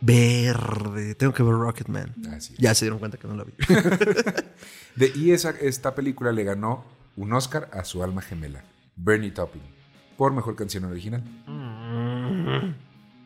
Verde, 0.00 1.14
tengo 1.14 1.32
que 1.32 1.42
ver 1.42 1.54
Rocketman. 1.54 2.14
Ya 2.58 2.74
se 2.74 2.84
dieron 2.84 2.98
cuenta 2.98 3.18
que 3.18 3.26
no 3.26 3.34
la 3.34 3.44
vi. 3.44 3.52
De, 4.96 5.12
y 5.14 5.32
esa, 5.32 5.50
esta 5.50 5.94
película 5.94 6.32
le 6.32 6.44
ganó 6.44 6.84
un 7.16 7.32
Oscar 7.32 7.70
a 7.72 7.84
su 7.84 8.02
alma 8.02 8.22
gemela, 8.22 8.64
Bernie 8.96 9.30
Taupin, 9.30 9.62
por 10.16 10.32
mejor 10.32 10.56
canción 10.56 10.84
original. 10.84 11.22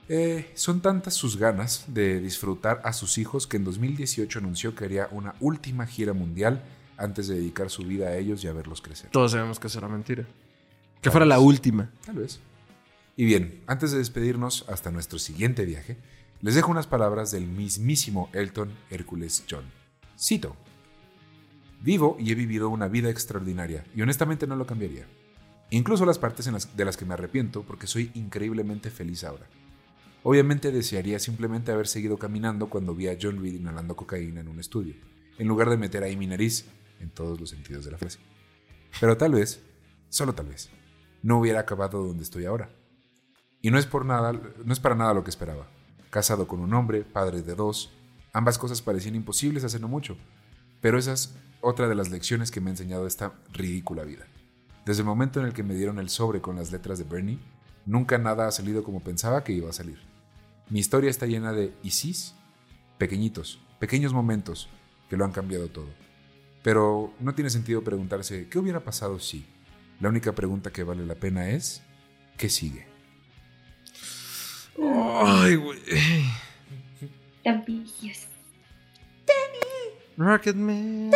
Eh, 0.08 0.50
son 0.54 0.80
tantas 0.80 1.14
sus 1.14 1.36
ganas 1.36 1.84
de 1.86 2.20
disfrutar 2.20 2.80
a 2.84 2.92
sus 2.92 3.18
hijos 3.18 3.46
que 3.46 3.56
en 3.56 3.64
2018 3.64 4.40
anunció 4.40 4.74
que 4.74 4.84
haría 4.84 5.08
una 5.12 5.34
última 5.38 5.86
gira 5.86 6.12
mundial 6.12 6.64
antes 6.96 7.28
de 7.28 7.36
dedicar 7.36 7.70
su 7.70 7.84
vida 7.84 8.08
a 8.08 8.16
ellos 8.16 8.42
y 8.42 8.48
a 8.48 8.52
verlos 8.52 8.82
crecer. 8.82 9.10
Todos 9.10 9.32
sabemos 9.32 9.60
que 9.60 9.68
eso 9.68 9.78
era 9.78 9.88
mentira. 9.88 10.24
Que 11.00 11.10
fuera 11.10 11.24
la 11.24 11.38
última. 11.38 11.90
Tal 12.04 12.16
vez. 12.16 12.40
Y 13.16 13.24
bien, 13.24 13.62
antes 13.66 13.92
de 13.92 13.98
despedirnos 13.98 14.64
hasta 14.68 14.90
nuestro 14.90 15.18
siguiente 15.18 15.64
viaje, 15.64 15.96
les 16.42 16.54
dejo 16.54 16.70
unas 16.70 16.86
palabras 16.86 17.30
del 17.30 17.46
mismísimo 17.46 18.30
Elton 18.32 18.72
Hércules 18.88 19.44
John. 19.48 19.64
Cito. 20.18 20.56
Vivo 21.82 22.16
y 22.18 22.32
he 22.32 22.34
vivido 22.34 22.70
una 22.70 22.88
vida 22.88 23.10
extraordinaria 23.10 23.84
y 23.94 24.00
honestamente 24.00 24.46
no 24.46 24.56
lo 24.56 24.66
cambiaría. 24.66 25.06
Incluso 25.70 26.06
las 26.06 26.18
partes 26.18 26.50
de 26.74 26.84
las 26.84 26.96
que 26.96 27.04
me 27.04 27.14
arrepiento 27.14 27.62
porque 27.62 27.86
soy 27.86 28.10
increíblemente 28.14 28.90
feliz 28.90 29.22
ahora. 29.24 29.46
Obviamente 30.22 30.72
desearía 30.72 31.18
simplemente 31.18 31.72
haber 31.72 31.86
seguido 31.86 32.18
caminando 32.18 32.68
cuando 32.68 32.94
vi 32.94 33.08
a 33.08 33.18
John 33.20 33.40
Reed 33.40 33.54
inhalando 33.54 33.96
cocaína 33.96 34.40
en 34.40 34.48
un 34.48 34.60
estudio. 34.60 34.94
en 35.38 35.48
lugar 35.48 35.70
de 35.70 35.78
meter 35.78 36.02
ahí 36.02 36.16
mi 36.16 36.26
nariz 36.26 36.66
en 37.00 37.08
todos 37.10 37.40
los 37.40 37.48
sentidos 37.48 37.84
de 37.86 37.92
la 37.92 37.98
frase. 37.98 38.18
Pero 39.00 39.16
tal 39.16 39.32
vez, 39.32 39.62
solo 40.10 40.34
tal 40.34 40.46
vez, 40.46 40.68
no 41.22 41.38
hubiera 41.38 41.60
acabado 41.60 42.02
donde 42.02 42.24
estoy 42.24 42.44
ahora. 42.44 42.70
Y 43.62 43.70
no 43.70 43.78
es 43.78 43.86
por 43.86 44.04
nada, 44.04 44.32
no 44.32 44.72
es 44.72 44.80
para 44.80 44.94
nada 44.94 45.14
lo 45.14 45.24
que 45.24 45.30
esperaba. 45.30 45.66
Casado 46.10 46.48
con 46.48 46.60
un 46.60 46.74
hombre, 46.74 47.04
padre 47.04 47.42
de 47.42 47.54
dos, 47.54 47.92
ambas 48.32 48.58
cosas 48.58 48.82
parecían 48.82 49.14
imposibles 49.14 49.64
hace 49.64 49.78
no 49.78 49.88
mucho. 49.88 50.16
Pero 50.80 50.98
esa 50.98 51.12
es 51.12 51.34
otra 51.60 51.88
de 51.88 51.94
las 51.94 52.10
lecciones 52.10 52.50
que 52.50 52.60
me 52.60 52.70
ha 52.70 52.72
enseñado 52.72 53.06
esta 53.06 53.32
ridícula 53.52 54.02
vida. 54.02 54.26
Desde 54.84 55.02
el 55.02 55.06
momento 55.06 55.40
en 55.40 55.46
el 55.46 55.52
que 55.52 55.62
me 55.62 55.74
dieron 55.74 55.98
el 55.98 56.08
sobre 56.08 56.40
con 56.40 56.56
las 56.56 56.72
letras 56.72 56.98
de 56.98 57.04
Bernie, 57.04 57.38
nunca 57.86 58.18
nada 58.18 58.48
ha 58.48 58.52
salido 58.52 58.82
como 58.82 59.00
pensaba 59.00 59.44
que 59.44 59.52
iba 59.52 59.70
a 59.70 59.74
salir. 59.74 59.98
Mi 60.68 60.80
historia 60.80 61.10
está 61.10 61.26
llena 61.26 61.52
de 61.52 61.72
ISIS, 61.82 62.34
pequeñitos, 62.98 63.60
pequeños 63.78 64.12
momentos 64.12 64.68
que 65.08 65.16
lo 65.16 65.24
han 65.24 65.32
cambiado 65.32 65.68
todo. 65.68 65.88
Pero 66.62 67.12
no 67.20 67.34
tiene 67.34 67.50
sentido 67.50 67.84
preguntarse 67.84 68.48
qué 68.48 68.58
hubiera 68.58 68.80
pasado 68.80 69.18
si. 69.18 69.46
La 70.00 70.08
única 70.08 70.32
pregunta 70.32 70.72
que 70.72 70.82
vale 70.82 71.06
la 71.06 71.14
pena 71.14 71.50
es 71.50 71.82
¿qué 72.36 72.48
sigue? 72.48 72.89
Ay, 74.82 75.56
güey. 75.56 75.78
Tampillas. 77.44 78.28
Rocketman. 80.16 81.10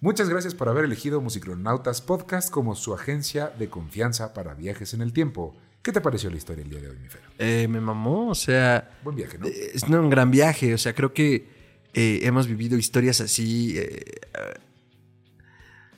Muchas 0.00 0.28
gracias 0.28 0.54
por 0.54 0.68
haber 0.68 0.84
elegido 0.84 1.20
Musicronautas 1.20 2.00
Podcast 2.02 2.50
como 2.50 2.74
su 2.74 2.94
agencia 2.94 3.48
de 3.58 3.68
confianza 3.68 4.34
para 4.34 4.54
viajes 4.54 4.92
en 4.94 5.00
el 5.00 5.12
tiempo. 5.12 5.56
¿Qué 5.82 5.92
te 5.92 6.00
pareció 6.00 6.30
la 6.30 6.36
historia 6.36 6.62
el 6.62 6.70
día 6.70 6.80
de 6.80 6.90
hoy, 6.90 6.98
mi 6.98 7.08
Fero? 7.08 7.24
Eh, 7.38 7.66
me 7.68 7.80
mamó, 7.80 8.28
o 8.30 8.34
sea, 8.34 8.98
Buen 9.02 9.16
viaje, 9.16 9.38
¿no? 9.38 9.46
es 9.46 9.82
un 9.82 10.10
gran 10.10 10.30
viaje, 10.30 10.74
o 10.74 10.78
sea, 10.78 10.94
creo 10.94 11.12
que 11.12 11.46
eh, 11.94 12.20
hemos 12.22 12.46
vivido 12.46 12.76
historias 12.76 13.20
así. 13.20 13.78
eh, 13.78 14.02
eh, 14.34 14.54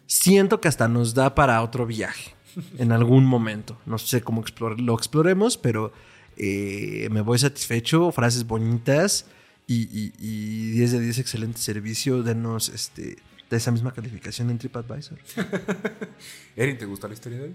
siento 0.06 0.60
que 0.60 0.68
hasta 0.68 0.88
nos 0.88 1.14
da 1.14 1.34
para 1.34 1.62
otro 1.62 1.86
viaje 1.86 2.34
en 2.78 2.92
algún 2.92 3.24
momento. 3.26 3.78
No 3.86 3.98
sé 3.98 4.22
cómo 4.22 4.42
explore- 4.42 4.78
lo 4.80 4.94
exploremos, 4.94 5.56
pero 5.58 5.92
eh, 6.36 7.08
me 7.10 7.20
voy 7.20 7.38
satisfecho, 7.38 8.12
frases 8.12 8.46
bonitas 8.46 9.26
y, 9.66 9.82
y- 9.84 10.12
y 10.18 10.70
10 10.72 10.92
de 10.92 11.00
10 11.00 11.18
excelente 11.18 11.58
servicio. 11.58 12.22
Denos 12.22 12.68
este, 12.68 13.16
de 13.50 13.56
esa 13.56 13.70
misma 13.72 13.92
calificación 13.92 14.50
en 14.50 14.58
TripAdvisor. 14.58 15.18
Erin, 16.56 16.78
¿te 16.78 16.86
gustó 16.86 17.08
la 17.08 17.14
historia 17.14 17.38
de 17.38 17.44
hoy? 17.44 17.54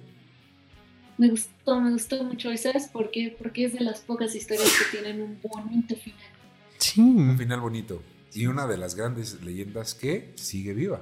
Me 1.18 1.30
gustó, 1.30 1.80
me 1.80 1.92
gustó 1.92 2.24
mucho. 2.24 2.52
¿Y 2.52 2.58
sabes 2.58 2.88
por 2.88 3.12
qué? 3.12 3.36
Porque 3.38 3.66
es 3.66 3.74
de 3.74 3.82
las 3.82 4.00
pocas 4.02 4.34
historias 4.36 4.70
que 4.70 4.98
tienen 5.00 5.22
un 5.22 5.40
bonito 5.42 5.96
final. 5.96 6.20
Sí. 6.78 7.02
Un 7.02 7.38
final 7.38 7.60
bonito. 7.60 8.02
Y 8.34 8.48
una 8.48 8.66
de 8.66 8.78
las 8.78 8.96
grandes 8.96 9.42
leyendas 9.44 9.94
que 9.94 10.32
sigue 10.36 10.74
viva. 10.74 11.02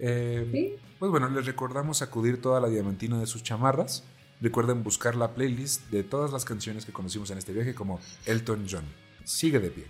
Eh, 0.00 0.48
¿Sí? 0.50 0.76
Pues 0.98 1.10
bueno, 1.10 1.28
les 1.28 1.46
recordamos 1.46 2.02
acudir 2.02 2.40
toda 2.40 2.60
la 2.60 2.68
diamantina 2.68 3.18
de 3.20 3.26
sus 3.26 3.42
chamarras. 3.42 4.04
Recuerden 4.40 4.82
buscar 4.82 5.14
la 5.14 5.34
playlist 5.34 5.90
de 5.90 6.02
todas 6.02 6.32
las 6.32 6.44
canciones 6.44 6.84
que 6.84 6.92
conocimos 6.92 7.30
en 7.30 7.38
este 7.38 7.52
viaje 7.52 7.74
como 7.74 8.00
Elton 8.26 8.66
John. 8.68 8.84
Sigue 9.24 9.60
de 9.60 9.70
pie. 9.70 9.86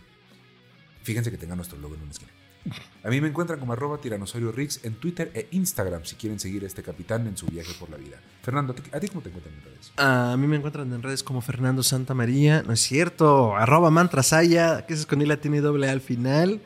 Fíjense 1.02 1.30
que 1.30 1.38
tenga 1.38 1.56
nuestro 1.56 1.78
logo 1.78 1.94
en 1.94 2.02
una 2.02 2.10
esquina. 2.10 2.32
A 3.02 3.08
mí 3.08 3.20
me 3.20 3.28
encuentran 3.28 3.58
como 3.58 3.72
arroba 3.72 3.98
tiranosaurio 3.98 4.52
Rix 4.52 4.84
en 4.84 4.94
Twitter 4.94 5.30
e 5.34 5.48
Instagram 5.52 6.04
si 6.04 6.16
quieren 6.16 6.38
seguir 6.38 6.64
a 6.64 6.66
este 6.66 6.82
capitán 6.82 7.26
en 7.26 7.36
su 7.36 7.46
viaje 7.46 7.72
por 7.78 7.88
la 7.88 7.96
vida. 7.96 8.18
Fernando, 8.42 8.74
¿a 8.92 9.00
ti 9.00 9.08
cómo 9.08 9.22
te 9.22 9.30
encuentran 9.30 9.54
en 9.54 9.62
redes? 9.62 9.92
A 9.96 10.36
mí 10.36 10.46
me 10.46 10.56
encuentran 10.56 10.92
en 10.92 11.02
redes 11.02 11.22
como 11.22 11.40
Fernando 11.40 11.82
Santa 11.82 12.12
María, 12.12 12.62
no 12.62 12.72
es 12.74 12.80
cierto, 12.80 13.56
arroba 13.56 13.90
mantrasaya, 13.90 14.84
que 14.84 14.92
es 14.92 15.06
con 15.06 15.22
I 15.22 15.26
latina 15.26 15.56
y 15.56 15.60
doble 15.60 15.88
A 15.88 15.92
al 15.92 16.02
final. 16.02 16.60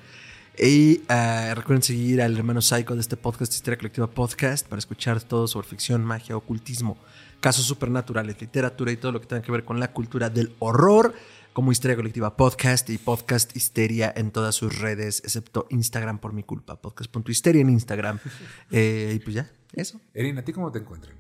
Y 0.56 1.02
ah, 1.08 1.52
recuerden 1.56 1.82
seguir 1.82 2.22
al 2.22 2.36
hermano 2.36 2.62
Psycho 2.62 2.94
de 2.94 3.00
este 3.00 3.16
podcast, 3.16 3.52
Historia 3.52 3.76
Colectiva 3.76 4.06
Podcast, 4.06 4.68
para 4.68 4.78
escuchar 4.78 5.20
todo 5.20 5.48
sobre 5.48 5.66
ficción, 5.66 6.04
magia, 6.04 6.36
ocultismo, 6.36 6.96
casos 7.40 7.64
supernaturales, 7.64 8.40
literatura 8.40 8.92
y 8.92 8.96
todo 8.96 9.10
lo 9.10 9.20
que 9.20 9.26
tenga 9.26 9.42
que 9.42 9.50
ver 9.50 9.64
con 9.64 9.80
la 9.80 9.92
cultura 9.92 10.30
del 10.30 10.54
horror, 10.60 11.12
como 11.52 11.72
Historia 11.72 11.96
Colectiva 11.96 12.36
Podcast 12.36 12.88
y 12.90 12.98
Podcast 12.98 13.56
Histeria 13.56 14.12
en 14.14 14.30
todas 14.30 14.54
sus 14.54 14.78
redes, 14.78 15.22
excepto 15.24 15.66
Instagram 15.70 16.20
por 16.20 16.32
mi 16.32 16.44
culpa, 16.44 16.80
podcast.histeria 16.80 17.60
en 17.60 17.70
Instagram. 17.70 18.20
Eh, 18.70 19.14
y 19.16 19.18
pues 19.18 19.34
ya, 19.34 19.50
eso. 19.72 20.00
Erin, 20.14 20.38
¿a 20.38 20.44
ti 20.44 20.52
cómo 20.52 20.70
te 20.70 20.78
encuentran? 20.78 21.16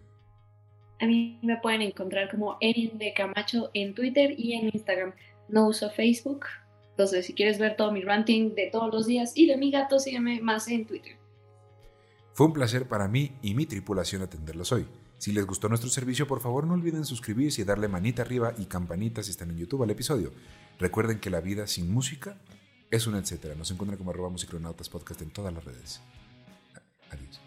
A 1.00 1.06
mí 1.06 1.40
me 1.42 1.56
pueden 1.56 1.82
encontrar 1.82 2.30
como 2.30 2.56
Erin 2.60 2.98
de 2.98 3.12
Camacho 3.12 3.70
en 3.74 3.94
Twitter 3.94 4.32
y 4.38 4.54
en 4.54 4.70
Instagram. 4.72 5.12
No 5.48 5.66
uso 5.66 5.90
Facebook. 5.90 6.46
Entonces, 6.94 7.26
si 7.26 7.34
quieres 7.34 7.58
ver 7.58 7.76
todo 7.76 7.90
mi 7.90 8.02
ranting 8.02 8.54
de 8.54 8.70
todos 8.70 8.92
los 8.92 9.06
días 9.06 9.32
y 9.34 9.46
de 9.46 9.56
mi 9.56 9.72
gato, 9.72 9.98
sígueme 9.98 10.40
más 10.40 10.68
en 10.68 10.86
Twitter. 10.86 11.16
Fue 12.34 12.46
un 12.46 12.52
placer 12.52 12.86
para 12.86 13.08
mí 13.08 13.32
y 13.42 13.54
mi 13.54 13.66
tripulación 13.66 14.22
atenderlos 14.22 14.70
hoy. 14.70 14.86
Si 15.18 15.32
les 15.32 15.44
gustó 15.44 15.68
nuestro 15.68 15.90
servicio, 15.90 16.28
por 16.28 16.40
favor 16.40 16.66
no 16.66 16.74
olviden 16.74 17.04
suscribirse 17.04 17.62
y 17.62 17.64
darle 17.64 17.88
manita 17.88 18.22
arriba 18.22 18.54
y 18.58 18.66
campanita 18.66 19.22
si 19.22 19.30
están 19.30 19.50
en 19.50 19.58
YouTube 19.58 19.82
al 19.82 19.90
episodio. 19.90 20.32
Recuerden 20.78 21.18
que 21.18 21.30
la 21.30 21.40
vida 21.40 21.66
sin 21.66 21.92
música 21.92 22.40
es 22.90 23.06
un 23.06 23.16
etcétera. 23.16 23.54
Nos 23.54 23.70
encuentran 23.70 23.98
como 23.98 24.10
arroba 24.10 24.30
musicronautas 24.30 24.88
podcast 24.88 25.22
en 25.22 25.30
todas 25.30 25.52
las 25.52 25.64
redes. 25.64 26.00
Adiós. 27.10 27.43